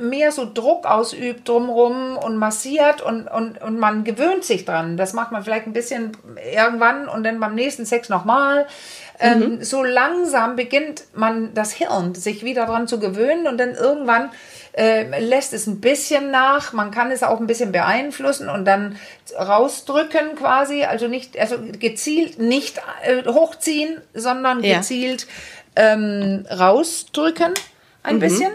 mehr 0.00 0.32
so 0.32 0.48
Druck 0.52 0.86
ausübt 0.86 1.48
drumherum 1.48 2.16
und 2.16 2.36
massiert 2.36 3.00
und, 3.00 3.28
und, 3.28 3.60
und 3.62 3.78
man 3.78 4.04
gewöhnt 4.04 4.44
sich 4.44 4.64
dran. 4.64 4.96
Das 4.96 5.12
macht 5.12 5.32
man 5.32 5.44
vielleicht 5.44 5.66
ein 5.66 5.72
bisschen 5.72 6.12
irgendwann 6.54 7.08
und 7.08 7.24
dann 7.24 7.40
beim 7.40 7.54
nächsten 7.54 7.86
Sex 7.86 8.08
nochmal. 8.08 8.66
Ähm, 9.20 9.38
mhm. 9.38 9.62
so 9.62 9.84
langsam 9.84 10.56
beginnt 10.56 11.04
man 11.14 11.54
das 11.54 11.70
Hirn 11.72 12.14
sich 12.14 12.42
wieder 12.44 12.66
dran 12.66 12.88
zu 12.88 12.98
gewöhnen 12.98 13.46
und 13.46 13.56
dann 13.58 13.74
irgendwann 13.74 14.30
äh, 14.72 15.20
lässt 15.20 15.52
es 15.52 15.66
ein 15.66 15.80
bisschen 15.80 16.30
nach. 16.30 16.72
Man 16.72 16.90
kann 16.90 17.10
es 17.10 17.22
auch 17.22 17.38
ein 17.38 17.46
bisschen 17.46 17.72
beeinflussen 17.72 18.48
und 18.48 18.64
dann 18.64 18.96
rausdrücken 19.38 20.34
quasi, 20.36 20.84
also 20.84 21.08
nicht, 21.08 21.38
also 21.38 21.56
gezielt 21.78 22.38
nicht 22.38 22.80
äh, 23.04 23.24
hochziehen, 23.24 24.00
sondern 24.14 24.64
ja. 24.64 24.78
gezielt 24.78 25.26
ähm, 25.76 26.46
rausdrücken 26.50 27.54
ein 28.02 28.16
mhm. 28.16 28.20
bisschen. 28.20 28.52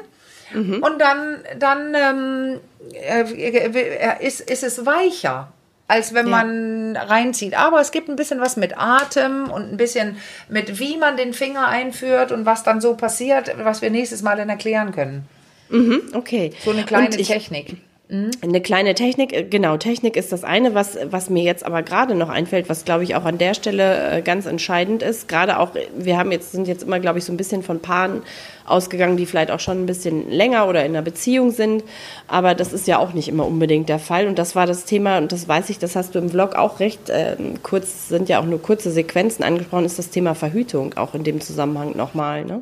Mhm. 0.53 0.81
Und 0.81 0.99
dann, 0.99 1.39
dann 1.59 1.93
ähm, 1.95 2.59
äh, 2.93 3.21
äh, 3.21 4.25
ist, 4.25 4.41
ist 4.41 4.63
es 4.63 4.85
weicher, 4.85 5.51
als 5.87 6.13
wenn 6.13 6.27
ja. 6.27 6.31
man 6.31 6.95
reinzieht. 6.95 7.57
Aber 7.57 7.81
es 7.81 7.91
gibt 7.91 8.09
ein 8.09 8.15
bisschen 8.15 8.39
was 8.39 8.55
mit 8.55 8.77
Atem 8.77 9.49
und 9.49 9.71
ein 9.71 9.77
bisschen 9.77 10.17
mit, 10.49 10.79
wie 10.79 10.97
man 10.97 11.17
den 11.17 11.33
Finger 11.33 11.67
einführt 11.67 12.31
und 12.31 12.45
was 12.45 12.63
dann 12.63 12.81
so 12.81 12.95
passiert, 12.95 13.53
was 13.63 13.81
wir 13.81 13.89
nächstes 13.89 14.21
Mal 14.21 14.37
dann 14.37 14.49
erklären 14.49 14.93
können. 14.93 15.27
Mhm, 15.69 16.11
okay. 16.13 16.53
So 16.63 16.71
eine 16.71 16.85
kleine 16.85 17.15
ich, 17.17 17.27
Technik. 17.27 17.77
Mhm. 18.09 18.31
Eine 18.41 18.61
kleine 18.61 18.95
Technik, 18.95 19.33
äh, 19.33 19.43
genau, 19.43 19.77
Technik 19.77 20.15
ist 20.15 20.31
das 20.31 20.43
eine, 20.43 20.73
was, 20.73 20.97
was 21.09 21.29
mir 21.29 21.43
jetzt 21.43 21.65
aber 21.65 21.83
gerade 21.83 22.15
noch 22.15 22.29
einfällt, 22.29 22.69
was 22.69 22.85
glaube 22.85 23.03
ich 23.03 23.15
auch 23.15 23.25
an 23.25 23.37
der 23.37 23.53
Stelle 23.53 24.11
äh, 24.11 24.21
ganz 24.21 24.45
entscheidend 24.45 25.03
ist. 25.03 25.27
Gerade 25.27 25.59
auch, 25.59 25.71
wir 25.95 26.17
haben 26.17 26.31
jetzt, 26.31 26.53
sind 26.53 26.67
jetzt 26.67 26.83
immer, 26.83 26.99
glaube 26.99 27.19
ich, 27.19 27.25
so 27.25 27.33
ein 27.33 27.37
bisschen 27.37 27.63
von 27.63 27.81
Paaren 27.81 28.21
ausgegangen, 28.67 29.17
die 29.17 29.25
vielleicht 29.25 29.51
auch 29.51 29.59
schon 29.59 29.81
ein 29.81 29.85
bisschen 29.85 30.29
länger 30.29 30.67
oder 30.67 30.85
in 30.85 30.91
einer 30.91 31.01
Beziehung 31.01 31.51
sind. 31.51 31.83
Aber 32.27 32.55
das 32.55 32.73
ist 32.73 32.87
ja 32.87 32.99
auch 32.99 33.13
nicht 33.13 33.27
immer 33.27 33.45
unbedingt 33.45 33.89
der 33.89 33.99
Fall. 33.99 34.27
Und 34.27 34.37
das 34.37 34.55
war 34.55 34.65
das 34.65 34.85
Thema, 34.85 35.17
und 35.17 35.31
das 35.31 35.47
weiß 35.47 35.69
ich, 35.69 35.79
das 35.79 35.95
hast 35.95 36.15
du 36.15 36.19
im 36.19 36.29
Vlog 36.29 36.55
auch 36.55 36.79
recht 36.79 37.09
äh, 37.09 37.35
kurz, 37.63 38.09
sind 38.09 38.29
ja 38.29 38.39
auch 38.39 38.45
nur 38.45 38.61
kurze 38.61 38.91
Sequenzen 38.91 39.43
angesprochen, 39.43 39.85
ist 39.85 39.99
das 39.99 40.09
Thema 40.09 40.35
Verhütung 40.35 40.97
auch 40.97 41.13
in 41.13 41.23
dem 41.23 41.41
Zusammenhang 41.41 41.95
nochmal. 41.95 42.45
Ne? 42.45 42.61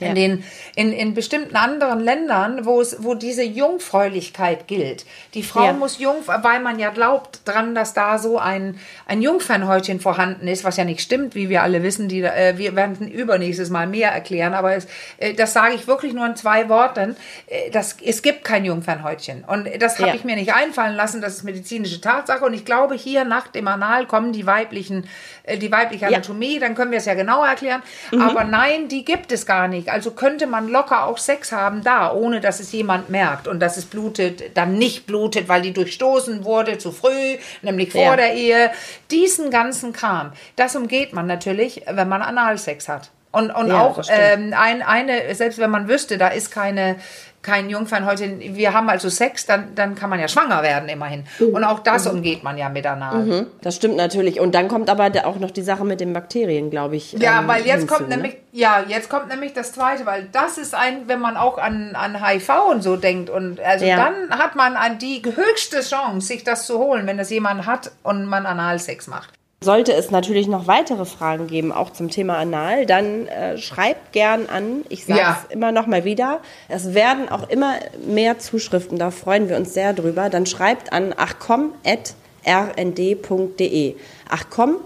Ja. 0.00 0.08
In, 0.08 0.14
den, 0.14 0.44
in, 0.76 0.92
in 0.92 1.14
bestimmten 1.14 1.56
anderen 1.56 2.00
Ländern, 2.00 2.64
wo, 2.64 2.80
es, 2.80 3.02
wo 3.02 3.14
diese 3.14 3.42
Jungfräulichkeit 3.42 4.68
gilt. 4.68 5.04
Die 5.34 5.42
Frau 5.42 5.66
ja. 5.66 5.72
muss 5.72 5.98
jung, 5.98 6.16
weil 6.26 6.60
man 6.60 6.78
ja 6.78 6.90
glaubt 6.90 7.40
dran, 7.44 7.74
dass 7.74 7.94
da 7.94 8.18
so 8.18 8.38
ein, 8.38 8.78
ein 9.06 9.22
Jungfernhäutchen 9.22 10.00
vorhanden 10.00 10.46
ist, 10.46 10.64
was 10.64 10.76
ja 10.76 10.84
nicht 10.84 11.00
stimmt, 11.00 11.34
wie 11.34 11.48
wir 11.48 11.62
alle 11.62 11.82
wissen. 11.82 12.08
Die, 12.08 12.22
äh, 12.22 12.56
wir 12.56 12.76
werden 12.76 13.08
übernächstes 13.08 13.70
Mal 13.70 13.86
mehr 13.86 14.10
erklären, 14.10 14.54
aber 14.54 14.74
es, 14.74 14.86
äh, 15.18 15.34
das 15.38 15.52
sage 15.52 15.74
ich 15.74 15.86
wirklich 15.86 16.12
nur 16.12 16.26
in 16.26 16.36
zwei 16.36 16.68
Worten. 16.68 17.16
Äh, 17.46 17.70
das, 17.70 17.96
es 18.04 18.22
gibt 18.22 18.44
kein 18.44 18.64
Jungfernhäutchen. 18.64 19.44
Und 19.44 19.68
das 19.80 19.98
habe 19.98 20.10
ja. 20.10 20.14
ich 20.14 20.24
mir 20.24 20.36
nicht 20.36 20.54
einfallen 20.54 20.96
lassen, 20.96 21.20
das 21.20 21.34
ist 21.34 21.44
medizinische 21.44 22.00
Tatsache. 22.00 22.44
Und 22.44 22.54
ich 22.54 22.64
glaube, 22.64 22.94
hier 22.94 23.24
nach 23.24 23.48
dem 23.48 23.68
Anal 23.68 24.06
kommen 24.06 24.32
die 24.32 24.46
weiblichen, 24.46 25.08
äh, 25.44 25.58
die 25.58 25.70
weibliche 25.70 26.06
Anatomie, 26.06 26.54
ja. 26.54 26.60
dann 26.60 26.74
können 26.74 26.90
wir 26.90 26.98
es 26.98 27.04
ja 27.04 27.14
genauer 27.14 27.46
erklären. 27.46 27.82
Mhm. 28.12 28.22
Aber 28.22 28.44
nein, 28.44 28.88
die 28.88 29.04
gibt 29.04 29.32
es 29.32 29.46
gar 29.46 29.68
nicht. 29.68 29.90
Also 29.90 30.10
könnte 30.12 30.46
man 30.46 30.68
locker 30.68 31.04
auch 31.04 31.18
Sex 31.18 31.52
haben 31.52 31.82
da, 31.82 32.12
ohne 32.12 32.40
dass 32.40 32.60
es 32.60 32.72
jemand 32.72 33.10
merkt 33.10 33.48
und 33.48 33.60
dass 33.60 33.76
es 33.76 33.84
blutet, 33.84 34.56
dann 34.56 34.74
nicht 34.74 35.06
blutet, 35.06 35.48
weil 35.48 35.62
die 35.62 35.72
durchstoßen 35.72 36.44
wurde 36.44 36.78
zu 36.78 36.92
früh, 36.92 37.36
nämlich 37.62 37.92
vor 37.92 38.02
ja. 38.02 38.16
der 38.16 38.34
Ehe. 38.34 38.70
Diesen 39.10 39.50
ganzen 39.50 39.92
Kram, 39.92 40.32
das 40.56 40.76
umgeht 40.76 41.12
man 41.12 41.26
natürlich, 41.26 41.82
wenn 41.86 42.08
man 42.08 42.22
Analsex 42.22 42.88
hat. 42.88 43.10
Und, 43.30 43.50
und 43.50 43.68
ja, 43.68 43.80
auch 43.80 44.02
ähm, 44.10 44.54
ein, 44.56 44.82
eine, 44.82 45.34
selbst 45.34 45.58
wenn 45.58 45.70
man 45.70 45.88
wüsste, 45.88 46.16
da 46.16 46.28
ist 46.28 46.50
keine 46.50 46.96
kein 47.40 47.70
Jungfern 47.70 48.04
heute, 48.04 48.38
wir 48.40 48.74
haben 48.74 48.88
also 48.88 49.08
Sex, 49.08 49.46
dann, 49.46 49.74
dann 49.74 49.94
kann 49.94 50.10
man 50.10 50.18
ja 50.18 50.28
schwanger 50.28 50.62
werden 50.62 50.88
immerhin. 50.88 51.24
Mhm. 51.38 51.54
Und 51.54 51.64
auch 51.64 51.78
das 51.78 52.04
mhm. 52.04 52.18
umgeht 52.18 52.42
man 52.42 52.58
ja 52.58 52.68
mit 52.68 52.84
Anal. 52.86 53.24
Mhm. 53.24 53.46
Das 53.62 53.76
stimmt 53.76 53.96
natürlich. 53.96 54.40
Und 54.40 54.54
dann 54.54 54.68
kommt 54.68 54.90
aber 54.90 55.10
auch 55.24 55.38
noch 55.38 55.50
die 55.50 55.62
Sache 55.62 55.84
mit 55.84 56.00
den 56.00 56.12
Bakterien, 56.12 56.68
glaube 56.70 56.96
ich. 56.96 57.12
Ja, 57.12 57.40
ähm, 57.40 57.48
weil 57.48 57.64
jetzt 57.64 57.80
hinzu, 57.80 57.94
kommt 57.94 58.08
ne? 58.08 58.16
nämlich, 58.16 58.36
ja, 58.52 58.84
jetzt 58.86 59.08
kommt 59.08 59.28
nämlich 59.28 59.52
das 59.52 59.72
Zweite, 59.72 60.04
weil 60.04 60.28
das 60.32 60.58
ist 60.58 60.74
ein, 60.74 61.06
wenn 61.06 61.20
man 61.20 61.36
auch 61.36 61.58
an, 61.58 61.94
an 61.94 62.22
HIV 62.22 62.50
und 62.70 62.82
so 62.82 62.96
denkt 62.96 63.30
und 63.30 63.60
also 63.60 63.84
ja. 63.84 63.96
dann 63.96 64.38
hat 64.38 64.56
man 64.56 64.76
an 64.76 64.98
die 64.98 65.22
höchste 65.24 65.80
Chance, 65.80 66.26
sich 66.26 66.44
das 66.44 66.66
zu 66.66 66.78
holen, 66.78 67.06
wenn 67.06 67.18
das 67.18 67.30
jemand 67.30 67.66
hat 67.66 67.92
und 68.02 68.26
man 68.26 68.46
Analsex 68.46 69.06
macht. 69.06 69.37
Sollte 69.60 69.92
es 69.92 70.12
natürlich 70.12 70.46
noch 70.46 70.68
weitere 70.68 71.04
Fragen 71.04 71.48
geben, 71.48 71.72
auch 71.72 71.90
zum 71.90 72.10
Thema 72.10 72.38
Anal, 72.38 72.86
dann 72.86 73.26
äh, 73.26 73.58
schreibt 73.58 74.12
gern 74.12 74.46
an. 74.46 74.84
Ich 74.88 75.04
sage 75.04 75.20
es 75.20 75.26
ja. 75.26 75.44
immer 75.50 75.72
noch 75.72 75.88
mal 75.88 76.04
wieder. 76.04 76.38
Es 76.68 76.94
werden 76.94 77.28
auch 77.28 77.48
immer 77.48 77.74
mehr 78.06 78.38
Zuschriften, 78.38 79.00
da 79.00 79.10
freuen 79.10 79.48
wir 79.48 79.56
uns 79.56 79.74
sehr 79.74 79.94
drüber. 79.94 80.30
Dann 80.30 80.46
schreibt 80.46 80.92
an 80.92 81.12
achcom.rnd.de. 81.12 83.96
Achcom 84.28 84.76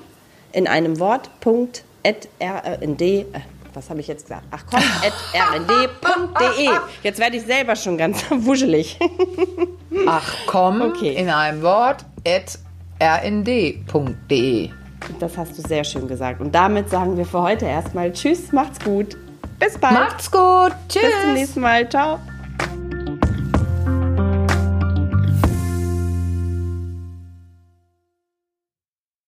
in 0.53 0.67
einem 0.67 0.99
Wort, 0.99 1.29
Punkt, 1.41 1.85
at 2.03 2.27
rnd, 2.41 3.03
äh, 3.03 3.27
was 3.75 3.91
habe 3.91 4.01
ich 4.01 4.07
jetzt 4.07 4.25
gesagt? 4.25 4.45
achcom.rnd.de. 4.51 6.71
Jetzt 7.03 7.19
werde 7.19 7.37
ich 7.37 7.43
selber 7.43 7.77
schon 7.77 7.99
ganz 7.99 8.25
wuschelig. 8.31 8.99
Achcom 10.07 10.81
okay. 10.81 11.15
in 11.15 11.29
einem 11.29 11.61
Wort, 11.61 12.07
at 12.27 12.59
rnd.de. 13.03 14.71
Das 15.19 15.37
hast 15.37 15.59
du 15.59 15.63
sehr 15.63 15.85
schön 15.85 16.07
gesagt. 16.07 16.41
Und 16.41 16.55
damit 16.55 16.89
sagen 16.89 17.17
wir 17.17 17.27
für 17.27 17.43
heute 17.43 17.67
erstmal 17.67 18.13
Tschüss, 18.13 18.53
macht's 18.53 18.79
gut. 18.85 19.17
Bis 19.59 19.77
bald. 19.79 19.95
Macht's 19.95 20.31
gut. 20.31 20.73
Tschüss. 20.89 21.03
Bis 21.03 21.23
zum 21.23 21.35
nächsten 21.35 21.61
Mal. 21.61 21.89
Ciao. 21.89 22.19